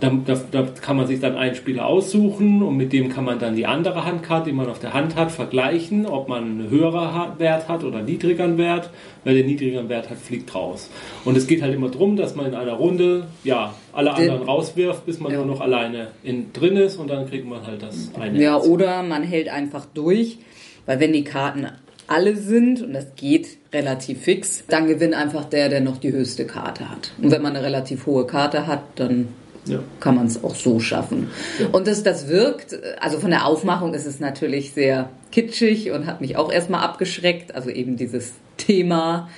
da, 0.00 0.10
da, 0.24 0.34
da, 0.50 0.62
kann 0.80 0.96
man 0.96 1.06
sich 1.06 1.20
dann 1.20 1.36
einen 1.36 1.54
Spieler 1.54 1.86
aussuchen 1.86 2.62
und 2.62 2.76
mit 2.76 2.92
dem 2.92 3.08
kann 3.08 3.24
man 3.24 3.38
dann 3.38 3.56
die 3.56 3.66
andere 3.66 4.04
Handkarte, 4.04 4.50
die 4.50 4.56
man 4.56 4.68
auf 4.68 4.78
der 4.78 4.92
Hand 4.92 5.16
hat, 5.16 5.32
vergleichen, 5.32 6.06
ob 6.06 6.28
man 6.28 6.44
einen 6.44 6.70
höheren 6.70 7.38
Wert 7.38 7.68
hat 7.68 7.84
oder 7.84 7.98
einen 7.98 8.06
niedrigeren 8.06 8.58
Wert. 8.58 8.90
Wer 9.24 9.34
den 9.34 9.46
niedrigeren 9.46 9.88
Wert 9.88 10.10
hat, 10.10 10.18
fliegt 10.18 10.54
raus. 10.54 10.90
Und 11.24 11.36
es 11.36 11.46
geht 11.46 11.62
halt 11.62 11.74
immer 11.74 11.88
darum, 11.88 12.16
dass 12.16 12.36
man 12.36 12.46
in 12.46 12.54
einer 12.54 12.74
Runde 12.74 13.26
ja 13.42 13.74
alle 13.92 14.12
anderen 14.12 14.42
rauswirft, 14.42 15.06
bis 15.06 15.18
man 15.18 15.32
ja. 15.32 15.38
nur 15.38 15.46
noch 15.46 15.60
alleine 15.60 16.08
in, 16.22 16.52
drin 16.52 16.76
ist 16.76 16.96
und 16.96 17.08
dann 17.08 17.28
kriegt 17.28 17.46
man 17.46 17.66
halt 17.66 17.82
das 17.82 18.10
eine. 18.20 18.40
Ja, 18.40 18.56
Herz. 18.56 18.66
oder 18.66 19.02
man 19.02 19.22
hält 19.22 19.48
einfach 19.48 19.86
durch, 19.86 20.38
weil 20.84 21.00
wenn 21.00 21.12
die 21.12 21.24
Karten 21.24 21.66
alle 22.06 22.36
sind, 22.36 22.82
und 22.82 22.92
das 22.92 23.16
geht 23.16 23.58
relativ 23.72 24.20
fix, 24.22 24.64
dann 24.68 24.86
gewinnt 24.86 25.14
einfach 25.14 25.44
der, 25.44 25.68
der 25.68 25.80
noch 25.80 25.96
die 25.96 26.12
höchste 26.12 26.46
Karte 26.46 26.88
hat. 26.88 27.12
Und 27.20 27.30
wenn 27.30 27.42
man 27.42 27.56
eine 27.56 27.64
relativ 27.64 28.06
hohe 28.06 28.26
Karte 28.26 28.66
hat, 28.66 28.82
dann 28.96 29.28
ja. 29.66 29.80
kann 30.00 30.16
man 30.16 30.26
es 30.26 30.42
auch 30.42 30.54
so 30.54 30.80
schaffen. 30.80 31.30
Ja. 31.58 31.68
Und 31.72 31.86
das, 31.86 32.02
das 32.02 32.28
wirkt, 32.28 32.78
also 33.00 33.18
von 33.18 33.30
der 33.30 33.46
Aufmachung 33.46 33.94
ist 33.94 34.06
es 34.06 34.20
natürlich 34.20 34.72
sehr 34.72 35.10
kitschig 35.32 35.90
und 35.90 36.06
hat 36.06 36.20
mich 36.20 36.36
auch 36.36 36.50
erstmal 36.50 36.82
abgeschreckt, 36.82 37.54
also 37.54 37.70
eben 37.70 37.96
dieses 37.96 38.34
Thema. 38.56 39.28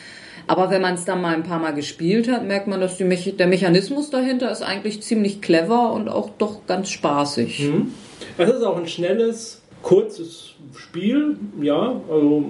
Aber 0.46 0.70
wenn 0.70 0.80
man 0.80 0.94
es 0.94 1.04
dann 1.04 1.20
mal 1.20 1.34
ein 1.34 1.42
paar 1.42 1.58
Mal 1.58 1.74
gespielt 1.74 2.30
hat, 2.30 2.46
merkt 2.46 2.68
man, 2.68 2.80
dass 2.80 2.96
die 2.96 3.36
der 3.36 3.46
Mechanismus 3.46 4.10
dahinter 4.10 4.50
ist 4.50 4.62
eigentlich 4.62 5.02
ziemlich 5.02 5.42
clever 5.42 5.92
und 5.92 6.08
auch 6.08 6.30
doch 6.38 6.66
ganz 6.66 6.88
spaßig. 6.88 7.68
Mhm. 7.68 7.92
Es 8.38 8.48
ist 8.48 8.62
auch 8.62 8.78
ein 8.78 8.88
schnelles, 8.88 9.60
kurzes 9.82 10.54
Spiel, 10.74 11.36
ja, 11.60 12.00
also 12.10 12.44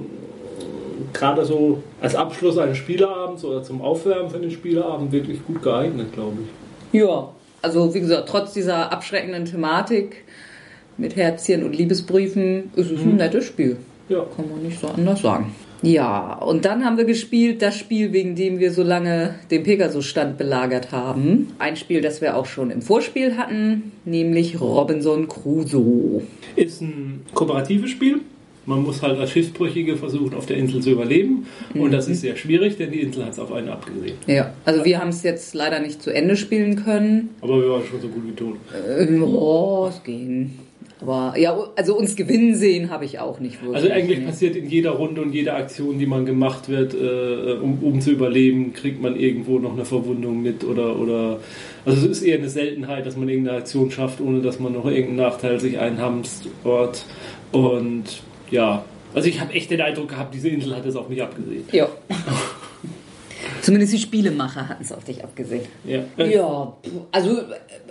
gerade 1.13 1.45
so 1.45 1.83
als 2.01 2.15
Abschluss 2.15 2.59
eines 2.59 2.79
Spieleabends 2.79 3.45
oder 3.45 3.63
zum 3.63 3.83
Aufwärmen 3.83 4.31
für 4.31 4.39
den 4.39 4.51
Spieleabend 4.51 5.13
wirklich 5.13 5.45
gut 5.45 5.63
geeignet, 5.63 6.13
glaube 6.13 6.37
ich. 6.43 7.01
Ja, 7.01 7.31
also 7.63 7.95
wie 7.95 8.01
gesagt, 8.01 8.29
trotz 8.29 8.53
dieser 8.53 8.93
abschreckenden 8.93 9.45
Thematik 9.45 10.25
mit 10.97 11.17
Herzchen 11.17 11.65
und 11.65 11.77
Liebesbriefen 11.77 12.71
ist 12.77 12.91
es 12.91 13.01
ein 13.01 13.13
mhm. 13.13 13.17
nettes 13.17 13.45
Spiel. 13.45 13.77
Ja. 14.09 14.25
Kann 14.37 14.51
man 14.51 14.63
nicht 14.63 14.81
so 14.81 14.89
anders 14.89 15.23
sagen. 15.23 15.55
Ja, 15.81 16.35
und 16.35 16.65
dann 16.65 16.85
haben 16.85 16.97
wir 16.97 17.05
gespielt 17.05 17.63
das 17.63 17.77
Spiel, 17.77 18.13
wegen 18.13 18.35
dem 18.35 18.59
wir 18.59 18.73
so 18.73 18.83
lange 18.83 19.37
den 19.51 19.63
Pegasus-Stand 19.63 20.37
belagert 20.37 20.91
haben. 20.91 21.55
Ein 21.61 21.77
Spiel, 21.77 22.01
das 22.01 22.21
wir 22.21 22.37
auch 22.37 22.47
schon 22.47 22.73
im 22.73 22.83
Vorspiel 22.83 23.37
hatten, 23.37 23.93
nämlich 24.05 24.61
Robinson 24.61 25.29
Crusoe. 25.29 26.23
Ist 26.57 26.83
ein 26.83 27.21
kooperatives 27.33 27.91
Spiel. 27.91 28.23
Man 28.69 28.83
muss 28.83 29.03
halt 29.03 29.19
als 29.19 29.31
Schiffsbrüchige 29.31 29.97
versuchen, 29.97 30.35
auf 30.35 30.45
der 30.47 30.59
Insel 30.59 30.83
zu 30.83 30.91
überleben. 30.91 31.47
Mhm. 31.73 31.81
Und 31.81 31.93
das 31.93 32.07
ist 32.07 32.21
sehr 32.21 32.37
schwierig, 32.37 32.77
denn 32.77 32.93
die 32.93 33.01
Insel 33.01 33.25
hat 33.25 33.33
es 33.33 33.39
auf 33.39 33.51
einen 33.51 33.71
abgesehen. 33.71 34.17
Ja, 34.27 34.53
also 34.65 34.85
wir 34.85 35.01
haben 35.01 35.09
es 35.09 35.23
jetzt 35.23 35.55
leider 35.55 35.81
nicht 35.81 36.03
zu 36.03 36.11
Ende 36.15 36.37
spielen 36.37 36.85
können. 36.85 37.31
Aber 37.41 37.61
wir 37.61 37.71
waren 37.71 37.83
schon 37.91 38.01
so 38.01 38.09
gut 38.09 38.27
wie 38.27 38.33
tot. 38.33 38.57
Ähm, 38.99 39.25
oh, 39.25 39.89
es 39.89 40.03
ging. 40.05 40.51
Aber 41.01 41.35
ja, 41.39 41.57
also 41.77 41.97
uns 41.97 42.17
gewinnen 42.17 42.55
sehen 42.55 42.91
habe 42.91 43.05
ich 43.05 43.21
auch 43.21 43.39
nicht 43.41 43.63
wirklich. 43.63 43.77
Also 43.77 43.91
eigentlich 43.91 44.25
passiert 44.25 44.57
in 44.57 44.69
jeder 44.69 44.91
Runde 44.91 45.23
und 45.23 45.33
jeder 45.33 45.57
Aktion, 45.57 45.99
die 45.99 46.07
man 46.07 46.27
gemacht 46.27 46.69
wird, 46.69 46.95
äh, 46.95 47.53
um, 47.63 47.79
um, 47.83 48.01
zu 48.01 48.11
überleben, 48.11 48.73
kriegt 48.73 49.01
man 49.01 49.15
irgendwo 49.17 49.59
noch 49.59 49.75
eine 49.75 49.85
Verwundung 49.85 50.43
mit 50.43 50.65
oder 50.65 50.99
oder 50.99 51.39
also 51.85 52.05
es 52.05 52.19
ist 52.19 52.23
eher 52.23 52.39
eine 52.39 52.49
Seltenheit, 52.49 53.07
dass 53.07 53.17
man 53.17 53.29
irgendeine 53.29 53.59
Aktion 53.59 53.91
schafft, 53.91 54.21
ohne 54.21 54.41
dass 54.41 54.59
man 54.59 54.73
noch 54.73 54.87
irgendeinen 54.87 55.17
Nachteil 55.17 55.61
sich 55.61 55.79
einhamst 55.79 56.49
und 57.53 58.23
ja, 58.51 58.85
also 59.15 59.29
ich 59.29 59.41
habe 59.41 59.53
echt 59.53 59.71
den 59.71 59.81
Eindruck 59.81 60.09
gehabt, 60.09 60.35
diese 60.35 60.49
Insel 60.49 60.77
hat 60.77 60.85
es 60.87 60.97
auf 60.97 61.09
mich 61.09 61.23
abgesehen. 61.23 61.65
Ja. 61.73 61.89
Zumindest 63.63 63.93
die 63.93 63.99
Spielemacher 63.99 64.69
hatten 64.69 64.83
es 64.83 64.93
auf 64.93 65.05
dich 65.05 65.25
abgesehen. 65.25 65.67
Ja. 65.85 66.05
ja, 66.25 66.77
also 67.13 67.43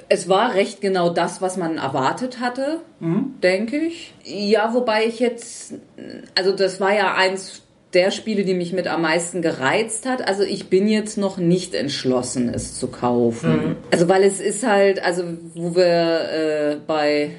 es 0.10 0.30
war 0.30 0.56
recht 0.56 0.82
genau 0.82 1.10
das, 1.10 1.42
was 1.42 1.58
man 1.58 1.78
erwartet 1.78 2.40
hatte, 2.40 2.80
mhm. 3.00 3.36
denke 3.44 3.78
ich. 3.78 4.14
Ja, 4.24 4.74
wobei 4.74 5.06
ich 5.06 5.20
jetzt, 5.20 5.74
also 6.36 6.52
das 6.52 6.80
war 6.80 6.94
ja 6.94 7.16
eins 7.16 7.64
der 7.94 8.12
Spiele, 8.12 8.44
die 8.44 8.54
mich 8.54 8.74
mit 8.74 8.88
am 8.88 9.02
meisten 9.02 9.42
gereizt 9.42 10.06
hat. 10.06 10.28
Also 10.28 10.44
ich 10.44 10.70
bin 10.70 10.88
jetzt 10.88 11.18
noch 11.18 11.38
nicht 11.38 11.74
entschlossen, 11.74 12.50
es 12.54 12.78
zu 12.78 12.88
kaufen. 12.88 13.52
Mhm. 13.52 13.76
Also 13.92 14.10
weil 14.10 14.24
es 14.24 14.40
ist 14.40 14.66
halt, 14.66 15.04
also 15.04 15.24
wo 15.54 15.76
wir 15.76 15.86
äh, 15.86 16.78
bei 16.86 17.32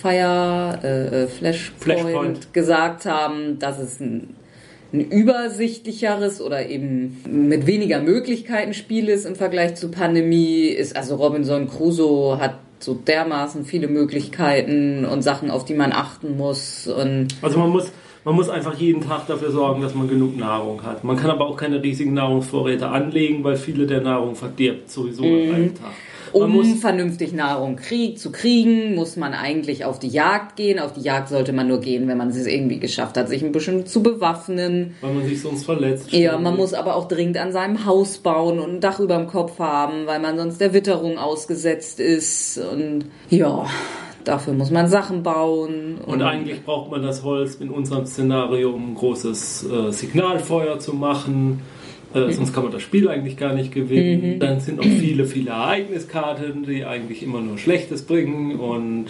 Fire, 0.00 0.78
äh, 0.82 1.24
äh, 1.24 1.26
Flashpoint, 1.26 2.00
Flashpoint, 2.00 2.54
gesagt 2.54 3.06
haben, 3.06 3.58
dass 3.58 3.78
es 3.78 4.00
ein, 4.00 4.34
ein 4.92 5.00
übersichtlicheres 5.00 6.40
oder 6.40 6.68
eben 6.68 7.20
mit 7.26 7.66
weniger 7.66 8.00
Möglichkeiten 8.00 8.74
Spiel 8.74 9.08
ist 9.08 9.24
im 9.24 9.36
Vergleich 9.36 9.74
zu 9.76 9.90
Pandemie, 9.90 10.66
ist 10.66 10.96
also 10.96 11.16
Robinson 11.16 11.68
Crusoe 11.68 12.38
hat 12.38 12.58
so 12.78 12.94
dermaßen 12.94 13.64
viele 13.64 13.88
Möglichkeiten 13.88 15.06
und 15.06 15.22
Sachen, 15.22 15.50
auf 15.50 15.64
die 15.64 15.74
man 15.74 15.92
achten 15.92 16.36
muss. 16.36 16.86
Und 16.86 17.28
also 17.40 17.58
man 17.58 17.70
muss, 17.70 17.90
man 18.24 18.34
muss 18.34 18.48
einfach 18.48 18.74
jeden 18.74 19.00
Tag 19.00 19.26
dafür 19.26 19.50
sorgen, 19.50 19.80
dass 19.80 19.94
man 19.94 20.08
genug 20.08 20.36
Nahrung 20.36 20.82
hat. 20.82 21.04
Man 21.04 21.16
kann 21.16 21.30
aber 21.30 21.46
auch 21.46 21.56
keine 21.56 21.82
riesigen 21.82 22.12
Nahrungsvorräte 22.12 22.88
anlegen, 22.88 23.42
weil 23.44 23.56
viele 23.56 23.86
der 23.86 24.02
Nahrung 24.02 24.34
verdirbt 24.34 24.90
sowieso 24.90 25.24
mhm. 25.24 25.48
an 25.48 25.54
einem 25.54 25.74
Tag. 25.74 25.92
Um 26.32 26.76
vernünftig 26.76 27.32
Nahrung 27.32 27.76
krieg, 27.76 28.18
zu 28.18 28.32
kriegen, 28.32 28.94
muss 28.94 29.16
man 29.16 29.32
eigentlich 29.32 29.84
auf 29.84 29.98
die 29.98 30.08
Jagd 30.08 30.56
gehen. 30.56 30.78
Auf 30.78 30.92
die 30.92 31.00
Jagd 31.00 31.28
sollte 31.28 31.52
man 31.52 31.68
nur 31.68 31.80
gehen, 31.80 32.08
wenn 32.08 32.18
man 32.18 32.28
es 32.28 32.46
irgendwie 32.46 32.78
geschafft 32.78 33.16
hat, 33.16 33.28
sich 33.28 33.42
ein 33.42 33.52
bisschen 33.52 33.86
zu 33.86 34.02
bewaffnen. 34.02 34.94
Weil 35.00 35.14
man 35.14 35.26
sich 35.26 35.40
sonst 35.40 35.64
verletzt. 35.64 36.12
Ja, 36.12 36.38
man 36.38 36.56
muss 36.56 36.74
aber 36.74 36.96
auch 36.96 37.08
dringend 37.08 37.38
an 37.38 37.52
seinem 37.52 37.86
Haus 37.86 38.18
bauen 38.18 38.58
und 38.58 38.76
ein 38.76 38.80
Dach 38.80 39.00
über 39.00 39.16
dem 39.16 39.26
Kopf 39.26 39.58
haben, 39.58 40.06
weil 40.06 40.20
man 40.20 40.36
sonst 40.36 40.60
der 40.60 40.72
Witterung 40.72 41.18
ausgesetzt 41.18 42.00
ist. 42.00 42.58
Und 42.58 43.06
ja, 43.30 43.66
dafür 44.24 44.52
muss 44.52 44.70
man 44.70 44.88
Sachen 44.88 45.22
bauen. 45.22 45.98
Und, 46.04 46.14
und 46.14 46.22
eigentlich 46.22 46.64
braucht 46.64 46.90
man 46.90 47.02
das 47.02 47.22
Holz 47.22 47.56
in 47.56 47.70
unserem 47.70 48.06
Szenario, 48.06 48.70
um 48.70 48.92
ein 48.92 48.94
großes 48.94 49.66
äh, 49.70 49.92
Signalfeuer 49.92 50.78
zu 50.78 50.92
machen 50.92 51.62
äh, 52.16 52.32
sonst 52.32 52.52
kann 52.52 52.64
man 52.64 52.72
das 52.72 52.82
Spiel 52.82 53.08
eigentlich 53.08 53.36
gar 53.36 53.52
nicht 53.52 53.72
gewinnen. 53.72 54.34
Mhm. 54.34 54.38
Dann 54.40 54.60
sind 54.60 54.78
noch 54.78 54.84
viele, 54.84 55.26
viele 55.26 55.50
Ereigniskarten, 55.50 56.64
die 56.64 56.84
eigentlich 56.84 57.22
immer 57.22 57.40
nur 57.40 57.58
Schlechtes 57.58 58.02
bringen 58.02 58.58
und 58.58 59.06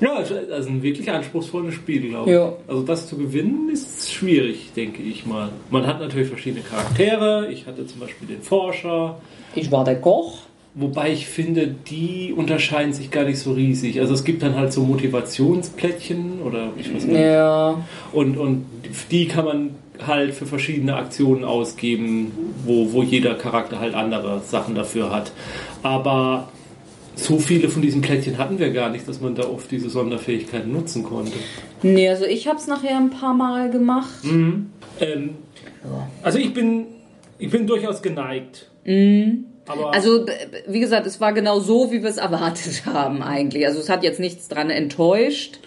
ja, 0.00 0.16
also 0.16 0.68
ein 0.68 0.82
wirklich 0.82 1.10
anspruchsvolles 1.10 1.74
Spiel, 1.74 2.10
glaube 2.10 2.30
ich. 2.30 2.36
Ja. 2.36 2.52
Also 2.68 2.82
das 2.82 3.08
zu 3.08 3.16
gewinnen 3.16 3.70
ist 3.72 4.12
schwierig, 4.12 4.72
denke 4.76 5.02
ich 5.02 5.26
mal. 5.26 5.50
Man 5.70 5.86
hat 5.86 6.00
natürlich 6.00 6.28
verschiedene 6.28 6.62
Charaktere. 6.62 7.50
Ich 7.50 7.66
hatte 7.66 7.86
zum 7.86 8.00
Beispiel 8.00 8.28
den 8.28 8.42
Forscher. 8.42 9.18
Ich 9.54 9.70
war 9.72 9.84
der 9.84 10.00
Koch. 10.00 10.40
Wobei 10.78 11.10
ich 11.10 11.26
finde, 11.26 11.74
die 11.88 12.34
unterscheiden 12.36 12.92
sich 12.92 13.10
gar 13.10 13.24
nicht 13.24 13.38
so 13.38 13.52
riesig. 13.52 13.98
Also 13.98 14.12
es 14.12 14.24
gibt 14.24 14.42
dann 14.42 14.56
halt 14.56 14.74
so 14.74 14.82
Motivationsplättchen 14.82 16.42
oder 16.44 16.68
ich 16.76 16.94
weiß 16.94 17.06
nicht. 17.06 17.18
Ja. 17.18 17.82
Und, 18.12 18.36
und 18.36 18.66
die 19.10 19.26
kann 19.26 19.46
man 19.46 19.70
halt 20.04 20.34
für 20.34 20.46
verschiedene 20.46 20.96
Aktionen 20.96 21.44
ausgeben, 21.44 22.32
wo, 22.64 22.92
wo 22.92 23.02
jeder 23.02 23.34
Charakter 23.34 23.80
halt 23.80 23.94
andere 23.94 24.40
Sachen 24.40 24.74
dafür 24.74 25.10
hat. 25.10 25.32
Aber 25.82 26.48
so 27.14 27.38
viele 27.38 27.68
von 27.68 27.82
diesen 27.82 28.02
Plättchen 28.02 28.38
hatten 28.38 28.58
wir 28.58 28.70
gar 28.70 28.90
nicht, 28.90 29.08
dass 29.08 29.20
man 29.20 29.34
da 29.34 29.48
oft 29.48 29.70
diese 29.70 29.88
Sonderfähigkeiten 29.88 30.70
nutzen 30.70 31.02
konnte. 31.02 31.32
Nee, 31.82 32.08
also 32.08 32.24
ich 32.26 32.46
habe 32.46 32.58
es 32.58 32.66
nachher 32.66 32.96
ein 32.96 33.10
paar 33.10 33.34
Mal 33.34 33.70
gemacht. 33.70 34.24
Mhm. 34.24 34.70
Ähm, 35.00 35.30
also 36.22 36.38
ich 36.38 36.52
bin, 36.52 36.86
ich 37.38 37.50
bin 37.50 37.66
durchaus 37.66 38.02
geneigt. 38.02 38.70
Mhm. 38.84 39.46
Aber 39.68 39.92
also, 39.92 40.26
wie 40.68 40.80
gesagt, 40.80 41.06
es 41.06 41.20
war 41.20 41.32
genau 41.32 41.58
so, 41.58 41.90
wie 41.90 42.02
wir 42.02 42.10
es 42.10 42.18
erwartet 42.18 42.84
haben 42.86 43.22
eigentlich. 43.22 43.66
Also 43.66 43.80
es 43.80 43.88
hat 43.88 44.04
jetzt 44.04 44.20
nichts 44.20 44.48
dran 44.48 44.70
enttäuscht. 44.70 45.58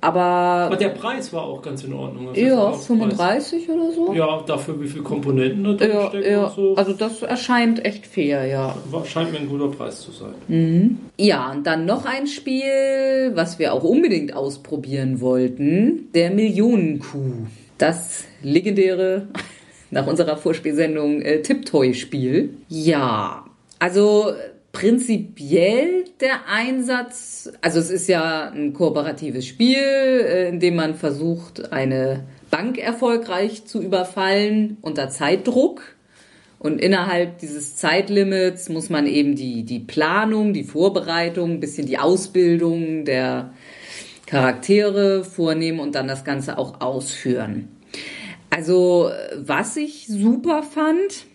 Aber. 0.00 0.20
Aber 0.20 0.76
der 0.76 0.90
Preis 0.90 1.32
war 1.32 1.42
auch 1.44 1.60
ganz 1.62 1.82
in 1.84 1.92
Ordnung. 1.92 2.28
Also 2.28 2.40
ja, 2.40 2.72
35 2.72 3.68
oder 3.68 3.92
so. 3.92 4.12
Ja, 4.14 4.42
dafür, 4.46 4.80
wie 4.80 4.86
viele 4.86 5.02
Komponenten 5.02 5.64
da 5.64 5.72
drin 5.72 5.90
Ja, 5.90 6.08
stecken 6.08 6.30
ja. 6.30 6.44
und 6.44 6.54
so. 6.54 6.74
Also 6.76 6.92
das 6.92 7.22
erscheint 7.22 7.84
echt 7.84 8.06
fair, 8.06 8.46
ja. 8.46 8.74
Scheint 9.04 9.32
mir 9.32 9.38
ein 9.38 9.48
guter 9.48 9.68
Preis 9.68 10.00
zu 10.00 10.12
sein. 10.12 10.34
Mhm. 10.48 10.98
Ja, 11.18 11.50
und 11.50 11.66
dann 11.66 11.84
noch 11.86 12.04
ein 12.04 12.26
Spiel, 12.26 13.32
was 13.34 13.58
wir 13.58 13.72
auch 13.72 13.82
unbedingt 13.82 14.34
ausprobieren 14.34 15.20
wollten, 15.20 16.08
der 16.14 16.30
Millionenkuh. 16.30 17.46
Das 17.78 18.24
legendäre, 18.42 19.28
nach 19.90 20.06
unserer 20.06 20.36
Vorspielsendung, 20.36 21.22
äh, 21.22 21.42
Tiptoy-Spiel. 21.42 22.50
Ja, 22.68 23.44
also 23.78 24.32
prinzipiell 24.72 26.04
der 26.20 26.48
Einsatz, 26.48 27.50
also 27.62 27.78
es 27.78 27.90
ist 27.90 28.08
ja 28.08 28.50
ein 28.50 28.72
kooperatives 28.74 29.46
Spiel, 29.46 29.76
äh, 29.76 30.48
in 30.48 30.60
dem 30.60 30.76
man 30.76 30.94
versucht, 30.94 31.72
eine 31.72 32.24
Bank 32.50 32.78
erfolgreich 32.78 33.64
zu 33.66 33.82
überfallen 33.82 34.78
unter 34.80 35.08
Zeitdruck. 35.08 35.82
Und 36.58 36.80
innerhalb 36.80 37.38
dieses 37.38 37.76
Zeitlimits 37.76 38.68
muss 38.68 38.90
man 38.90 39.06
eben 39.06 39.36
die, 39.36 39.62
die 39.62 39.78
Planung, 39.78 40.52
die 40.52 40.64
Vorbereitung, 40.64 41.52
ein 41.52 41.60
bisschen 41.60 41.86
die 41.86 41.98
Ausbildung 41.98 43.04
der 43.04 43.52
Charaktere 44.26 45.24
vornehmen 45.24 45.78
und 45.78 45.94
dann 45.94 46.08
das 46.08 46.24
Ganze 46.24 46.58
auch 46.58 46.80
ausführen. 46.80 47.68
Also, 48.50 49.10
was 49.36 49.76
ich 49.76 50.06
super 50.08 50.62
fand, 50.62 51.26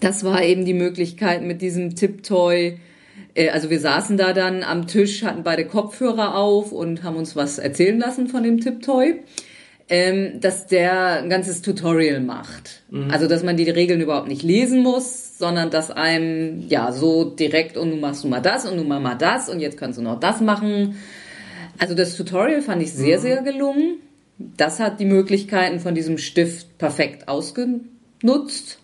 das 0.00 0.24
war 0.24 0.42
eben 0.42 0.64
die 0.64 0.74
Möglichkeit 0.74 1.42
mit 1.42 1.62
diesem 1.62 1.94
Tiptoy. 1.94 2.78
äh, 3.34 3.48
Also 3.50 3.70
wir 3.70 3.80
saßen 3.80 4.16
da 4.16 4.32
dann 4.32 4.62
am 4.62 4.86
Tisch, 4.86 5.22
hatten 5.22 5.42
beide 5.42 5.66
Kopfhörer 5.66 6.36
auf 6.36 6.72
und 6.72 7.02
haben 7.02 7.16
uns 7.16 7.36
was 7.36 7.58
erzählen 7.58 7.98
lassen 7.98 8.28
von 8.28 8.42
dem 8.42 8.60
Tiptoy 8.60 9.16
ähm, 9.90 10.40
dass 10.40 10.66
der 10.66 11.22
ein 11.22 11.30
ganzes 11.30 11.62
Tutorial 11.62 12.20
macht. 12.20 12.82
Also, 13.10 13.26
dass 13.26 13.42
man 13.42 13.56
die 13.56 13.68
Regeln 13.70 14.00
überhaupt 14.00 14.28
nicht 14.28 14.42
lesen 14.42 14.82
muss, 14.82 15.38
sondern 15.38 15.70
dass 15.70 15.90
einem, 15.90 16.68
ja, 16.68 16.92
so 16.92 17.24
direkt, 17.24 17.76
und 17.76 17.90
nun 17.90 18.00
machst 18.00 18.24
du 18.24 18.28
mal 18.28 18.40
das 18.40 18.66
und 18.66 18.76
nun 18.76 18.88
mal 18.88 19.00
mal 19.00 19.14
das 19.14 19.48
und 19.48 19.60
jetzt 19.60 19.78
kannst 19.78 19.98
du 19.98 20.02
noch 20.02 20.20
das 20.20 20.40
machen. 20.40 20.96
Also, 21.78 21.94
das 21.94 22.16
Tutorial 22.16 22.60
fand 22.60 22.82
ich 22.82 22.92
sehr, 22.92 23.18
sehr 23.18 23.42
gelungen. 23.42 23.98
Das 24.38 24.78
hat 24.78 25.00
die 25.00 25.04
Möglichkeiten 25.04 25.80
von 25.80 25.94
diesem 25.94 26.18
Stift 26.18 26.78
perfekt 26.78 27.28
ausgenutzt. 27.28 28.78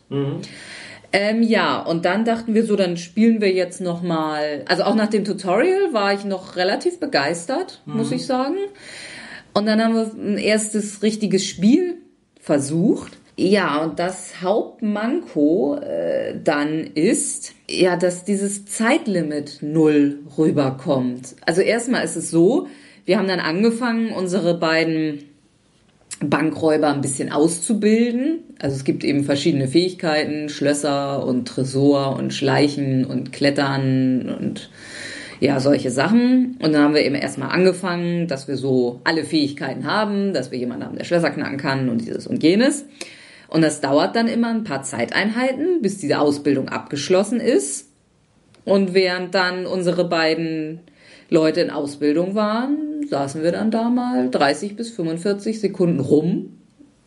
Ähm, 1.16 1.44
ja, 1.44 1.80
und 1.80 2.06
dann 2.06 2.24
dachten 2.24 2.54
wir 2.54 2.66
so, 2.66 2.74
dann 2.74 2.96
spielen 2.96 3.40
wir 3.40 3.52
jetzt 3.52 3.80
noch 3.80 4.02
mal. 4.02 4.64
Also 4.66 4.82
auch 4.82 4.96
nach 4.96 5.06
dem 5.06 5.24
Tutorial 5.24 5.92
war 5.92 6.12
ich 6.12 6.24
noch 6.24 6.56
relativ 6.56 6.98
begeistert, 6.98 7.82
muss 7.86 8.10
ich 8.10 8.26
sagen. 8.26 8.56
Und 9.52 9.66
dann 9.66 9.80
haben 9.80 9.94
wir 9.94 10.10
ein 10.12 10.38
erstes 10.38 11.04
richtiges 11.04 11.46
Spiel 11.46 11.98
versucht. 12.40 13.12
Ja, 13.36 13.84
und 13.84 14.00
das 14.00 14.42
Hauptmanko 14.42 15.76
äh, 15.76 16.34
dann 16.42 16.80
ist, 16.80 17.52
ja, 17.70 17.96
dass 17.96 18.24
dieses 18.24 18.66
Zeitlimit 18.66 19.58
null 19.60 20.18
rüberkommt. 20.36 21.36
Also 21.46 21.60
erstmal 21.60 22.04
ist 22.04 22.16
es 22.16 22.32
so, 22.32 22.66
wir 23.04 23.18
haben 23.18 23.28
dann 23.28 23.38
angefangen, 23.38 24.10
unsere 24.10 24.58
beiden 24.58 25.22
Bankräuber 26.30 26.92
ein 26.92 27.00
bisschen 27.00 27.32
auszubilden. 27.32 28.40
Also 28.58 28.76
es 28.76 28.84
gibt 28.84 29.04
eben 29.04 29.24
verschiedene 29.24 29.68
Fähigkeiten, 29.68 30.48
Schlösser 30.48 31.26
und 31.26 31.46
Tresor 31.46 32.16
und 32.16 32.32
Schleichen 32.32 33.04
und 33.04 33.32
Klettern 33.32 34.34
und 34.38 34.70
ja, 35.40 35.60
solche 35.60 35.90
Sachen. 35.90 36.56
Und 36.62 36.72
dann 36.72 36.82
haben 36.82 36.94
wir 36.94 37.04
eben 37.04 37.14
erstmal 37.14 37.50
angefangen, 37.50 38.28
dass 38.28 38.48
wir 38.48 38.56
so 38.56 39.00
alle 39.04 39.24
Fähigkeiten 39.24 39.84
haben, 39.84 40.32
dass 40.32 40.50
wir 40.50 40.58
jemanden 40.58 40.84
haben, 40.84 40.96
der 40.96 41.04
Schlösser 41.04 41.30
knacken 41.30 41.58
kann 41.58 41.88
und 41.88 42.06
dieses 42.06 42.26
und 42.26 42.42
jenes. 42.42 42.86
Und 43.48 43.62
das 43.62 43.80
dauert 43.80 44.16
dann 44.16 44.26
immer 44.26 44.48
ein 44.48 44.64
paar 44.64 44.82
Zeiteinheiten, 44.82 45.82
bis 45.82 45.98
diese 45.98 46.18
Ausbildung 46.18 46.68
abgeschlossen 46.68 47.40
ist. 47.40 47.90
Und 48.64 48.94
während 48.94 49.34
dann 49.34 49.66
unsere 49.66 50.08
beiden 50.08 50.80
Leute 51.34 51.60
in 51.60 51.70
Ausbildung 51.70 52.34
waren, 52.34 53.06
saßen 53.10 53.42
wir 53.42 53.52
dann 53.52 53.70
da 53.70 53.90
mal 53.90 54.30
30 54.30 54.76
bis 54.76 54.90
45 54.90 55.60
Sekunden 55.60 56.00
rum, 56.00 56.58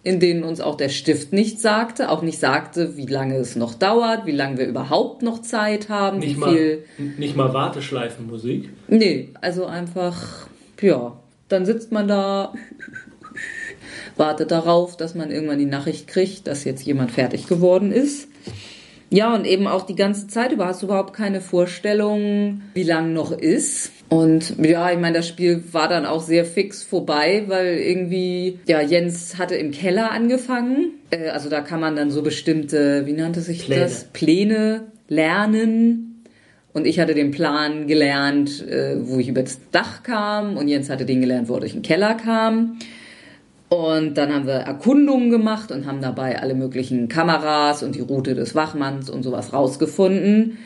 in 0.03 0.19
denen 0.19 0.43
uns 0.43 0.61
auch 0.61 0.75
der 0.75 0.89
Stift 0.89 1.33
nicht 1.33 1.59
sagte, 1.59 2.09
auch 2.09 2.21
nicht 2.21 2.39
sagte, 2.39 2.97
wie 2.97 3.05
lange 3.05 3.35
es 3.37 3.55
noch 3.55 3.73
dauert, 3.73 4.25
wie 4.25 4.31
lange 4.31 4.57
wir 4.57 4.67
überhaupt 4.67 5.21
noch 5.21 5.41
Zeit 5.41 5.89
haben, 5.89 6.19
Nicht 6.19 6.35
wie 6.35 6.39
mal, 6.39 6.53
viel. 6.53 6.83
nicht 7.17 7.35
mal 7.35 7.53
Warteschleifenmusik. 7.53 8.69
Nee, 8.87 9.29
also 9.41 9.65
einfach, 9.65 10.47
ja, 10.81 11.17
dann 11.49 11.65
sitzt 11.65 11.91
man 11.91 12.07
da, 12.07 12.53
wartet 14.17 14.51
darauf, 14.51 14.97
dass 14.97 15.15
man 15.15 15.31
irgendwann 15.31 15.59
die 15.59 15.65
Nachricht 15.65 16.07
kriegt, 16.07 16.47
dass 16.47 16.63
jetzt 16.63 16.85
jemand 16.85 17.11
fertig 17.11 17.47
geworden 17.47 17.91
ist. 17.91 18.27
Ja, 19.09 19.33
und 19.33 19.45
eben 19.45 19.67
auch 19.67 19.85
die 19.85 19.95
ganze 19.95 20.27
Zeit 20.27 20.51
über 20.51 20.67
hast 20.67 20.81
du 20.81 20.87
überhaupt 20.87 21.13
keine 21.13 21.39
Vorstellung, 21.39 22.61
wie 22.73 22.83
lang 22.83 23.13
noch 23.13 23.31
ist. 23.31 23.91
Und 24.09 24.55
ja, 24.63 24.91
ich 24.91 24.99
meine, 24.99 25.17
das 25.17 25.27
Spiel 25.27 25.63
war 25.71 25.87
dann 25.89 26.05
auch 26.05 26.21
sehr 26.21 26.45
fix 26.45 26.83
vorbei, 26.83 27.43
weil 27.47 27.77
irgendwie, 27.77 28.59
ja, 28.67 28.81
Jens 28.81 29.37
hatte 29.37 29.55
im 29.55 29.71
Keller 29.71 30.11
angefangen. 30.11 30.93
Äh, 31.11 31.29
also 31.29 31.49
da 31.49 31.61
kann 31.61 31.79
man 31.79 31.95
dann 31.95 32.11
so 32.11 32.21
bestimmte, 32.21 33.05
wie 33.05 33.13
nannte 33.13 33.41
sich 33.41 33.65
Pläne. 33.65 33.81
das? 33.81 34.05
Pläne 34.05 34.87
lernen. 35.07 36.23
Und 36.73 36.85
ich 36.85 36.99
hatte 36.99 37.15
den 37.15 37.31
Plan 37.31 37.87
gelernt, 37.87 38.65
äh, 38.67 38.97
wo 38.99 39.19
ich 39.19 39.29
über 39.29 39.41
das 39.41 39.59
Dach 39.71 40.03
kam. 40.03 40.57
Und 40.57 40.67
Jens 40.67 40.89
hatte 40.89 41.05
den 41.05 41.21
gelernt, 41.21 41.49
wo 41.49 41.55
er 41.55 41.61
durch 41.61 41.73
den 41.73 41.81
Keller 41.81 42.13
kam. 42.13 42.77
Und 43.69 44.17
dann 44.17 44.33
haben 44.33 44.47
wir 44.47 44.53
Erkundungen 44.53 45.29
gemacht 45.29 45.71
und 45.71 45.85
haben 45.85 46.01
dabei 46.01 46.39
alle 46.39 46.53
möglichen 46.53 47.09
Kameras 47.09 47.83
und 47.83 47.95
die 47.95 48.01
Route 48.01 48.33
des 48.33 48.55
Wachmanns 48.55 49.09
und 49.09 49.23
sowas 49.23 49.51
rausgefunden. 49.51 50.57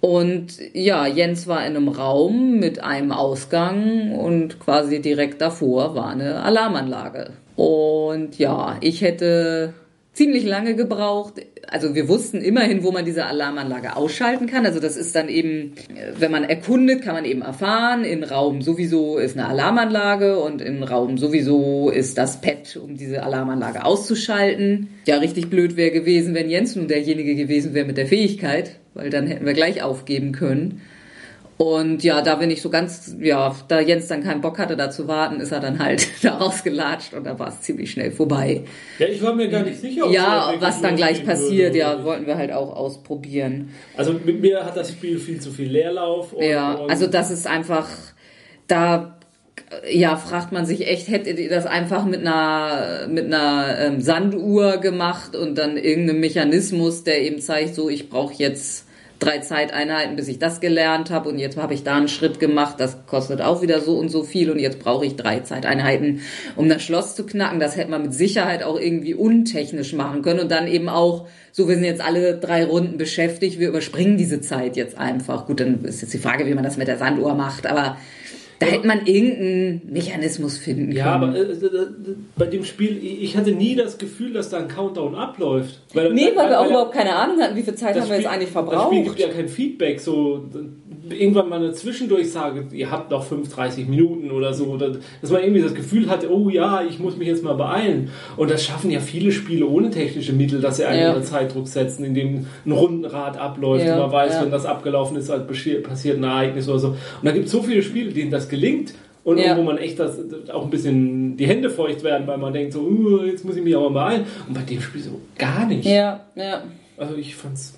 Und 0.00 0.58
ja, 0.72 1.06
Jens 1.06 1.48
war 1.48 1.66
in 1.66 1.74
einem 1.74 1.88
Raum 1.88 2.60
mit 2.60 2.84
einem 2.84 3.10
Ausgang 3.10 4.12
und 4.12 4.60
quasi 4.60 5.00
direkt 5.00 5.40
davor 5.40 5.96
war 5.96 6.10
eine 6.10 6.42
Alarmanlage. 6.42 7.30
Und 7.56 8.38
ja, 8.38 8.76
ich 8.80 9.00
hätte 9.00 9.74
ziemlich 10.12 10.44
lange 10.44 10.76
gebraucht. 10.76 11.34
Also 11.68 11.94
wir 11.94 12.08
wussten 12.08 12.40
immerhin, 12.40 12.82
wo 12.82 12.92
man 12.92 13.04
diese 13.04 13.26
Alarmanlage 13.26 13.96
ausschalten 13.96 14.46
kann. 14.46 14.66
Also 14.66 14.80
das 14.80 14.96
ist 14.96 15.14
dann 15.16 15.28
eben, 15.28 15.72
äh, 15.94 16.12
wenn 16.18 16.30
man 16.30 16.44
erkundet, 16.44 17.02
kann 17.02 17.14
man 17.14 17.24
eben 17.24 17.42
erfahren, 17.42 18.04
in 18.04 18.24
Raum 18.24 18.62
sowieso 18.62 19.18
ist 19.18 19.36
eine 19.36 19.48
Alarmanlage 19.48 20.38
und 20.38 20.62
in 20.62 20.82
Raum 20.82 21.18
sowieso 21.18 21.90
ist 21.90 22.18
das 22.18 22.40
Pad, 22.40 22.76
um 22.76 22.96
diese 22.96 23.22
Alarmanlage 23.22 23.84
auszuschalten. 23.84 24.88
Ja, 25.06 25.18
richtig 25.18 25.50
blöd 25.50 25.76
wäre 25.76 25.90
gewesen, 25.90 26.34
wenn 26.34 26.48
Jens 26.48 26.76
nun 26.76 26.88
derjenige 26.88 27.34
gewesen 27.34 27.74
wäre 27.74 27.86
mit 27.86 27.96
der 27.96 28.06
Fähigkeit, 28.06 28.76
weil 28.94 29.10
dann 29.10 29.26
hätten 29.26 29.46
wir 29.46 29.54
gleich 29.54 29.82
aufgeben 29.82 30.32
können. 30.32 30.82
Und 31.58 32.04
ja, 32.04 32.20
da 32.20 32.34
bin 32.34 32.50
ich 32.50 32.60
so 32.60 32.68
ganz, 32.68 33.16
ja, 33.18 33.54
da 33.68 33.80
Jens 33.80 34.08
dann 34.08 34.22
keinen 34.22 34.42
Bock 34.42 34.58
hatte, 34.58 34.76
da 34.76 34.90
zu 34.90 35.08
warten, 35.08 35.40
ist 35.40 35.52
er 35.52 35.60
dann 35.60 35.78
halt 35.78 36.06
da 36.22 36.36
rausgelatscht 36.36 37.14
und 37.14 37.24
da 37.24 37.38
war 37.38 37.48
es 37.48 37.62
ziemlich 37.62 37.90
schnell 37.90 38.10
vorbei. 38.10 38.64
Ja, 38.98 39.06
ich 39.06 39.22
war 39.22 39.34
mir 39.34 39.48
gar 39.48 39.62
nicht 39.62 39.80
sicher. 39.80 40.04
ob 40.06 40.12
Ja, 40.12 40.52
was 40.58 40.82
dann 40.82 40.96
gleich 40.96 41.24
passiert, 41.24 41.68
würde 41.68 41.78
ja, 41.78 42.04
wollten 42.04 42.26
wir 42.26 42.36
halt 42.36 42.52
auch 42.52 42.76
ausprobieren. 42.76 43.70
Also 43.96 44.12
mit 44.12 44.40
mir 44.42 44.66
hat 44.66 44.76
das 44.76 44.90
Spiel 44.90 45.18
viel 45.18 45.40
zu 45.40 45.50
viel 45.50 45.70
Leerlauf. 45.70 46.34
Und, 46.34 46.44
Ja, 46.44 46.74
und 46.74 46.90
also 46.90 47.06
das 47.06 47.30
ist 47.30 47.46
einfach, 47.46 47.88
da, 48.66 49.18
ja, 49.90 50.16
fragt 50.16 50.52
man 50.52 50.66
sich 50.66 50.86
echt, 50.86 51.08
hättet 51.08 51.38
ihr 51.38 51.48
das 51.48 51.64
einfach 51.64 52.04
mit 52.04 52.20
einer, 52.20 53.08
mit 53.08 53.24
einer 53.24 53.78
ähm, 53.78 54.02
Sanduhr 54.02 54.76
gemacht 54.76 55.34
und 55.34 55.56
dann 55.56 55.78
irgendeinem 55.78 56.20
Mechanismus, 56.20 57.02
der 57.02 57.22
eben 57.22 57.40
zeigt, 57.40 57.74
so, 57.74 57.88
ich 57.88 58.10
brauche 58.10 58.34
jetzt 58.34 58.85
drei 59.18 59.38
Zeiteinheiten, 59.38 60.16
bis 60.16 60.28
ich 60.28 60.38
das 60.38 60.60
gelernt 60.60 61.10
habe 61.10 61.28
und 61.28 61.38
jetzt 61.38 61.56
habe 61.56 61.74
ich 61.74 61.84
da 61.84 61.96
einen 61.96 62.08
Schritt 62.08 62.38
gemacht, 62.38 62.76
das 62.78 63.06
kostet 63.06 63.40
auch 63.40 63.62
wieder 63.62 63.80
so 63.80 63.98
und 63.98 64.10
so 64.10 64.22
viel 64.22 64.50
und 64.50 64.58
jetzt 64.58 64.78
brauche 64.78 65.06
ich 65.06 65.16
drei 65.16 65.40
Zeiteinheiten, 65.40 66.20
um 66.54 66.68
das 66.68 66.82
Schloss 66.82 67.14
zu 67.14 67.24
knacken. 67.24 67.60
Das 67.60 67.76
hätte 67.76 67.90
man 67.90 68.02
mit 68.02 68.14
Sicherheit 68.14 68.62
auch 68.62 68.78
irgendwie 68.78 69.14
untechnisch 69.14 69.92
machen 69.94 70.22
können 70.22 70.40
und 70.40 70.50
dann 70.50 70.66
eben 70.66 70.88
auch, 70.88 71.26
so 71.52 71.68
wir 71.68 71.76
sind 71.76 71.84
jetzt 71.84 72.04
alle 72.04 72.36
drei 72.36 72.64
Runden 72.64 72.98
beschäftigt, 72.98 73.58
wir 73.58 73.68
überspringen 73.68 74.18
diese 74.18 74.40
Zeit 74.40 74.76
jetzt 74.76 74.98
einfach. 74.98 75.46
Gut, 75.46 75.60
dann 75.60 75.84
ist 75.84 76.02
jetzt 76.02 76.12
die 76.12 76.18
Frage, 76.18 76.46
wie 76.46 76.54
man 76.54 76.64
das 76.64 76.76
mit 76.76 76.88
der 76.88 76.98
Sanduhr 76.98 77.34
macht, 77.34 77.66
aber 77.66 77.96
da 78.58 78.66
hätte 78.66 78.86
man 78.86 79.04
irgendeinen 79.06 79.82
Mechanismus 79.92 80.56
finden 80.58 80.86
können. 80.86 80.96
Ja, 80.96 81.06
aber 81.14 81.34
äh, 81.34 81.40
äh, 81.40 81.86
bei 82.36 82.46
dem 82.46 82.64
Spiel, 82.64 82.98
ich 83.02 83.36
hatte 83.36 83.52
nie 83.52 83.74
das 83.74 83.98
Gefühl, 83.98 84.32
dass 84.32 84.48
da 84.48 84.58
ein 84.58 84.68
Countdown 84.68 85.14
abläuft. 85.14 85.80
Weil, 85.94 86.12
Nee, 86.12 86.30
weil 86.34 86.48
wir 86.48 86.58
auch 86.60 86.64
weil- 86.64 86.70
überhaupt 86.70 86.92
keine 86.92 87.14
Ahnung 87.14 87.38
hatten, 87.40 87.56
wie 87.56 87.62
viel 87.62 87.74
Zeit 87.74 87.94
haben 88.00 88.08
wir 88.08 88.16
jetzt 88.16 88.24
Spiel- 88.24 88.26
eigentlich 88.34 88.52
Das 88.52 88.62
Spiel 88.84 89.02
gibt 89.04 89.16
verbraucht. 89.16 89.18
ja 89.20 89.28
kein 89.28 89.48
Feedback, 89.48 90.00
so 90.00 90.44
irgendwann 91.08 91.48
mal 91.48 91.56
eine 91.62 91.72
Zwischendurchsage, 91.72 92.64
ihr 92.72 92.90
habt 92.90 93.10
noch 93.12 93.22
35 93.24 93.86
Minuten 93.86 94.30
oder 94.32 94.52
so, 94.54 94.76
dass 94.76 95.30
man 95.30 95.42
irgendwie 95.42 95.62
das 95.62 95.74
Gefühl 95.74 96.08
hatte, 96.10 96.32
oh 96.32 96.48
ja, 96.48 96.82
ich 96.82 96.98
muss 96.98 97.16
mich 97.16 97.28
jetzt 97.28 97.44
mal 97.44 97.54
beeilen. 97.54 98.10
Und 98.36 98.50
das 98.50 98.64
schaffen 98.64 98.90
ja 98.90 98.98
viele 98.98 99.30
Spiele 99.30 99.66
ohne 99.66 99.90
technische 99.90 100.32
Mittel, 100.32 100.60
dass 100.60 100.78
sie 100.78 100.84
einen 100.84 101.00
Ja. 101.02 101.08
unter 101.10 101.22
Zeitdruck 101.22 101.68
setzen, 101.68 102.04
indem 102.04 102.46
ein 102.64 102.72
Rundenrad 102.72 103.36
abläuft 103.38 103.84
Ja, 103.84 103.94
und 103.94 104.00
man 104.00 104.12
weiß, 104.12 104.34
ja. 104.34 104.42
wenn 104.42 104.50
das 104.50 104.66
abgelaufen 104.66 105.16
ist, 105.16 105.28
halt 105.30 105.48
passi- 105.48 105.80
passiert 105.80 106.16
ein 106.18 106.24
Ereignis 106.24 106.68
oder 106.68 106.78
so. 106.80 106.88
Und 106.88 106.96
da 107.22 107.30
gibt 107.30 107.46
es 107.46 107.52
so 107.52 107.62
viele 107.62 107.82
Spiele, 107.82 108.10
denen 108.10 108.30
das 108.32 108.45
gelingt. 108.48 108.94
Und 109.24 109.38
Ja. 109.38 109.56
wo 109.56 109.62
man 109.62 109.76
echt 109.78 109.98
das, 109.98 110.18
auch 110.52 110.62
ein 110.64 110.70
bisschen 110.70 111.36
die 111.36 111.46
Hände 111.48 111.68
feucht 111.68 112.04
werden, 112.04 112.28
weil 112.28 112.38
man 112.38 112.52
denkt 112.52 112.72
so, 112.74 112.80
uh, 112.80 113.24
jetzt 113.24 113.44
muss 113.44 113.56
ich 113.56 113.64
mich 113.64 113.74
aber 113.76 113.90
beeilen. 113.90 114.24
Und 114.46 114.54
bei 114.54 114.62
dem 114.62 114.80
Spiel 114.80 115.02
so 115.02 115.20
gar 115.36 115.66
nicht. 115.66 115.84
Ja, 115.84 116.26
ja. 116.36 116.62
Also 116.96 117.16
ich 117.16 117.34
fand's. 117.34 117.74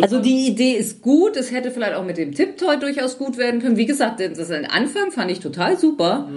Also 0.00 0.20
die 0.20 0.46
Idee 0.46 0.74
ist 0.74 1.02
gut, 1.02 1.36
es 1.36 1.50
hätte 1.50 1.72
vielleicht 1.72 1.94
auch 1.94 2.04
mit 2.04 2.16
dem 2.16 2.32
Tipptoy 2.32 2.78
durchaus 2.78 3.18
gut 3.18 3.36
werden 3.38 3.60
können. 3.60 3.76
Wie 3.76 3.86
gesagt, 3.86 4.20
das 4.20 4.50
ein 4.52 4.66
Anfang 4.66 5.10
fand 5.10 5.32
ich 5.32 5.40
total 5.40 5.76
super, 5.76 6.28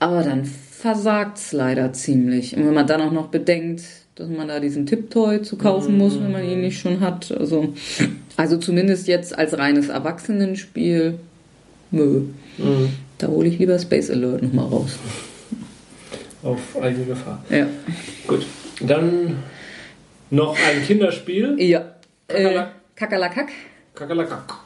aber 0.00 0.22
dann 0.24 0.44
versagt 0.44 1.38
es 1.38 1.52
leider 1.52 1.92
ziemlich. 1.92 2.56
Und 2.56 2.66
wenn 2.66 2.74
man 2.74 2.88
dann 2.88 3.00
auch 3.00 3.12
noch 3.12 3.28
bedenkt, 3.28 3.82
dass 4.16 4.28
man 4.28 4.48
da 4.48 4.58
diesen 4.58 4.86
Tipptoy 4.86 5.42
zu 5.42 5.56
kaufen 5.56 5.96
muss, 5.96 6.20
wenn 6.20 6.32
man 6.32 6.44
ihn 6.44 6.60
nicht 6.60 6.80
schon 6.80 6.98
hat. 7.00 7.30
Also, 7.30 7.72
also 8.36 8.56
zumindest 8.56 9.06
jetzt 9.06 9.38
als 9.38 9.56
reines 9.56 9.88
Erwachsenenspiel, 9.88 11.14
nö. 11.90 12.22
Mhm. 12.58 12.90
Da 13.18 13.28
hole 13.28 13.48
ich 13.48 13.58
lieber 13.58 13.78
Space 13.78 14.10
Alert 14.10 14.42
nochmal 14.42 14.66
raus. 14.66 14.98
Auf 16.42 16.58
eigene 16.80 17.06
Gefahr. 17.06 17.42
Ja. 17.48 17.66
Gut. 18.26 18.46
Dann 18.80 19.42
noch 20.30 20.56
ein 20.58 20.84
Kinderspiel. 20.84 21.56
Ja. 21.60 21.94
Äh, 22.28 22.34
Kakerlak. 22.34 22.70
Kakerlakak. 22.96 23.48
Kakerlakak. 23.94 24.63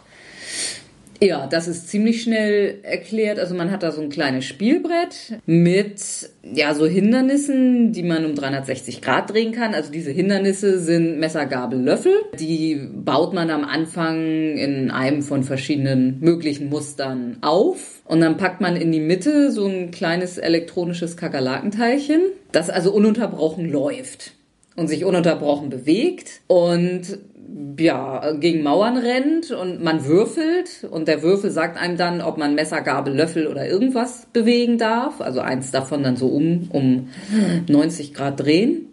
Ja, 1.21 1.49
das 1.49 1.67
ist 1.67 1.89
ziemlich 1.89 2.23
schnell 2.23 2.79
erklärt. 2.83 3.41
Also 3.41 3.55
man 3.55 3.73
hat 3.73 3.83
da 3.83 3.91
so 3.91 4.01
ein 4.01 4.09
kleines 4.09 4.45
Spielbrett 4.45 5.41
mit 5.47 6.31
ja 6.45 6.75
so 6.75 6.87
Hindernissen, 6.87 7.93
die 7.93 8.05
man 8.05 8.25
um 8.25 8.37
360 8.37 9.03
Grad 9.03 9.31
drehen 9.31 9.53
kann. 9.53 9.75
Also 9.75 9.91
diese 9.91 10.13
Hindernisse 10.13 10.79
sind 10.79 11.19
Messer, 11.19 11.47
Gabel, 11.47 11.81
Löffel. 11.81 12.13
Die 12.39 12.77
baut 12.77 13.35
man 13.35 13.51
am 13.51 13.65
Anfang 13.65 14.57
in 14.57 14.93
einem 14.93 15.23
von 15.23 15.43
verschiedenen 15.43 16.21
möglichen 16.21 16.69
Mustern 16.69 17.39
auf. 17.41 18.01
Und 18.05 18.21
dann 18.21 18.37
packt 18.37 18.61
man 18.61 18.77
in 18.77 18.93
die 18.93 19.01
Mitte 19.01 19.51
so 19.51 19.67
ein 19.67 19.91
kleines 19.91 20.39
elektronisches 20.39 21.17
Kakerlakenteilchen, 21.17 22.21
das 22.53 22.71
also 22.71 22.93
ununterbrochen 22.93 23.69
läuft 23.71 24.33
und 24.77 24.87
sich 24.87 25.05
ununterbrochen 25.05 25.71
bewegt 25.71 26.41
und 26.47 27.19
ja, 27.79 28.33
gegen 28.33 28.63
Mauern 28.63 28.97
rennt 28.97 29.51
und 29.51 29.83
man 29.83 30.05
würfelt 30.05 30.87
und 30.91 31.09
der 31.09 31.23
Würfel 31.23 31.51
sagt 31.51 31.79
einem 31.79 31.97
dann, 31.97 32.21
ob 32.21 32.37
man 32.37 32.55
Messer, 32.55 32.83
Gabel, 32.83 33.15
Löffel 33.15 33.47
oder 33.47 33.67
irgendwas 33.67 34.27
bewegen 34.33 34.79
darf. 34.79 35.21
Also 35.21 35.41
eins 35.41 35.71
davon 35.71 36.03
dann 36.03 36.17
so 36.17 36.29
um, 36.29 36.69
um 36.73 37.09
90 37.69 38.15
Grad 38.15 38.41
drehen. 38.41 38.87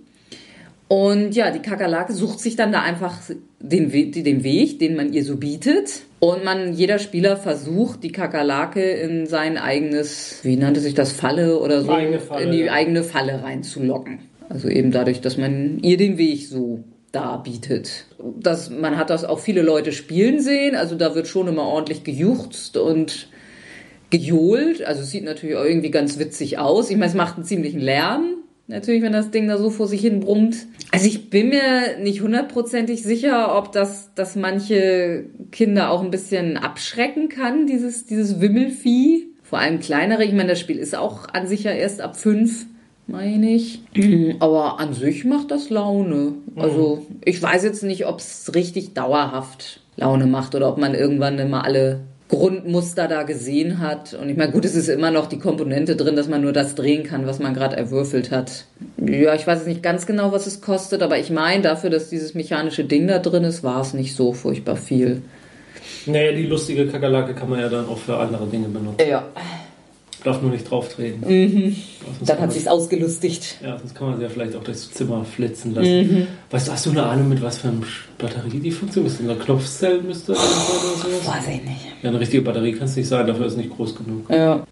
Und 0.88 1.36
ja, 1.36 1.50
die 1.50 1.60
Kakerlake 1.60 2.13
sucht 2.13 2.39
sich 2.39 2.56
dann 2.56 2.72
da 2.72 2.82
einfach 2.82 3.18
den, 3.60 3.91
We 3.91 4.12
den 4.12 4.44
Weg, 4.44 4.78
den 4.78 4.96
man 4.96 5.12
ihr 5.13 5.24
so 5.24 5.38
bietet. 5.38 6.04
Und 6.20 6.44
man, 6.44 6.74
jeder 6.74 7.00
Spieler 7.00 7.38
versucht, 7.38 8.04
die 8.04 8.12
Kakerlake 8.12 8.91
in 8.91 9.26
sein 9.26 9.58
eigenes, 9.58 10.39
wie 10.44 10.56
nannte 10.56 10.80
sich 10.80 10.94
das, 10.94 11.12
Falle 11.12 11.60
oder 11.60 11.82
so, 11.82 11.88
Falle, 11.88 12.44
in 12.44 12.52
die 12.52 12.65
ja. 12.65 12.72
eigene 12.72 13.04
Falle 13.04 13.44
reinzulocken. 13.44 14.20
Also 14.48 14.70
eben 14.70 14.91
dadurch, 14.91 15.22
dass 15.22 15.38
man 15.38 15.80
ihr 15.80 15.98
den 15.98 16.20
Weg 16.20 16.48
so 16.48 16.84
darbietet. 17.15 18.06
Das, 18.39 18.69
man 18.69 18.97
hat 18.97 19.10
das 19.10 19.23
auch 19.23 19.39
viele 19.39 19.62
Leute 19.62 19.91
spielen 19.91 20.41
sehen, 20.41 20.75
also 20.75 20.95
da 20.95 21.15
wird 21.15 21.28
schon 21.28 21.47
immer 21.47 21.63
ordentlich 21.63 22.04
gejuchzt 22.04 22.78
und 22.78 23.30
gejohlt. 24.10 24.84
Also 24.84 25.01
es 25.01 25.12
sieht 25.12 25.23
natürlich 25.23 25.56
auch 25.56 25.65
irgendwie 25.65 25.91
ganz 25.91 26.19
witzig 26.19 26.58
aus. 26.58 26.89
Ich 26.89 26.97
meine, 26.97 27.10
es 27.10 27.15
macht 27.15 27.36
einen 27.36 27.45
ziemlichen 27.45 27.80
Lärm, 27.80 28.36
natürlich, 28.67 29.01
wenn 29.01 29.13
das 29.13 29.32
Ding 29.32 29.47
da 29.47 29.58
so 29.58 29.69
vor 29.69 29.88
sich 29.88 30.01
hin 30.01 30.19
brummt. 30.19 30.58
Also 30.91 31.08
ich 31.08 31.30
bin 31.30 31.49
mir 31.49 31.97
nicht 32.01 32.21
hundertprozentig 32.21 33.04
sicher, 33.04 33.58
ob 33.58 33.71
das, 33.71 34.13
dass 34.15 34.36
manche 34.36 35.25
Kinder 35.51 35.91
auch 35.91 36.04
ein 36.04 36.12
bisschen 36.12 36.58
abschrecken 36.58 37.30
kann, 37.30 37.67
dieses, 37.67 38.06
dieses 38.06 38.39
Wimmelvieh. 38.39 39.28
Vor 39.43 39.60
allem 39.60 39.80
kleinere. 39.80 40.23
Ich 40.23 40.34
meine, 40.34 40.49
das 40.49 40.60
Spiel 40.60 40.80
ist 40.80 40.95
auch 40.95 41.30
an 41.32 41.47
sich 41.47 41.63
ja 41.63 41.71
erst 41.71 42.01
ab 42.01 42.17
fünf, 42.17 42.65
meine 43.08 43.52
ich. 43.52 43.82
Aber 44.39 44.80
an 44.80 44.94
sich 44.94 45.26
macht 45.26 45.52
das 45.52 45.70
Laune. 45.70 46.34
Also 46.56 47.06
ich 47.24 47.41
weiß 47.41 47.63
jetzt 47.63 47.84
nicht, 47.84 48.06
ob 48.08 48.20
es 48.20 48.54
richtig 48.56 48.94
dauerhaft 48.94 49.80
Laune 49.98 50.26
macht 50.26 50.56
oder 50.56 50.70
ob 50.70 50.78
man 50.78 50.94
irgendwann 50.94 51.39
immer 51.39 51.63
alle 51.63 52.02
Grundmuster 52.28 53.08
da 53.08 53.24
gesehen 53.24 53.80
hat. 53.80 54.13
Und 54.13 54.30
ich 54.30 54.38
meine, 54.38 54.52
gut, 54.52 54.65
es 54.65 54.76
ist 54.76 54.89
immer 54.89 55.12
noch 55.12 55.28
die 55.28 55.38
Komponente 55.38 55.96
drin, 55.96 56.15
dass 56.15 56.28
man 56.28 56.41
nur 56.41 56.54
das 56.54 56.74
drehen 56.74 57.04
kann, 57.04 57.28
was 57.28 57.39
man 57.39 57.54
gerade 57.54 57.78
erwürfelt 57.78 58.32
hat. 58.32 58.65
Ja, 58.98 59.36
ich 59.36 59.46
weiß 59.46 59.60
jetzt 59.60 59.68
nicht 59.68 59.84
ganz 59.84 60.08
genau, 60.08 60.32
was 60.32 60.48
es 60.48 60.62
kostet, 60.62 61.04
aber 61.04 61.20
ich 61.20 61.30
meine, 61.30 61.62
dafür, 61.62 61.91
dass 61.91 62.10
dieses 62.10 62.34
mechanische 62.34 62.84
Ding 62.84 63.08
da 63.08 63.20
drin 63.20 63.44
ist, 63.44 63.63
war 63.63 63.82
es 63.82 63.94
nicht 63.94 64.15
so 64.15 64.34
furchtbar 64.34 64.76
viel. 64.76 65.22
Naja, 66.08 66.32
die 66.32 66.48
lustige 66.48 66.88
Kakerlake 66.88 67.36
kann 67.36 67.50
man 67.50 67.60
ja 67.60 67.70
dann 67.70 67.88
auch 67.88 67.98
für 67.98 68.18
andere 68.18 68.48
Dinge 68.48 68.70
benutzen. 68.70 69.08
Ja, 69.08 69.28
Darf 70.25 70.41
nur 70.41 70.49
nicht 70.51 70.69
drauf 70.69 70.89
treten. 70.93 71.21
Mhm. 71.25 71.75
dann 72.25 72.39
hat 72.39 72.51
sich's 72.51 72.67
ausgelustigt. 72.67 73.57
Ja, 73.63 73.77
sonst 73.77 73.93
kann 73.93 74.07
man 74.09 74.17
sie 74.17 74.23
ja 74.23 74.29
vielleicht 74.29 74.55
auch 74.55 74.63
durchs 74.63 74.91
Zimmer 74.91 75.23
flitzen 75.23 75.75
lassen. 75.75 76.27
Weißt 76.49 76.67
du, 76.67 76.71
hast 76.71 76.85
du 76.88 76.89
eine 76.89 77.03
Ahnung, 77.03 77.29
mit 77.29 77.41
was 77.43 77.59
für 77.59 77.67
einer 77.67 77.77
Batterie 78.17 78.59
die 78.59 78.71
funktioniert? 78.71 79.13
Ist 79.13 79.21
das 79.21 79.29
eine 79.29 79.38
Knopfzelle 79.39 80.01
müsste 80.01 80.31
oder 80.31 80.41
sowas? 80.41 81.27
Weiß 81.27 81.47
ich 81.49 81.63
nicht. 81.63 81.85
Ja, 82.01 82.09
eine 82.09 82.19
richtige 82.19 82.41
Batterie 82.41 82.73
kann 82.73 82.85
es 82.85 82.95
nicht 82.95 83.07
sein, 83.07 83.27
dafür 83.27 83.45
ist 83.45 83.53
es 83.53 83.57
nicht 83.59 83.69
groß 83.69 83.95
genug. 83.95 84.29
Ja. 84.31 84.65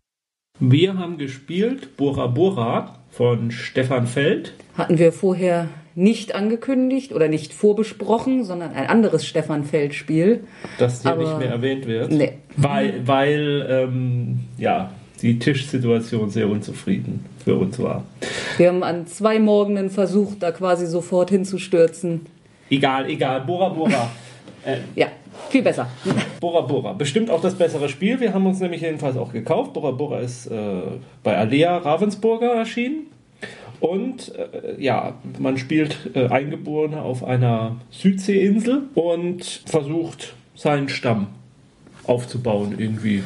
Wir 0.59 0.97
haben 0.97 1.17
gespielt 1.17 1.97
Bora 1.97 2.27
Bora 2.27 2.97
von 3.11 3.51
Stefan 3.51 4.07
Feld. 4.07 4.53
Hatten 4.75 4.97
wir 4.97 5.11
vorher 5.11 5.67
nicht 5.95 6.33
angekündigt 6.33 7.13
oder 7.13 7.27
nicht 7.27 7.53
vorbesprochen, 7.53 8.43
sondern 8.43 8.71
ein 8.73 8.87
anderes 8.87 9.25
Stefan 9.27 9.63
Feld-Spiel. 9.65 10.45
das 10.79 11.03
hier 11.03 11.11
Aber- 11.11 11.21
nicht 11.23 11.37
mehr 11.37 11.49
erwähnt 11.49 11.85
wird. 11.85 12.11
Nee. 12.11 12.33
Weil, 12.57 13.05
weil 13.07 13.67
ähm, 13.69 14.39
ja, 14.57 14.91
die 15.23 15.39
Tischsituation 15.39 16.29
sehr 16.29 16.47
unzufrieden 16.49 17.25
für 17.43 17.55
uns 17.55 17.79
war. 17.79 18.03
Wir 18.57 18.67
haben 18.67 18.83
an 18.83 19.07
zwei 19.07 19.39
Morgenen 19.39 19.89
versucht, 19.89 20.43
da 20.43 20.51
quasi 20.51 20.85
sofort 20.85 21.29
hinzustürzen. 21.29 22.25
Egal, 22.69 23.09
egal, 23.09 23.41
Bora 23.41 23.69
Bora. 23.69 24.11
äh, 24.65 24.77
Ja, 24.95 25.07
viel 25.49 25.61
besser. 25.63 25.87
Bora 26.41 26.61
Bora. 26.61 26.93
Bestimmt 26.93 27.29
auch 27.29 27.41
das 27.41 27.55
bessere 27.55 27.87
Spiel. 27.87 28.19
Wir 28.19 28.33
haben 28.33 28.45
uns 28.45 28.59
nämlich 28.59 28.81
jedenfalls 28.81 29.15
auch 29.15 29.31
gekauft. 29.31 29.73
Bora 29.73 29.91
Bora 29.91 30.19
ist 30.19 30.47
äh, 30.47 30.81
bei 31.23 31.37
Alea 31.37 31.77
Ravensburger 31.77 32.53
erschienen. 32.53 33.07
Und 33.79 34.33
äh, 34.35 34.81
ja, 34.81 35.15
man 35.39 35.57
spielt 35.57 36.11
äh, 36.15 36.27
Eingeborene 36.27 37.01
auf 37.01 37.23
einer 37.23 37.77
Südseeinsel 37.91 38.83
und 38.93 39.63
versucht 39.65 40.35
seinen 40.55 40.89
Stamm 40.89 41.27
aufzubauen 42.05 42.75
irgendwie. 42.77 43.23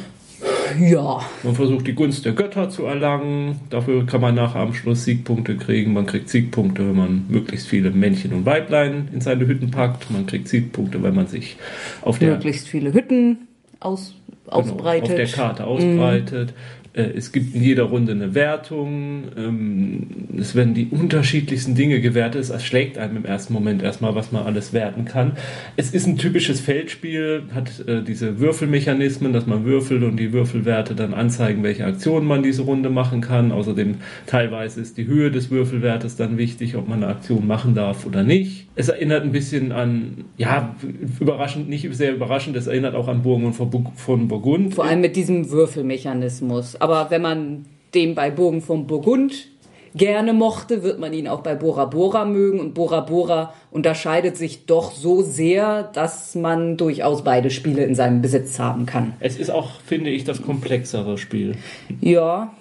Ja. 0.78 1.20
Man 1.42 1.54
versucht 1.54 1.86
die 1.86 1.94
Gunst 1.94 2.24
der 2.24 2.32
Götter 2.32 2.70
zu 2.70 2.84
erlangen. 2.84 3.60
Dafür 3.70 4.06
kann 4.06 4.20
man 4.20 4.34
nachher 4.34 4.60
am 4.60 4.74
Schluss 4.74 5.04
Siegpunkte 5.04 5.56
kriegen. 5.56 5.92
Man 5.92 6.06
kriegt 6.06 6.28
Siegpunkte, 6.28 6.86
wenn 6.86 6.96
man 6.96 7.24
möglichst 7.28 7.68
viele 7.68 7.90
Männchen 7.90 8.32
und 8.32 8.46
Weiblein 8.46 9.08
in 9.12 9.20
seine 9.20 9.46
Hütten 9.46 9.70
packt. 9.70 10.10
Man 10.10 10.26
kriegt 10.26 10.48
Siegpunkte, 10.48 11.02
wenn 11.02 11.14
man 11.14 11.26
sich 11.26 11.56
auf 12.02 12.18
der 12.18 12.34
Möglichst 12.34 12.68
viele 12.68 12.92
Hütten 12.92 13.48
aus, 13.80 14.14
ausbreitet. 14.46 15.08
Genau, 15.08 15.22
auf 15.22 15.30
der 15.30 15.36
Karte 15.36 15.64
ausbreitet. 15.64 16.54
Äh, 16.98 17.12
Es 17.16 17.32
gibt 17.32 17.54
in 17.54 17.62
jeder 17.62 17.84
Runde 17.84 18.12
eine 18.12 18.34
Wertung. 18.34 19.22
Ähm, 19.36 20.06
Es 20.38 20.54
werden 20.54 20.74
die 20.74 20.86
unterschiedlichsten 20.90 21.74
Dinge 21.74 22.00
gewertet. 22.00 22.40
Es 22.42 22.50
erschlägt 22.50 22.98
einem 22.98 23.16
im 23.18 23.24
ersten 23.24 23.52
Moment 23.52 23.82
erstmal, 23.82 24.14
was 24.14 24.30
man 24.32 24.44
alles 24.44 24.72
werten 24.72 25.04
kann. 25.04 25.32
Es 25.76 25.90
ist 25.92 26.06
ein 26.06 26.16
typisches 26.16 26.60
Feldspiel, 26.60 27.42
hat 27.54 27.84
äh, 27.88 28.02
diese 28.02 28.38
Würfelmechanismen, 28.38 29.32
dass 29.32 29.46
man 29.46 29.64
würfelt 29.64 30.02
und 30.02 30.16
die 30.16 30.32
Würfelwerte 30.32 30.94
dann 30.94 31.14
anzeigen, 31.14 31.62
welche 31.62 31.84
Aktionen 31.86 32.26
man 32.26 32.42
diese 32.42 32.62
Runde 32.62 32.90
machen 32.90 33.20
kann. 33.20 33.50
Außerdem 33.52 33.96
teilweise 34.26 34.80
ist 34.80 34.96
die 34.98 35.06
Höhe 35.06 35.30
des 35.30 35.50
Würfelwertes 35.50 36.16
dann 36.16 36.38
wichtig, 36.38 36.76
ob 36.76 36.88
man 36.88 37.02
eine 37.02 37.12
Aktion 37.12 37.46
machen 37.46 37.74
darf 37.74 38.06
oder 38.06 38.22
nicht. 38.22 38.66
Es 38.74 38.88
erinnert 38.88 39.24
ein 39.24 39.32
bisschen 39.32 39.72
an, 39.72 40.24
ja, 40.36 40.76
überraschend, 41.18 41.68
nicht 41.68 41.88
sehr 41.96 42.14
überraschend, 42.14 42.56
es 42.56 42.66
erinnert 42.68 42.94
auch 42.94 43.08
an 43.08 43.22
Burgen 43.22 43.52
Bur- 43.52 43.92
von 43.96 44.28
Burgund. 44.28 44.74
Vor 44.74 44.84
allem 44.84 45.00
mit 45.00 45.16
diesem 45.16 45.50
Würfelmechanismus. 45.50 46.76
Aber 46.88 47.10
wenn 47.10 47.20
man 47.20 47.66
den 47.92 48.14
bei 48.14 48.30
Burgen 48.30 48.62
von 48.62 48.86
Burgund 48.86 49.48
gerne 49.94 50.32
mochte, 50.32 50.82
wird 50.82 50.98
man 50.98 51.12
ihn 51.12 51.28
auch 51.28 51.42
bei 51.42 51.54
Bora 51.54 51.84
Bora 51.84 52.24
mögen. 52.24 52.60
Und 52.60 52.72
Bora 52.72 53.00
Bora 53.00 53.52
unterscheidet 53.70 54.38
sich 54.38 54.64
doch 54.64 54.92
so 54.92 55.20
sehr, 55.20 55.82
dass 55.82 56.34
man 56.34 56.78
durchaus 56.78 57.24
beide 57.24 57.50
Spiele 57.50 57.84
in 57.84 57.94
seinem 57.94 58.22
Besitz 58.22 58.58
haben 58.58 58.86
kann. 58.86 59.12
Es 59.20 59.36
ist 59.36 59.50
auch, 59.50 59.82
finde 59.82 60.08
ich, 60.08 60.24
das 60.24 60.40
komplexere 60.40 61.18
Spiel. 61.18 61.56
Ja, 62.00 62.54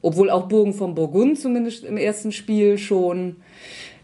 obwohl 0.00 0.30
auch 0.30 0.48
Burgen 0.48 0.72
von 0.72 0.94
Burgund 0.94 1.38
zumindest 1.38 1.84
im 1.84 1.98
ersten 1.98 2.32
Spiel 2.32 2.78
schon 2.78 3.36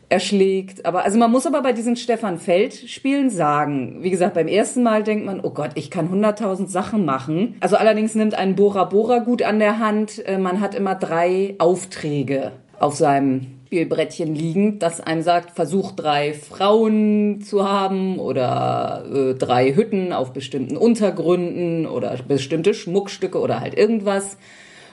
erschlägt. 0.08 0.86
Aber 0.86 1.04
also 1.04 1.18
man 1.18 1.30
muss 1.30 1.46
aber 1.46 1.62
bei 1.62 1.72
diesen 1.72 1.96
Stefan 1.96 2.38
Feld 2.38 2.74
Spielen 2.74 3.30
sagen, 3.30 3.98
wie 4.00 4.10
gesagt, 4.10 4.34
beim 4.34 4.48
ersten 4.48 4.82
Mal 4.82 5.02
denkt 5.02 5.26
man, 5.26 5.40
oh 5.40 5.50
Gott, 5.50 5.70
ich 5.74 5.90
kann 5.90 6.10
hunderttausend 6.10 6.70
Sachen 6.70 7.04
machen. 7.04 7.56
Also 7.60 7.76
allerdings 7.76 8.14
nimmt 8.14 8.34
ein 8.34 8.54
Bora 8.54 8.84
Bora 8.84 9.18
gut 9.18 9.42
an 9.42 9.58
der 9.58 9.78
Hand. 9.78 10.24
Äh, 10.26 10.38
Man 10.38 10.60
hat 10.60 10.74
immer 10.74 10.94
drei 10.94 11.54
Aufträge 11.58 12.52
auf 12.78 12.94
seinem 12.94 13.56
Spielbrettchen 13.66 14.32
liegen, 14.34 14.78
das 14.78 15.00
einem 15.00 15.22
sagt, 15.22 15.50
versuch 15.50 15.90
drei 15.90 16.34
Frauen 16.34 17.40
zu 17.40 17.68
haben 17.68 18.20
oder 18.20 19.04
äh, 19.12 19.34
drei 19.34 19.74
Hütten 19.74 20.12
auf 20.12 20.32
bestimmten 20.32 20.76
Untergründen 20.76 21.86
oder 21.86 22.16
bestimmte 22.28 22.74
Schmuckstücke 22.74 23.40
oder 23.40 23.60
halt 23.60 23.76
irgendwas. 23.76 24.36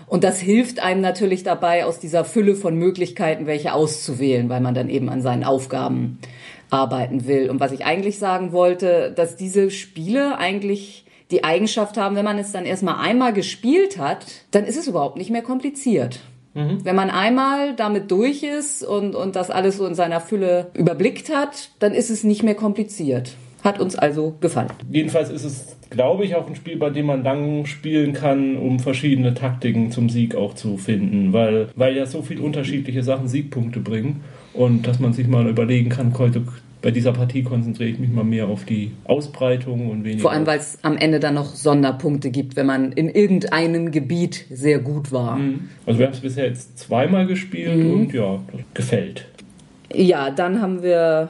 Und 0.08 0.24
das 0.24 0.40
hilft 0.40 0.80
einem 0.80 1.02
natürlich 1.02 1.44
dabei, 1.44 1.86
aus 1.86 2.00
dieser 2.00 2.26
Fülle 2.26 2.56
von 2.56 2.76
Möglichkeiten 2.76 3.48
welche 3.48 3.74
auszuwählen, 3.74 4.50
weil 4.50 4.62
man 4.62 4.74
dann 4.74 4.90
eben 4.90 5.10
an 5.10 5.22
seinen 5.22 5.44
Aufgaben 5.44 6.20
arbeiten 6.70 7.28
will. 7.28 7.50
Und 7.50 7.60
was 7.60 7.72
ich 7.72 7.86
eigentlich 7.86 8.20
sagen 8.20 8.52
wollte, 8.52 9.14
dass 9.16 9.36
diese 9.36 9.70
Spiele 9.72 10.38
eigentlich 10.38 11.06
die 11.32 11.44
Eigenschaft 11.44 11.98
haben, 11.98 12.16
wenn 12.16 12.26
man 12.26 12.38
es 12.38 12.52
dann 12.52 12.66
erstmal 12.66 12.96
einmal 13.00 13.34
gespielt 13.34 13.98
hat, 13.98 14.26
dann 14.52 14.66
ist 14.66 14.78
es 14.78 14.88
überhaupt 14.88 15.18
nicht 15.18 15.30
mehr 15.30 15.42
kompliziert. 15.42 16.20
Mhm. 16.54 16.84
Wenn 16.84 16.96
man 16.96 17.10
einmal 17.10 17.76
damit 17.76 18.12
durch 18.12 18.44
ist 18.44 18.84
und, 18.84 19.16
und 19.16 19.36
das 19.36 19.50
alles 19.50 19.78
so 19.78 19.88
in 19.88 19.96
seiner 19.96 20.22
Fülle 20.22 20.72
überblickt 20.74 21.34
hat, 21.34 21.70
dann 21.80 21.94
ist 21.94 22.10
es 22.10 22.24
nicht 22.24 22.44
mehr 22.44 22.56
kompliziert. 22.56 23.36
Hat 23.64 23.80
uns 23.80 23.96
also 23.96 24.36
gefallen. 24.42 24.70
Jedenfalls 24.92 25.30
ist 25.30 25.46
es, 25.46 25.78
glaube 25.90 26.26
ich, 26.26 26.36
auch 26.36 26.48
ein 26.48 26.56
Spiel, 26.56 26.78
bei 26.78 26.90
dem 26.90 27.06
man 27.06 27.24
lang 27.24 27.66
spielen 27.66 28.14
kann, 28.14 28.58
um 28.58 28.80
verschiedene 28.80 29.34
Taktiken 29.34 29.92
zum 29.92 30.10
Sieg 30.10 30.36
auch 30.36 30.54
zu 30.54 30.78
finden, 30.78 31.32
weil, 31.32 31.70
weil 31.76 31.96
ja 31.96 32.06
so 32.06 32.22
viele 32.22 32.42
unterschiedliche 32.42 33.04
Sachen 33.04 33.28
Siegpunkte 33.28 33.80
bringen 33.80 34.22
und 34.54 34.86
dass 34.86 35.00
man 35.00 35.14
sich 35.14 35.28
mal 35.28 35.48
überlegen 35.48 35.90
kann, 35.90 36.18
heute 36.18 36.44
bei 36.84 36.92
dieser 36.92 37.14
Partie 37.14 37.44
konzentriere 37.44 37.90
ich 37.90 37.98
mich 37.98 38.12
mal 38.12 38.26
mehr 38.26 38.48
auf 38.48 38.66
die 38.66 38.92
Ausbreitung 39.06 39.90
und 39.90 40.04
weniger. 40.04 40.24
Vor 40.24 40.34
allem, 40.34 40.46
weil 40.46 40.60
es 40.60 40.78
am 40.82 40.98
Ende 40.98 41.22
dann 41.22 41.36
noch 41.36 41.56
Sonderpunkte 41.56 42.30
gibt, 42.30 42.58
wenn 42.58 42.66
man 42.66 42.92
in 42.92 43.08
irgendeinem 43.08 43.92
Gebiet 43.92 44.46
sehr 44.50 44.80
gut 44.80 45.14
war. 45.14 45.38
Mhm. 45.38 45.70
Also 45.86 46.00
wir 46.00 46.08
haben 46.08 46.14
es 46.14 46.20
bisher 46.20 46.46
jetzt 46.46 46.78
zweimal 46.78 47.26
gespielt 47.26 47.78
mhm. 47.78 47.94
und 47.94 48.14
ja, 48.14 48.40
gefällt. 48.74 49.28
Ja, 49.94 50.30
dann 50.30 50.62
haben 50.62 50.84
wir 50.84 51.30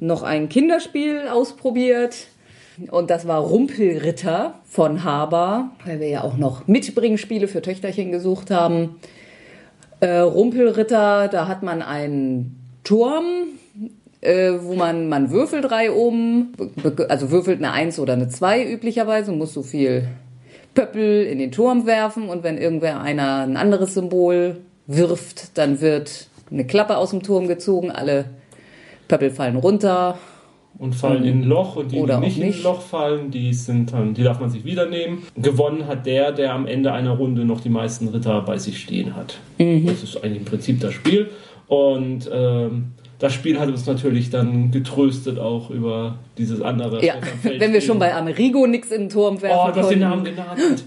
noch 0.00 0.22
ein 0.22 0.48
Kinderspiel 0.48 1.28
ausprobiert. 1.28 2.26
Und 2.90 3.10
das 3.10 3.28
war 3.28 3.40
Rumpelritter 3.40 4.54
von 4.64 5.04
Haber, 5.04 5.70
weil 5.84 6.00
wir 6.00 6.08
ja 6.08 6.24
auch 6.24 6.36
noch 6.36 6.66
Mitbringspiele 6.66 7.46
für 7.46 7.60
Töchterchen 7.60 8.10
gesucht 8.10 8.50
haben. 8.50 8.96
Äh, 10.00 10.18
Rumpelritter, 10.18 11.28
da 11.28 11.46
hat 11.46 11.62
man 11.62 11.82
einen 11.82 12.56
Turm, 12.82 13.24
äh, 14.22 14.52
wo 14.62 14.74
man, 14.74 15.08
man 15.08 15.30
würfelt 15.30 15.64
drei 15.70 15.90
oben, 15.90 16.54
also 17.08 17.30
würfelt 17.30 17.58
eine 17.58 17.72
Eins 17.72 17.98
oder 17.98 18.14
eine 18.14 18.28
Zwei 18.28 18.64
üblicherweise, 18.66 19.32
muss 19.32 19.52
so 19.52 19.62
viel 19.62 20.08
Pöppel 20.74 21.24
in 21.24 21.38
den 21.38 21.52
Turm 21.52 21.84
werfen 21.84 22.30
und 22.30 22.42
wenn 22.42 22.56
irgendwer 22.56 23.02
einer 23.02 23.40
ein 23.40 23.58
anderes 23.58 23.92
Symbol 23.92 24.56
wirft, 24.86 25.58
dann 25.58 25.82
wird 25.82 26.28
eine 26.50 26.66
Klappe 26.66 26.96
aus 26.96 27.10
dem 27.10 27.22
Turm 27.22 27.46
gezogen, 27.46 27.90
alle 27.90 28.24
Pöppel 29.10 29.30
fallen 29.30 29.56
runter. 29.56 30.18
Und 30.78 30.94
fallen 30.94 31.24
in 31.24 31.40
ein 31.40 31.44
Loch 31.44 31.74
und 31.76 31.90
die, 31.90 31.96
die 31.96 32.02
nicht, 32.02 32.20
nicht, 32.20 32.38
in 32.38 32.52
ein 32.52 32.62
Loch 32.62 32.80
fallen, 32.80 33.30
die 33.32 33.52
sind 33.52 33.92
dann, 33.92 34.14
die 34.14 34.22
darf 34.22 34.38
man 34.38 34.50
sich 34.50 34.64
wieder 34.64 34.86
nehmen. 34.86 35.24
Gewonnen 35.36 35.88
hat 35.88 36.06
der, 36.06 36.30
der 36.30 36.54
am 36.54 36.66
Ende 36.66 36.92
einer 36.92 37.10
Runde 37.10 37.44
noch 37.44 37.60
die 37.60 37.68
meisten 37.68 38.06
Ritter 38.08 38.40
bei 38.42 38.56
sich 38.56 38.80
stehen 38.80 39.16
hat. 39.16 39.38
Mhm. 39.58 39.86
Das 39.86 40.02
ist 40.04 40.22
eigentlich 40.22 40.38
im 40.38 40.44
Prinzip 40.44 40.80
das 40.80 40.94
Spiel. 40.94 41.28
Und 41.66 42.30
ähm, 42.32 42.92
das 43.18 43.34
Spiel 43.34 43.58
hat 43.58 43.68
uns 43.68 43.84
natürlich 43.86 44.30
dann 44.30 44.70
getröstet 44.70 45.40
auch 45.40 45.70
über 45.70 46.18
dieses 46.38 46.62
andere. 46.62 47.04
Ja, 47.04 47.14
wenn 47.42 47.72
wir 47.72 47.80
schon 47.80 47.98
bei 47.98 48.14
Amerigo 48.14 48.66
nichts 48.66 48.92
in 48.92 49.02
den 49.02 49.08
Turm 49.08 49.42
werfen 49.42 49.58
Oh, 49.60 49.74
du 49.74 49.80
hast 49.80 49.90
den 49.90 49.98
Namen 49.98 50.24
genannt. 50.24 50.84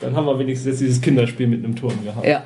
dann 0.00 0.16
haben 0.16 0.26
wir 0.26 0.38
wenigstens 0.38 0.72
jetzt 0.72 0.80
dieses 0.80 1.00
Kinderspiel 1.00 1.46
mit 1.46 1.62
einem 1.62 1.76
Turm 1.76 2.02
gehabt. 2.02 2.26
Ja. 2.26 2.42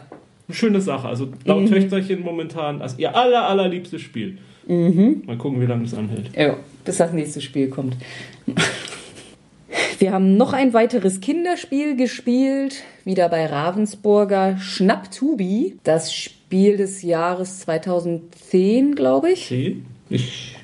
Eine 0.49 0.57
schöne 0.57 0.81
Sache. 0.81 1.07
Also 1.09 1.29
laut 1.45 1.63
mhm. 1.63 1.69
Töchterchen 1.69 2.23
momentan 2.23 2.81
als 2.81 2.99
ihr 2.99 3.15
aller, 3.15 3.47
allerliebstes 3.47 4.01
Spiel. 4.01 4.39
Mhm. 4.67 5.23
Mal 5.27 5.37
gucken, 5.37 5.61
wie 5.61 5.67
lange 5.67 5.85
das 5.85 5.95
anhält. 5.95 6.31
Ja, 6.35 6.57
bis 6.85 6.97
das 6.97 7.13
nächste 7.13 7.41
Spiel 7.41 7.69
kommt. 7.69 7.97
Wir 9.99 10.13
haben 10.13 10.37
noch 10.37 10.53
ein 10.53 10.73
weiteres 10.73 11.21
Kinderspiel 11.21 11.97
gespielt, 11.97 12.85
wieder 13.05 13.29
bei 13.29 13.47
Ravensburger 13.47 14.57
Schnapptubi. 14.59 15.77
Das 15.85 16.15
Spiel 16.15 16.77
des 16.77 17.03
Jahres 17.03 17.61
2010, 17.61 18.95
glaube 18.95 19.33
ich. 19.33 19.53
Ich. 20.09 20.57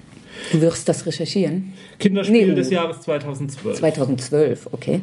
Du 0.52 0.60
wirst 0.60 0.88
das 0.88 1.04
recherchieren. 1.04 1.72
Kinderspiel 1.98 2.48
nee, 2.48 2.54
des 2.54 2.70
Jahres 2.70 3.00
2012. 3.00 3.78
2012, 3.78 4.68
okay. 4.72 5.00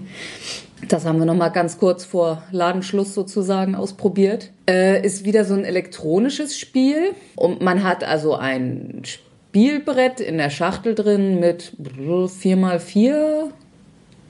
Das 0.87 1.05
haben 1.05 1.19
wir 1.19 1.25
noch 1.25 1.35
mal 1.35 1.49
ganz 1.49 1.77
kurz 1.77 2.05
vor 2.05 2.43
Ladenschluss 2.51 3.13
sozusagen 3.13 3.75
ausprobiert. 3.75 4.51
Äh, 4.67 5.05
ist 5.05 5.25
wieder 5.25 5.45
so 5.45 5.53
ein 5.53 5.63
elektronisches 5.63 6.57
Spiel 6.57 7.13
und 7.35 7.61
man 7.61 7.83
hat 7.83 8.03
also 8.03 8.35
ein 8.35 9.03
Spielbrett 9.03 10.19
in 10.19 10.37
der 10.37 10.49
Schachtel 10.49 10.95
drin 10.95 11.39
mit 11.39 11.73
4x4 11.79 13.49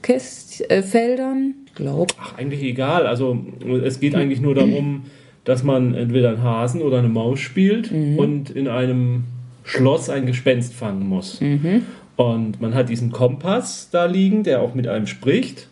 Käst 0.02 0.70
äh, 0.70 0.82
Feldern, 0.82 1.54
glaube. 1.74 2.12
Ach, 2.20 2.36
eigentlich 2.36 2.62
egal. 2.62 3.06
Also 3.06 3.38
es 3.84 4.00
geht 4.00 4.14
eigentlich 4.14 4.40
nur 4.40 4.54
darum, 4.54 5.04
dass 5.44 5.62
man 5.62 5.94
entweder 5.94 6.30
einen 6.30 6.42
Hasen 6.42 6.82
oder 6.82 6.98
eine 6.98 7.08
Maus 7.08 7.40
spielt 7.40 7.90
mhm. 7.90 8.18
und 8.18 8.50
in 8.50 8.68
einem 8.68 9.24
Schloss 9.64 10.10
ein 10.10 10.26
Gespenst 10.26 10.74
fangen 10.74 11.08
muss. 11.08 11.40
Mhm. 11.40 11.82
Und 12.16 12.60
man 12.60 12.74
hat 12.74 12.88
diesen 12.88 13.10
Kompass 13.10 13.88
da 13.90 14.04
liegen, 14.04 14.42
der 14.42 14.60
auch 14.60 14.74
mit 14.74 14.86
einem 14.86 15.06
spricht. 15.06 15.68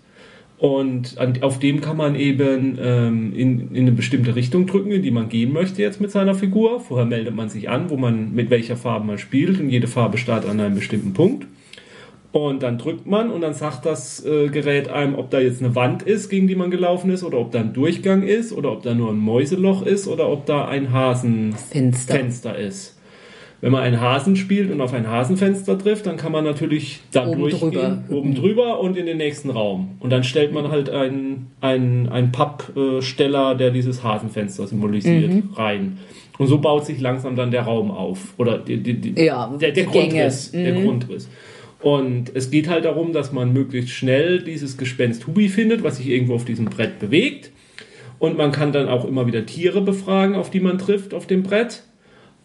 Und 0.60 1.16
an, 1.16 1.38
auf 1.40 1.58
dem 1.58 1.80
kann 1.80 1.96
man 1.96 2.14
eben 2.14 2.78
ähm, 2.78 3.32
in, 3.34 3.74
in 3.74 3.86
eine 3.86 3.92
bestimmte 3.92 4.36
Richtung 4.36 4.66
drücken, 4.66 4.90
in 4.90 5.02
die 5.02 5.10
man 5.10 5.30
gehen 5.30 5.54
möchte 5.54 5.80
jetzt 5.80 6.02
mit 6.02 6.10
seiner 6.10 6.34
Figur. 6.34 6.80
Vorher 6.80 7.06
meldet 7.06 7.34
man 7.34 7.48
sich 7.48 7.70
an, 7.70 7.88
wo 7.88 7.96
man 7.96 8.34
mit 8.34 8.50
welcher 8.50 8.76
Farbe 8.76 9.06
man 9.06 9.16
spielt 9.16 9.58
und 9.58 9.70
jede 9.70 9.86
Farbe 9.86 10.18
startet 10.18 10.50
an 10.50 10.60
einem 10.60 10.74
bestimmten 10.74 11.14
Punkt. 11.14 11.46
Und 12.30 12.62
dann 12.62 12.76
drückt 12.76 13.06
man 13.06 13.30
und 13.30 13.40
dann 13.40 13.54
sagt 13.54 13.86
das 13.86 14.22
äh, 14.24 14.48
Gerät 14.48 14.90
einem, 14.90 15.14
ob 15.14 15.30
da 15.30 15.40
jetzt 15.40 15.62
eine 15.62 15.74
Wand 15.74 16.02
ist, 16.02 16.28
gegen 16.28 16.46
die 16.46 16.56
man 16.56 16.70
gelaufen 16.70 17.10
ist, 17.10 17.24
oder 17.24 17.38
ob 17.38 17.52
da 17.52 17.60
ein 17.60 17.72
Durchgang 17.72 18.22
ist, 18.22 18.52
oder 18.52 18.70
ob 18.70 18.82
da 18.82 18.94
nur 18.94 19.10
ein 19.10 19.18
Mäuseloch 19.18 19.80
ist, 19.86 20.06
oder 20.08 20.28
ob 20.28 20.44
da 20.44 20.68
ein 20.68 20.92
Hasenfenster 20.92 22.56
ist. 22.58 22.99
Wenn 23.60 23.72
man 23.72 23.82
einen 23.82 24.00
Hasen 24.00 24.36
spielt 24.36 24.70
und 24.70 24.80
auf 24.80 24.94
ein 24.94 25.06
Hasenfenster 25.06 25.78
trifft, 25.78 26.06
dann 26.06 26.16
kann 26.16 26.32
man 26.32 26.44
natürlich 26.44 27.00
da 27.12 27.26
oben 27.26 27.40
durchgehen, 27.40 27.70
drüber. 27.70 28.04
oben 28.08 28.34
drüber 28.34 28.80
und 28.80 28.96
in 28.96 29.04
den 29.04 29.18
nächsten 29.18 29.50
Raum. 29.50 29.96
Und 30.00 30.10
dann 30.10 30.24
stellt 30.24 30.52
man 30.52 30.70
halt 30.70 30.88
einen, 30.88 31.48
einen, 31.60 32.08
einen 32.08 32.32
Pappsteller, 32.32 33.54
der 33.54 33.70
dieses 33.70 34.02
Hasenfenster 34.02 34.66
symbolisiert, 34.66 35.30
mhm. 35.30 35.50
rein. 35.54 35.98
Und 36.38 36.46
so 36.46 36.56
baut 36.56 36.86
sich 36.86 37.00
langsam 37.00 37.36
dann 37.36 37.50
der 37.50 37.62
Raum 37.62 37.90
auf. 37.90 38.32
Oder 38.38 38.56
die, 38.56 38.78
die, 38.78 38.94
die, 38.94 39.22
ja, 39.22 39.54
der, 39.60 39.72
der 39.72 39.84
Grundriss. 39.84 40.54
Mhm. 40.54 40.64
Der 40.64 40.72
Grundriss. 40.72 41.28
Und 41.80 42.34
es 42.34 42.50
geht 42.50 42.68
halt 42.68 42.86
darum, 42.86 43.12
dass 43.12 43.32
man 43.32 43.52
möglichst 43.52 43.90
schnell 43.90 44.42
dieses 44.42 44.78
Gespenst 44.78 45.26
Hubi 45.26 45.48
findet, 45.48 45.82
was 45.82 45.98
sich 45.98 46.08
irgendwo 46.08 46.34
auf 46.34 46.46
diesem 46.46 46.66
Brett 46.66 46.98
bewegt. 46.98 47.50
Und 48.18 48.36
man 48.36 48.52
kann 48.52 48.72
dann 48.72 48.88
auch 48.88 49.06
immer 49.06 49.26
wieder 49.26 49.44
Tiere 49.44 49.80
befragen, 49.80 50.34
auf 50.34 50.50
die 50.50 50.60
man 50.60 50.78
trifft 50.78 51.12
auf 51.14 51.26
dem 51.26 51.42
Brett. 51.42 51.82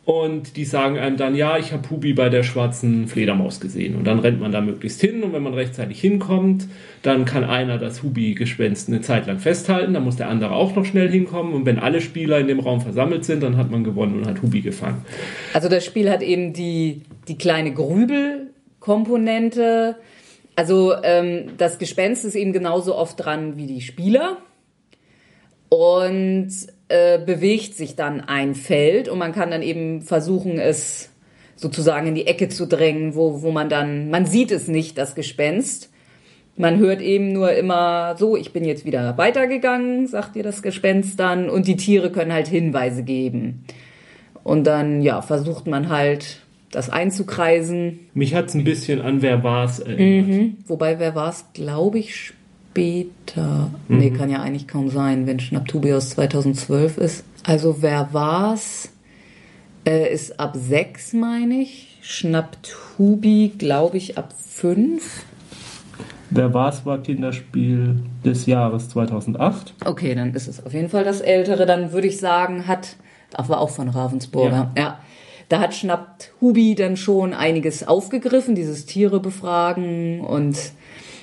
Und 0.05 0.55
die 0.55 0.65
sagen 0.65 0.99
einem 0.99 1.17
dann, 1.17 1.35
ja, 1.35 1.57
ich 1.57 1.73
habe 1.73 1.89
Hubi 1.89 2.13
bei 2.13 2.29
der 2.29 2.43
schwarzen 2.43 3.07
Fledermaus 3.07 3.59
gesehen. 3.59 3.95
Und 3.95 4.05
dann 4.05 4.19
rennt 4.19 4.39
man 4.39 4.51
da 4.51 4.61
möglichst 4.61 5.01
hin. 5.01 5.23
Und 5.23 5.33
wenn 5.33 5.41
man 5.41 5.55
rechtzeitig 5.55 5.99
hinkommt, 5.99 6.67
dann 7.01 7.25
kann 7.25 7.43
einer 7.43 7.79
das 7.79 8.03
Hubi-Gespenst 8.03 8.87
eine 8.87 9.01
Zeit 9.01 9.25
lang 9.25 9.39
festhalten. 9.39 9.95
Dann 9.95 10.03
muss 10.03 10.15
der 10.15 10.29
andere 10.29 10.51
auch 10.51 10.75
noch 10.75 10.85
schnell 10.85 11.09
hinkommen. 11.09 11.53
Und 11.53 11.65
wenn 11.65 11.79
alle 11.79 12.01
Spieler 12.01 12.39
in 12.39 12.47
dem 12.47 12.59
Raum 12.59 12.81
versammelt 12.81 13.25
sind, 13.25 13.41
dann 13.41 13.57
hat 13.57 13.71
man 13.71 13.83
gewonnen 13.83 14.19
und 14.19 14.27
hat 14.27 14.43
Hubi 14.43 14.61
gefangen. 14.61 15.03
Also 15.53 15.69
das 15.69 15.83
Spiel 15.83 16.11
hat 16.11 16.21
eben 16.21 16.53
die, 16.53 17.01
die 17.27 17.39
kleine 17.39 17.73
Grübel 17.73 18.51
Komponente. 18.79 19.95
Also 20.55 20.93
ähm, 21.01 21.53
das 21.57 21.79
Gespenst 21.79 22.25
ist 22.25 22.35
eben 22.35 22.53
genauso 22.53 22.95
oft 22.95 23.25
dran 23.25 23.57
wie 23.57 23.65
die 23.65 23.81
Spieler 23.81 24.37
und 25.69 26.51
äh, 26.87 27.19
bewegt 27.19 27.75
sich 27.75 27.95
dann 27.95 28.21
ein 28.21 28.55
Feld 28.55 29.09
und 29.09 29.17
man 29.17 29.33
kann 29.33 29.51
dann 29.51 29.61
eben 29.61 30.01
versuchen, 30.01 30.59
es 30.59 31.09
sozusagen 31.55 32.07
in 32.07 32.15
die 32.15 32.27
Ecke 32.27 32.49
zu 32.49 32.67
drängen, 32.67 33.15
wo, 33.15 33.41
wo 33.41 33.51
man 33.51 33.69
dann, 33.69 34.09
man 34.09 34.25
sieht 34.25 34.51
es 34.51 34.67
nicht, 34.67 34.97
das 34.97 35.15
Gespenst. 35.15 35.89
Man 36.57 36.79
hört 36.79 37.01
eben 37.01 37.33
nur 37.33 37.51
immer 37.53 38.15
so, 38.17 38.37
ich 38.37 38.53
bin 38.53 38.63
jetzt 38.63 38.85
wieder 38.85 39.17
weitergegangen, 39.17 40.07
sagt 40.07 40.35
dir 40.35 40.43
das 40.43 40.61
Gespenst 40.61 41.19
dann, 41.19 41.49
und 41.49 41.67
die 41.67 41.75
Tiere 41.75 42.11
können 42.11 42.31
halt 42.31 42.47
Hinweise 42.47 43.03
geben. 43.03 43.65
Und 44.43 44.65
dann, 44.65 45.01
ja, 45.01 45.21
versucht 45.21 45.67
man 45.67 45.89
halt 45.89 46.41
das 46.71 46.89
einzukreisen. 46.89 47.99
Mich 48.13 48.35
hat 48.35 48.47
es 48.47 48.53
ein 48.53 48.63
bisschen 48.63 49.01
an 49.01 49.21
Wer 49.21 49.43
war's 49.43 49.79
erinnert. 49.79 50.27
Mhm. 50.27 50.57
Wobei 50.67 50.99
Wer 50.99 51.15
war's, 51.15 51.45
glaube 51.53 51.99
ich, 51.99 52.33
später. 52.75 53.71
Mhm. 53.87 53.97
Nee, 53.97 54.11
kann 54.11 54.29
ja 54.29 54.41
eigentlich 54.41 54.67
kaum 54.67 54.89
sein, 54.89 55.25
wenn 55.27 55.39
Schnapptubi 55.39 55.93
aus 55.93 56.09
2012 56.11 56.97
ist. 56.97 57.23
Also 57.43 57.77
Wer 57.81 58.09
war's 58.11 58.89
äh, 59.85 60.13
ist 60.13 60.39
ab 60.39 60.55
6, 60.57 61.13
meine 61.13 61.61
ich. 61.61 61.97
Schnapptubi, 62.01 63.53
glaube 63.57 63.97
ich, 63.97 64.17
ab 64.17 64.33
5. 64.37 65.23
Wer 66.31 66.53
war's 66.53 66.85
war 66.85 66.97
Kinderspiel 66.97 68.01
des 68.25 68.45
Jahres 68.45 68.89
2008. 68.89 69.73
Okay, 69.85 70.13
dann 70.13 70.33
ist 70.33 70.47
es 70.47 70.65
auf 70.65 70.73
jeden 70.73 70.89
Fall 70.89 71.05
das 71.05 71.21
ältere. 71.21 71.65
Dann 71.65 71.93
würde 71.93 72.07
ich 72.07 72.19
sagen, 72.19 72.67
hat 72.67 72.97
Ach, 73.33 73.47
war 73.49 73.59
auch 73.59 73.69
von 73.69 73.89
Ravensburger, 73.89 74.71
ja. 74.75 74.83
ja. 74.83 74.99
Da 75.49 75.59
hat 75.59 75.75
Schnappt 75.75 76.31
Hubi 76.41 76.73
dann 76.73 76.97
schon 76.97 77.33
einiges 77.33 77.87
aufgegriffen, 77.87 78.55
dieses 78.55 78.85
Tiere 78.85 79.19
befragen 79.19 80.21
und 80.21 80.57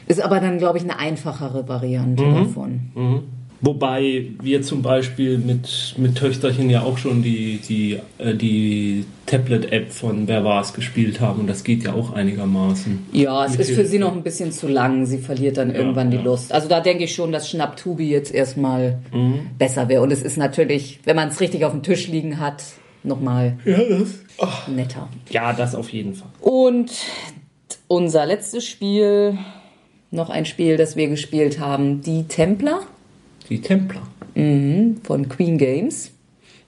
ist 0.07 0.21
aber 0.21 0.41
dann, 0.41 0.59
glaube 0.59 0.79
ich, 0.79 0.85
eine 0.85 0.99
einfachere 0.99 1.69
Variante 1.69 2.25
mhm. 2.25 2.35
davon. 2.35 2.81
Mhm. 2.95 3.23
Wobei 3.65 4.27
wir 4.43 4.63
zum 4.63 4.83
Beispiel 4.83 5.39
mit, 5.39 5.95
mit 5.97 6.17
Töchterchen 6.17 6.69
ja 6.69 6.83
auch 6.83 6.99
schon 6.99 7.23
die, 7.23 7.59
die, 7.59 8.01
äh, 8.19 8.35
die 8.35 9.05
Tablet-App 9.27 9.93
von 9.93 10.27
Wer 10.27 10.45
war's 10.45 10.75
gespielt 10.75 11.21
haben 11.21 11.43
und 11.43 11.47
das 11.47 11.63
geht 11.63 11.85
ja 11.85 11.93
auch 11.93 12.13
einigermaßen. 12.13 13.07
Ja, 13.13 13.45
es 13.47 13.55
ist 13.55 13.71
für 13.71 13.87
sie 13.87 14.01
noch 14.01 14.17
ein 14.17 14.25
bisschen 14.25 14.51
zu 14.51 14.67
lang. 14.67 15.07
Sie 15.07 15.19
verliert 15.19 15.59
dann 15.59 15.71
ja, 15.71 15.77
irgendwann 15.77 16.11
die 16.11 16.17
ja. 16.17 16.25
Lust. 16.25 16.53
Also 16.53 16.69
da 16.69 16.81
denke 16.81 17.05
ich 17.05 17.15
schon, 17.15 17.31
dass 17.31 17.49
Schnapptubi 17.49 18.11
jetzt 18.11 18.35
erstmal 18.35 18.99
mhm. 19.13 19.51
besser 19.59 19.89
wäre. 19.89 20.03
Und 20.03 20.11
es 20.11 20.23
ist 20.23 20.37
natürlich, 20.37 20.99
wenn 21.05 21.15
man 21.15 21.29
es 21.29 21.41
richtig 21.41 21.65
auf 21.65 21.71
dem 21.71 21.85
Tisch 21.85 22.09
liegen 22.09 22.41
hat, 22.41 22.65
nochmal 23.05 23.59
ja, 23.65 23.79
netter. 24.67 25.09
Ja, 25.31 25.53
das 25.53 25.77
auf 25.77 25.89
jeden 25.91 26.15
Fall. 26.15 26.31
Und 26.41 26.91
unser 27.87 28.27
letztes 28.27 28.67
Spiel, 28.67 29.39
noch 30.13 30.31
ein 30.31 30.45
Spiel, 30.45 30.77
das 30.77 30.95
wir 30.95 31.09
gespielt 31.09 31.59
haben, 31.59 32.03
die 32.03 32.25
Templer. 32.25 32.83
Die 33.49 33.61
Templer. 33.61 34.03
Mhm, 34.35 35.01
von 35.03 35.29
Queen 35.29 35.59
Games. 35.59 36.13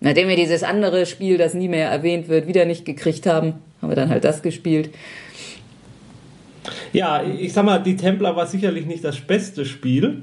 Nachdem 0.01 0.29
wir 0.29 0.37
dieses 0.37 0.63
andere 0.63 1.07
Spiel, 1.07 1.39
das 1.39 1.55
nie 1.55 1.69
mehr 1.69 1.89
erwähnt 1.89 2.29
wird, 2.29 2.47
wieder 2.49 2.65
nicht 2.65 2.85
gekriegt 2.85 3.27
haben, 3.27 3.55
haben 3.81 3.91
wir 3.91 3.97
dann 3.97 4.11
halt 4.11 4.25
das 4.25 4.43
gespielt. 4.43 4.91
Ja, 6.93 7.23
ich 7.23 7.53
sag 7.53 7.65
mal, 7.65 7.79
die 7.79 7.97
Templer 7.97 8.35
war 8.35 8.47
sicherlich 8.47 8.87
nicht 8.87 9.05
das 9.05 9.21
beste 9.21 9.65
Spiel, 9.67 10.23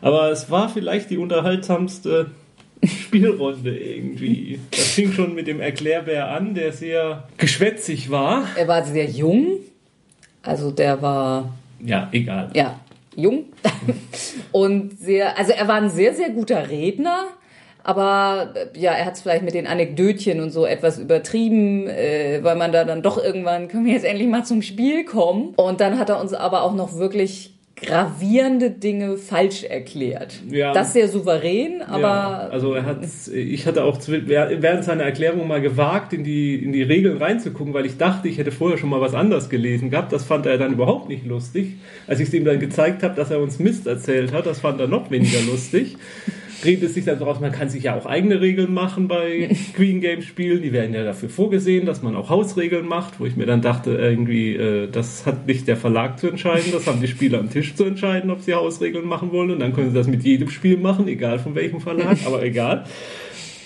aber 0.00 0.30
es 0.30 0.50
war 0.50 0.68
vielleicht 0.68 1.10
die 1.10 1.18
unterhaltsamste 1.18 2.30
Spielrunde 2.84 3.76
irgendwie. 3.76 4.58
Das 4.70 4.80
fing 4.80 5.12
schon 5.12 5.34
mit 5.34 5.46
dem 5.46 5.60
Erklärbär 5.60 6.30
an, 6.30 6.54
der 6.54 6.72
sehr 6.72 7.28
geschwätzig 7.36 8.10
war. 8.10 8.46
Er 8.56 8.66
war 8.66 8.84
sehr 8.84 9.06
jung, 9.06 9.58
also 10.42 10.72
der 10.72 11.00
war. 11.00 11.54
Ja, 11.84 12.08
egal. 12.12 12.50
Ja, 12.54 12.80
jung 13.16 13.44
und 14.52 14.98
sehr, 14.98 15.36
also 15.38 15.52
er 15.52 15.68
war 15.68 15.76
ein 15.76 15.90
sehr, 15.90 16.14
sehr 16.14 16.30
guter 16.30 16.68
Redner. 16.68 17.24
Aber 17.84 18.54
ja, 18.76 18.92
er 18.92 19.06
hat 19.06 19.14
es 19.14 19.22
vielleicht 19.22 19.42
mit 19.42 19.54
den 19.54 19.66
Anekdötchen 19.66 20.40
und 20.40 20.50
so 20.50 20.64
etwas 20.66 20.98
übertrieben, 20.98 21.88
äh, 21.88 22.38
weil 22.42 22.54
man 22.54 22.70
da 22.70 22.84
dann 22.84 23.02
doch 23.02 23.18
irgendwann, 23.22 23.66
können 23.66 23.86
wir 23.86 23.92
jetzt 23.92 24.04
endlich 24.04 24.28
mal 24.28 24.44
zum 24.44 24.62
Spiel 24.62 25.04
kommen. 25.04 25.54
Und 25.56 25.80
dann 25.80 25.98
hat 25.98 26.08
er 26.08 26.20
uns 26.20 26.32
aber 26.32 26.62
auch 26.62 26.74
noch 26.74 26.94
wirklich 26.94 27.51
gravierende 27.82 28.70
Dinge 28.70 29.16
falsch 29.16 29.64
erklärt. 29.64 30.40
Ja. 30.48 30.72
Das 30.72 30.92
sehr 30.92 31.08
souverän, 31.08 31.82
aber. 31.82 32.00
Ja, 32.02 32.48
also 32.50 32.74
er 32.74 32.84
hat, 32.84 32.98
ich 33.32 33.66
hatte 33.66 33.84
auch 33.84 33.98
während 34.06 34.84
seiner 34.84 35.04
Erklärung 35.04 35.46
mal 35.48 35.60
gewagt, 35.60 36.12
in 36.12 36.24
die, 36.24 36.56
in 36.56 36.72
die 36.72 36.82
Regeln 36.82 37.18
reinzugucken, 37.18 37.74
weil 37.74 37.86
ich 37.86 37.96
dachte, 37.98 38.28
ich 38.28 38.38
hätte 38.38 38.52
vorher 38.52 38.78
schon 38.78 38.90
mal 38.90 39.00
was 39.00 39.14
anderes 39.14 39.48
gelesen 39.48 39.90
gehabt. 39.90 40.12
Das 40.12 40.24
fand 40.24 40.46
er 40.46 40.58
dann 40.58 40.72
überhaupt 40.72 41.08
nicht 41.08 41.26
lustig. 41.26 41.74
Als 42.06 42.20
ich 42.20 42.28
es 42.28 42.34
ihm 42.34 42.44
dann 42.44 42.60
gezeigt 42.60 43.02
habe, 43.02 43.14
dass 43.14 43.30
er 43.30 43.40
uns 43.40 43.58
Mist 43.58 43.86
erzählt 43.86 44.32
hat, 44.32 44.46
das 44.46 44.60
fand 44.60 44.80
er 44.80 44.88
noch 44.88 45.10
weniger 45.10 45.40
lustig 45.42 45.96
redet 46.64 46.84
es 46.84 46.94
sich 46.94 47.04
dann 47.04 47.18
daraus, 47.18 47.40
man 47.40 47.52
kann 47.52 47.68
sich 47.68 47.84
ja 47.84 47.96
auch 47.96 48.06
eigene 48.06 48.40
Regeln 48.40 48.72
machen 48.72 49.08
bei 49.08 49.50
Queen 49.74 50.00
Game 50.00 50.22
Spielen. 50.22 50.62
Die 50.62 50.72
werden 50.72 50.94
ja 50.94 51.04
dafür 51.04 51.28
vorgesehen, 51.28 51.86
dass 51.86 52.02
man 52.02 52.16
auch 52.16 52.30
Hausregeln 52.30 52.86
macht, 52.86 53.20
wo 53.20 53.26
ich 53.26 53.36
mir 53.36 53.46
dann 53.46 53.62
dachte, 53.62 53.92
irgendwie, 53.92 54.54
äh, 54.54 54.88
das 54.90 55.26
hat 55.26 55.46
nicht 55.46 55.68
der 55.68 55.76
Verlag 55.76 56.18
zu 56.18 56.28
entscheiden, 56.28 56.72
das 56.72 56.86
haben 56.86 57.00
die 57.00 57.08
Spieler 57.08 57.38
am 57.38 57.50
Tisch 57.50 57.74
zu 57.74 57.84
entscheiden, 57.84 58.30
ob 58.30 58.40
sie 58.40 58.54
Hausregeln 58.54 59.06
machen 59.06 59.32
wollen. 59.32 59.50
Und 59.50 59.60
dann 59.60 59.72
können 59.72 59.90
sie 59.90 59.96
das 59.96 60.06
mit 60.06 60.22
jedem 60.24 60.50
Spiel 60.50 60.76
machen, 60.76 61.08
egal 61.08 61.38
von 61.38 61.54
welchem 61.54 61.80
Verlag, 61.80 62.18
aber 62.26 62.42
egal. 62.44 62.84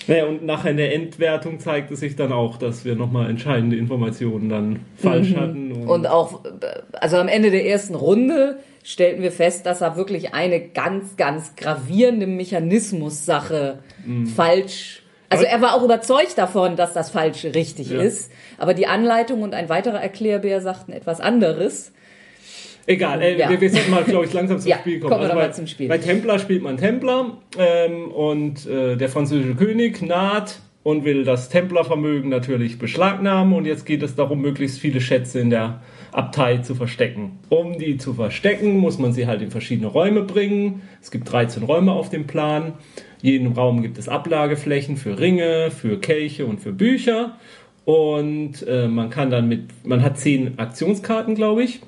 Naja, 0.09 0.27
und 0.27 0.45
nachher 0.45 0.71
in 0.71 0.77
der 0.77 0.95
Endwertung 0.95 1.59
zeigt 1.59 1.91
es 1.91 2.01
sich 2.01 2.15
dann 2.15 2.33
auch, 2.33 2.59
dass 2.59 2.85
wir 2.85 2.95
nochmal 2.95 3.29
entscheidende 3.29 3.77
Informationen 3.77 4.49
dann 4.49 4.81
falsch 4.97 5.31
mhm. 5.31 5.37
hatten. 5.37 5.73
Und, 5.73 5.89
und 5.89 6.07
auch, 6.07 6.45
also 6.93 7.17
am 7.17 7.29
Ende 7.29 7.51
der 7.51 7.67
ersten 7.67 7.95
Runde 7.95 8.59
stellten 8.87 9.21
wir 9.21 9.33
fest, 9.33 9.67
dass 9.67 9.81
er 9.81 9.97
wirklich 9.97 10.33
eine 10.33 10.61
ganz, 10.61 11.17
ganz 11.17 11.57
gravierende 11.57 12.29
Mechanismus-Sache 12.29 13.81
mhm. 14.05 14.29
falsch 14.29 15.03
also 15.29 15.45
er 15.45 15.61
war 15.61 15.75
auch 15.75 15.83
überzeugt 15.83 16.39
davon, 16.39 16.77
dass 16.77 16.93
das 16.93 17.11
Falsche 17.11 17.53
richtig 17.53 17.91
ja. 17.91 18.01
ist, 18.01 18.31
aber 18.59 18.75
die 18.75 18.87
Anleitung 18.87 19.43
und 19.43 19.55
ein 19.55 19.69
weiterer 19.69 20.01
Erklärbär 20.01 20.61
sagten 20.61 20.93
etwas 20.93 21.21
anderes. 21.21 21.93
Egal, 22.87 23.21
äh, 23.23 23.37
ja. 23.37 23.51
wir, 23.51 23.61
wir 23.61 23.71
sollten 23.71 23.91
mal, 23.91 24.05
glaube 24.05 24.27
ich, 24.27 24.33
langsam 24.33 24.59
zum 24.61 24.71
ja, 24.71 24.79
Spiel 24.79 25.01
kommen. 25.01 25.11
kommen 25.11 25.25
also 25.25 25.35
bei, 25.35 25.49
zum 25.49 25.67
Spiel. 25.67 25.89
bei 25.89 25.99
Templar 25.99 26.39
spielt 26.39 26.63
man 26.63 26.77
Templar 26.77 27.39
ähm, 27.59 28.13
und 28.13 28.67
äh, 28.67 28.95
der 28.95 29.09
französische 29.09 29.57
König 29.57 30.01
naht 30.01 30.61
und 30.85 31.05
will 31.05 31.25
das 31.25 31.49
Templervermögen 31.49 32.31
natürlich 32.31 32.79
beschlagnahmen 32.79 33.53
und 33.53 33.65
jetzt 33.65 33.85
geht 33.85 34.05
es 34.05 34.15
darum, 34.15 34.41
möglichst 34.41 34.79
viele 34.79 35.01
Schätze 35.01 35.41
in 35.41 35.51
der 35.51 35.81
Abtei 36.13 36.59
zu 36.59 36.75
verstecken. 36.75 37.39
Um 37.49 37.79
die 37.79 37.99
zu 37.99 38.15
verstecken, 38.15 38.79
muss 38.79 38.99
man 38.99 39.13
sie 39.13 39.27
halt 39.27 39.43
in 39.43 39.51
verschiedene 39.51 39.89
Räume 39.89 40.23
bringen. 40.23 40.83
Es 41.03 41.11
gibt 41.11 41.31
13 41.31 41.63
Räume 41.63 41.93
auf 41.93 42.11
dem 42.11 42.27
Plan. 42.27 42.75
Jeden 43.23 43.53
Raum 43.53 43.83
gibt 43.83 43.99
es 43.99 44.09
Ablageflächen 44.09 44.97
für 44.97 45.19
Ringe, 45.19 45.71
für 45.71 46.01
Kelche 46.01 46.47
und 46.47 46.61
für 46.61 46.73
Bücher. 46.73 47.37
Und 47.85 48.67
äh, 48.67 48.89
man 48.89 49.11
kann 49.11 49.31
dann 49.31 49.49
mit, 49.49 49.63
man 49.85 50.03
hat 50.03 50.19
10 50.19 50.59
Aktionskarten, 50.59 51.35
glaube 51.35 51.63
ich. 51.63 51.81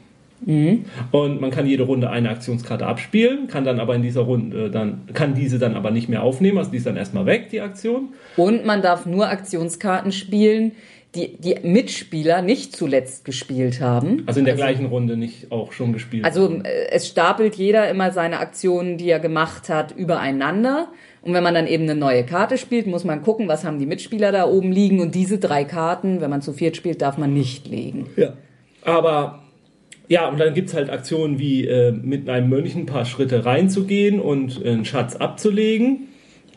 Mhm. 0.44 0.84
Und 1.10 1.40
man 1.40 1.50
kann 1.50 1.66
jede 1.66 1.82
Runde 1.82 2.10
eine 2.10 2.30
Aktionskarte 2.30 2.86
abspielen, 2.86 3.48
kann 3.48 3.64
dann 3.64 3.80
aber 3.80 3.94
in 3.94 4.02
dieser 4.02 4.20
Runde 4.22 4.70
dann, 4.70 5.02
kann 5.12 5.34
diese 5.34 5.58
dann 5.58 5.74
aber 5.74 5.90
nicht 5.90 6.08
mehr 6.08 6.22
aufnehmen, 6.22 6.58
also 6.58 6.70
die 6.70 6.76
ist 6.76 6.86
dann 6.86 6.96
erstmal 6.96 7.26
weg, 7.26 7.48
die 7.50 7.60
Aktion. 7.60 8.10
Und 8.36 8.64
man 8.64 8.82
darf 8.82 9.06
nur 9.06 9.28
Aktionskarten 9.28 10.12
spielen, 10.12 10.72
die, 11.14 11.36
die 11.38 11.56
Mitspieler 11.62 12.42
nicht 12.42 12.76
zuletzt 12.76 13.24
gespielt 13.24 13.80
haben. 13.80 14.24
Also 14.26 14.40
in 14.40 14.44
der 14.44 14.54
also, 14.54 14.64
gleichen 14.64 14.86
Runde 14.86 15.16
nicht 15.16 15.50
auch 15.50 15.72
schon 15.72 15.92
gespielt. 15.92 16.24
Also 16.24 16.44
haben. 16.44 16.64
Äh, 16.64 16.90
es 16.90 17.09
stapelt 17.09 17.54
jeder 17.54 17.88
immer 17.88 18.11
seine 18.11 18.38
Aktionen, 18.40 18.98
die 18.98 19.09
er 19.09 19.18
gemacht 19.18 19.68
hat, 19.68 19.94
übereinander. 19.96 20.88
Und 21.22 21.32
wenn 21.32 21.42
man 21.42 21.54
dann 21.54 21.66
eben 21.66 21.84
eine 21.84 21.94
neue 21.94 22.24
Karte 22.24 22.59
spielt, 22.59 22.86
muss 22.86 23.04
man 23.04 23.22
gucken, 23.22 23.48
was 23.48 23.64
haben 23.64 23.78
die 23.78 23.86
Mitspieler 23.86 24.32
da 24.32 24.46
oben 24.46 24.70
liegen. 24.70 25.00
Und 25.00 25.14
diese 25.14 25.38
drei 25.38 25.64
Karten, 25.64 26.20
wenn 26.20 26.30
man 26.30 26.42
zu 26.42 26.52
viert 26.52 26.76
spielt, 26.76 27.00
darf 27.00 27.16
man 27.16 27.32
nicht 27.32 27.66
legen. 27.68 28.11
Ja. 28.16 28.34
Aber 28.82 29.42
ja, 30.09 30.28
und 30.28 30.38
dann 30.38 30.54
gibt 30.54 30.68
es 30.68 30.74
halt 30.74 30.90
Aktionen 30.90 31.38
wie 31.38 31.66
äh, 31.66 31.92
mit 31.92 32.28
einem 32.28 32.48
Mönch 32.48 32.74
ein 32.74 32.86
paar 32.86 33.04
Schritte 33.04 33.44
reinzugehen 33.44 34.20
und 34.20 34.64
einen 34.64 34.84
Schatz 34.84 35.16
abzulegen. 35.16 36.07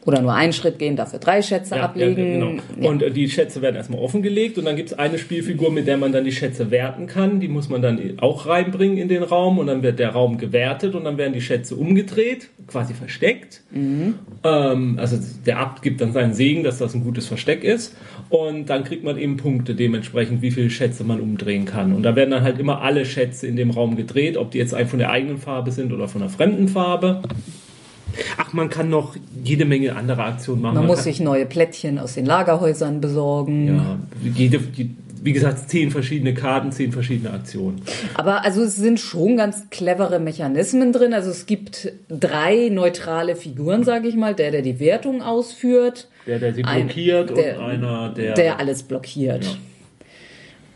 Oder 0.04 0.22
nur 0.22 0.34
einen 0.34 0.52
Schritt 0.52 0.80
gehen, 0.80 0.96
dafür 0.96 1.20
drei 1.20 1.44
Schätze 1.44 1.76
ja, 1.76 1.84
ablegen. 1.84 2.18
Ja, 2.18 2.34
genau. 2.34 2.62
Ja. 2.80 2.90
Und 2.90 3.04
äh, 3.04 3.12
die 3.12 3.30
Schätze 3.30 3.62
werden 3.62 3.76
erstmal 3.76 4.00
offengelegt 4.00 4.58
und 4.58 4.66
dann 4.66 4.76
gibt 4.76 4.92
es 4.92 4.98
eine 4.98 5.20
Spielfigur, 5.20 5.72
mit 5.72 5.86
der 5.86 5.98
man 5.98 6.12
dann 6.12 6.26
die 6.26 6.32
Schätze 6.32 6.72
werten 6.72 7.06
kann. 7.06 7.40
Die 7.40 7.48
muss 7.48 7.70
man 7.70 7.84
dann 7.84 8.00
auch 8.20 8.48
reinbringen 8.48 8.98
in 8.98 9.10
den 9.10 9.22
Raum 9.22 9.60
und 9.60 9.68
dann 9.68 9.84
wird 9.84 10.00
der 10.00 10.10
Raum 10.10 10.40
gewertet 10.40 10.96
und 10.96 11.04
dann 11.04 11.18
werden 11.18 11.34
die 11.34 11.42
Schätze 11.42 11.76
umgedreht, 11.76 12.50
quasi 12.66 12.96
versteckt. 12.96 13.62
Mhm. 13.70 14.16
Ähm, 14.44 14.98
also 15.00 15.20
der 15.46 15.60
Abt 15.60 15.84
gibt 15.84 16.02
dann 16.02 16.14
seinen 16.14 16.34
Segen, 16.34 16.64
dass 16.64 16.80
das 16.80 16.96
ein 16.96 17.04
gutes 17.04 17.28
Versteck 17.28 17.64
ist. 17.64 17.96
Und 18.30 18.72
dann 18.72 18.84
kriegt 18.84 19.04
man 19.04 19.20
eben 19.20 19.38
Punkte 19.38 19.76
dementsprechend, 19.76 20.42
wie 20.42 20.50
viele 20.50 20.72
Schätze 20.72 21.04
man 21.04 21.20
umdrehen 21.20 21.66
kann. 21.66 21.94
Und 21.94 22.02
da 22.04 22.16
werden 22.16 22.32
dann 22.32 22.44
halt 22.44 22.58
immer 22.60 22.82
alle 22.82 23.06
Schätze 23.06 23.46
in 23.46 23.56
dem 23.56 23.70
Raum 23.70 23.96
gedreht, 23.96 24.36
ob 24.38 24.50
die 24.50 24.58
jetzt 24.58 24.76
von 24.76 24.98
der 24.98 25.12
eigenen 25.12 25.38
Farbe 25.38 25.72
sind 25.72 25.94
oder 25.94 26.08
von 26.08 26.22
einer 26.22 26.32
fremden 26.32 26.70
Farbe. 26.70 27.22
Ach, 28.38 28.54
man 28.54 28.70
kann 28.70 28.90
noch 28.90 29.16
jede 29.44 29.66
Menge 29.66 29.96
andere 29.96 30.24
Aktionen 30.24 30.62
machen. 30.62 30.76
Man, 30.76 30.84
man 30.84 30.96
muss 30.96 31.04
sich 31.04 31.20
neue 31.20 31.46
Plättchen 31.46 32.00
aus 32.00 32.14
den 32.14 32.26
Lagerhäusern 32.26 33.02
besorgen. 33.02 33.68
Ja, 33.68 34.00
jede, 34.36 34.60
wie 35.24 35.34
gesagt, 35.34 35.70
zehn 35.70 35.92
verschiedene 35.92 36.34
Karten, 36.34 36.72
zehn 36.72 36.92
verschiedene 36.92 37.32
Aktionen. 37.32 37.82
Aber 38.16 38.44
also 38.44 38.64
es 38.64 38.76
sind 38.76 39.00
schon 39.00 39.38
ganz 39.38 39.70
clevere 39.70 40.20
Mechanismen 40.20 40.92
drin. 40.94 41.14
Also 41.14 41.30
es 41.30 41.46
gibt 41.46 41.92
drei 42.10 42.70
neutrale 42.70 43.36
Figuren, 43.36 43.84
sage 43.84 44.08
ich 44.08 44.16
mal. 44.16 44.34
Der, 44.34 44.52
der 44.52 44.62
die 44.62 44.80
Wertung 44.80 45.22
ausführt. 45.22 46.08
Der, 46.28 46.40
der 46.40 46.54
sie 46.54 46.64
blockiert 46.64 47.36
der, 47.38 47.58
und 47.58 47.64
einer, 47.64 48.10
der... 48.10 48.34
Der 48.34 48.60
alles 48.60 48.84
blockiert. 48.84 49.46
Ja. 49.46 49.52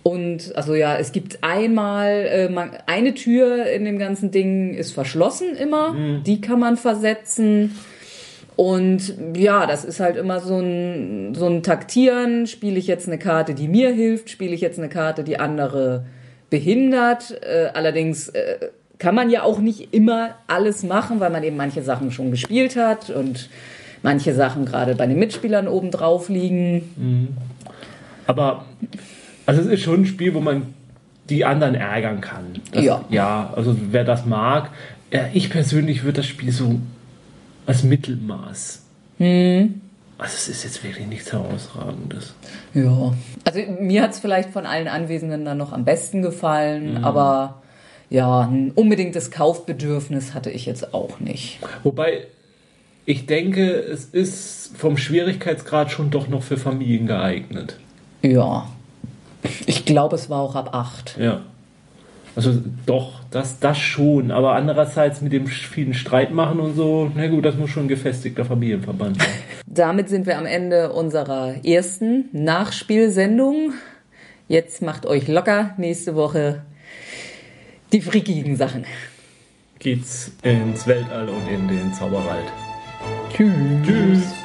Und 0.07 0.55
also 0.55 0.75
ja, 0.75 0.97
es 0.97 1.13
gibt 1.13 1.39
einmal 1.41 2.27
äh, 2.29 2.47
man, 2.47 2.69
eine 2.85 3.15
Tür 3.15 3.65
in 3.65 3.85
dem 3.85 3.97
ganzen 3.97 4.29
Ding 4.29 4.75
ist 4.75 4.91
verschlossen 4.91 5.55
immer, 5.55 5.93
mhm. 5.93 6.21
die 6.21 6.41
kann 6.41 6.59
man 6.59 6.77
versetzen. 6.77 7.75
Und 8.55 9.15
ja, 9.35 9.65
das 9.65 9.83
ist 9.83 9.99
halt 9.99 10.15
immer 10.15 10.41
so 10.41 10.59
ein, 10.59 11.33
so 11.33 11.47
ein 11.47 11.63
Taktieren. 11.63 12.45
Spiele 12.45 12.77
ich 12.77 12.85
jetzt 12.85 13.07
eine 13.07 13.17
Karte, 13.17 13.55
die 13.55 13.67
mir 13.67 13.91
hilft? 13.91 14.29
Spiele 14.29 14.53
ich 14.53 14.61
jetzt 14.61 14.77
eine 14.77 14.89
Karte, 14.89 15.23
die 15.23 15.39
andere 15.39 16.05
behindert? 16.51 17.41
Äh, 17.41 17.69
allerdings 17.73 18.29
äh, 18.29 18.69
kann 18.99 19.15
man 19.15 19.31
ja 19.31 19.41
auch 19.41 19.57
nicht 19.57 19.91
immer 19.91 20.35
alles 20.45 20.83
machen, 20.83 21.19
weil 21.19 21.31
man 21.31 21.43
eben 21.43 21.57
manche 21.57 21.81
Sachen 21.81 22.11
schon 22.11 22.29
gespielt 22.29 22.75
hat 22.75 23.09
und 23.09 23.49
manche 24.03 24.35
Sachen 24.35 24.65
gerade 24.65 24.93
bei 24.93 25.07
den 25.07 25.17
Mitspielern 25.17 25.67
oben 25.67 25.89
drauf 25.89 26.29
liegen. 26.29 26.93
Mhm. 26.95 27.27
Aber 28.27 28.65
also 29.45 29.61
es 29.61 29.67
ist 29.67 29.81
schon 29.81 30.01
ein 30.01 30.05
Spiel, 30.05 30.33
wo 30.33 30.39
man 30.39 30.73
die 31.29 31.45
anderen 31.45 31.75
ärgern 31.75 32.21
kann. 32.21 32.61
Das, 32.71 32.83
ja. 32.83 33.03
Ja, 33.09 33.53
also 33.55 33.75
wer 33.91 34.03
das 34.03 34.25
mag. 34.25 34.69
Ich 35.33 35.49
persönlich 35.49 36.03
würde 36.03 36.17
das 36.17 36.27
Spiel 36.27 36.51
so 36.51 36.79
als 37.65 37.83
Mittelmaß. 37.83 38.81
Hm. 39.17 39.81
Also 40.17 40.33
es 40.35 40.47
ist 40.47 40.63
jetzt 40.63 40.83
wirklich 40.83 41.07
nichts 41.07 41.33
herausragendes. 41.33 42.33
Ja. 42.73 43.13
Also 43.43 43.59
mir 43.81 44.01
hat 44.01 44.11
es 44.11 44.19
vielleicht 44.19 44.49
von 44.49 44.65
allen 44.65 44.87
Anwesenden 44.87 45.43
dann 45.45 45.57
noch 45.57 45.73
am 45.73 45.83
besten 45.83 46.21
gefallen, 46.21 47.03
aber 47.03 47.61
ja, 48.09 48.41
ein 48.41 48.71
unbedingtes 48.71 49.31
Kaufbedürfnis 49.31 50.33
hatte 50.33 50.51
ich 50.51 50.65
jetzt 50.65 50.93
auch 50.93 51.19
nicht. 51.19 51.59
Wobei 51.83 52.27
ich 53.05 53.25
denke, 53.25 53.71
es 53.71 54.05
ist 54.05 54.71
vom 54.77 54.95
Schwierigkeitsgrad 54.95 55.91
schon 55.91 56.11
doch 56.11 56.27
noch 56.27 56.43
für 56.43 56.57
Familien 56.57 57.07
geeignet. 57.07 57.77
Ja. 58.21 58.69
Ich 59.65 59.85
glaube, 59.85 60.15
es 60.15 60.29
war 60.29 60.41
auch 60.41 60.55
ab 60.55 60.69
8. 60.73 61.17
Ja. 61.19 61.41
Also 62.35 62.53
doch, 62.85 63.21
das, 63.31 63.59
das 63.59 63.77
schon. 63.77 64.31
Aber 64.31 64.55
andererseits 64.55 65.21
mit 65.21 65.31
dem 65.31 65.47
vielen 65.47 65.93
Streit 65.93 66.31
machen 66.31 66.59
und 66.59 66.75
so, 66.75 67.09
na 67.15 67.27
gut, 67.27 67.45
das 67.45 67.55
muss 67.55 67.69
schon 67.69 67.85
ein 67.85 67.87
gefestigter 67.87 68.43
Familienverband 68.43 69.21
sein. 69.21 69.29
Damit 69.65 70.09
sind 70.09 70.25
wir 70.25 70.37
am 70.37 70.45
Ende 70.45 70.91
unserer 70.91 71.65
ersten 71.65 72.25
Nachspielsendung. 72.33 73.73
Jetzt 74.47 74.81
macht 74.81 75.05
euch 75.05 75.27
locker. 75.27 75.73
Nächste 75.77 76.15
Woche 76.15 76.61
die 77.91 78.01
frickigen 78.01 78.55
Sachen. 78.57 78.85
Geht's 79.79 80.31
ins 80.43 80.85
Weltall 80.87 81.29
und 81.29 81.47
in 81.47 81.67
den 81.67 81.93
Zauberwald. 81.93 82.45
Tschüss. 83.31 83.51
Tschüss. 83.85 84.44